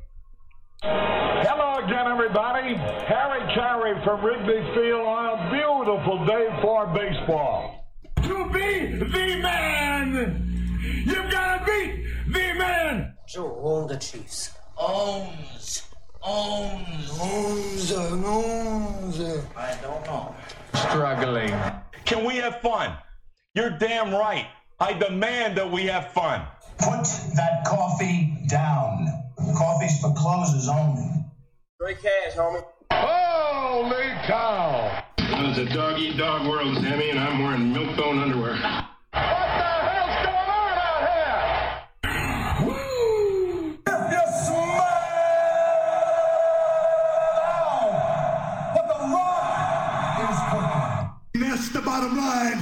Hello 0.82 1.84
again, 1.84 2.06
everybody. 2.06 2.74
Harry 2.74 3.54
Caray 3.54 4.04
from 4.04 4.24
Wrigley 4.24 4.60
Field 4.74 5.06
on 5.06 5.38
a 5.38 5.50
beautiful 5.50 6.26
day 6.26 6.48
for 6.60 6.86
baseball. 6.88 7.86
To 8.22 8.50
be 8.50 8.96
the 8.96 9.40
man, 9.40 10.66
you've 11.06 11.30
gotta 11.30 11.64
beat 11.64 12.04
the 12.26 12.58
man. 12.58 13.14
So 13.26 13.50
all 13.50 13.86
the 13.86 13.96
Chiefs. 13.96 14.50
Owns. 14.76 15.82
Owns. 16.22 17.20
Owns. 17.20 17.92
Owns. 17.92 19.20
I 19.56 19.78
don't 19.80 20.04
know. 20.06 20.34
Struggling. 20.74 21.54
Can 22.04 22.24
we 22.24 22.36
have 22.36 22.60
fun? 22.60 22.96
You're 23.54 23.70
damn 23.70 24.12
right. 24.12 24.46
I 24.80 24.94
demand 24.94 25.56
that 25.58 25.70
we 25.70 25.86
have 25.86 26.10
fun. 26.10 26.42
Put 26.78 27.04
that 27.36 27.64
coffee 27.64 28.36
down. 28.48 29.06
Coffee's 29.56 30.00
for 30.00 30.12
closers 30.14 30.68
only. 30.68 31.08
Great 31.78 32.02
cash, 32.02 32.34
homie. 32.34 32.64
Holy 32.92 34.10
cow! 34.26 35.04
It's 35.18 35.58
a 35.58 35.72
dog 35.72 36.00
eat 36.00 36.16
dog 36.16 36.48
world, 36.48 36.74
Sammy, 36.78 37.10
and 37.10 37.20
I'm 37.20 37.44
wearing 37.44 37.72
milk 37.72 37.96
bone 37.96 38.18
underwear. 38.18 38.88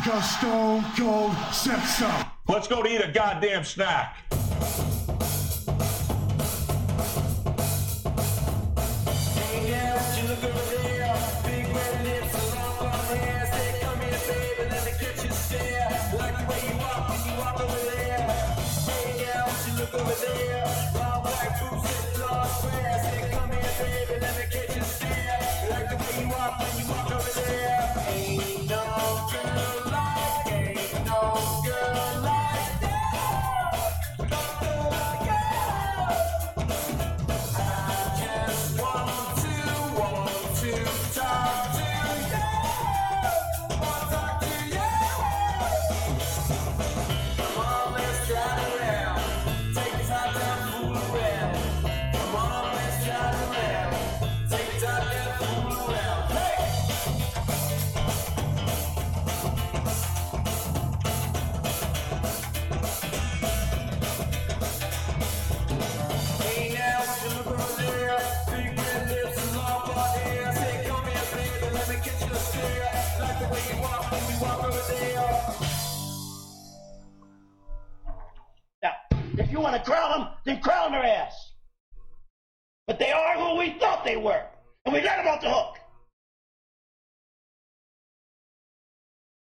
Bottom 0.05 0.13
line, 0.13 0.21
cause 0.21 0.39
Stone 0.39 0.85
Cold 0.97 1.35
said 1.53 1.81
so. 1.85 2.11
Let's 2.49 2.69
go 2.69 2.83
to 2.83 2.89
eat 2.89 3.01
a 3.01 3.11
goddamn 3.13 3.65
snack. 3.65 4.17
Now, 74.89 75.72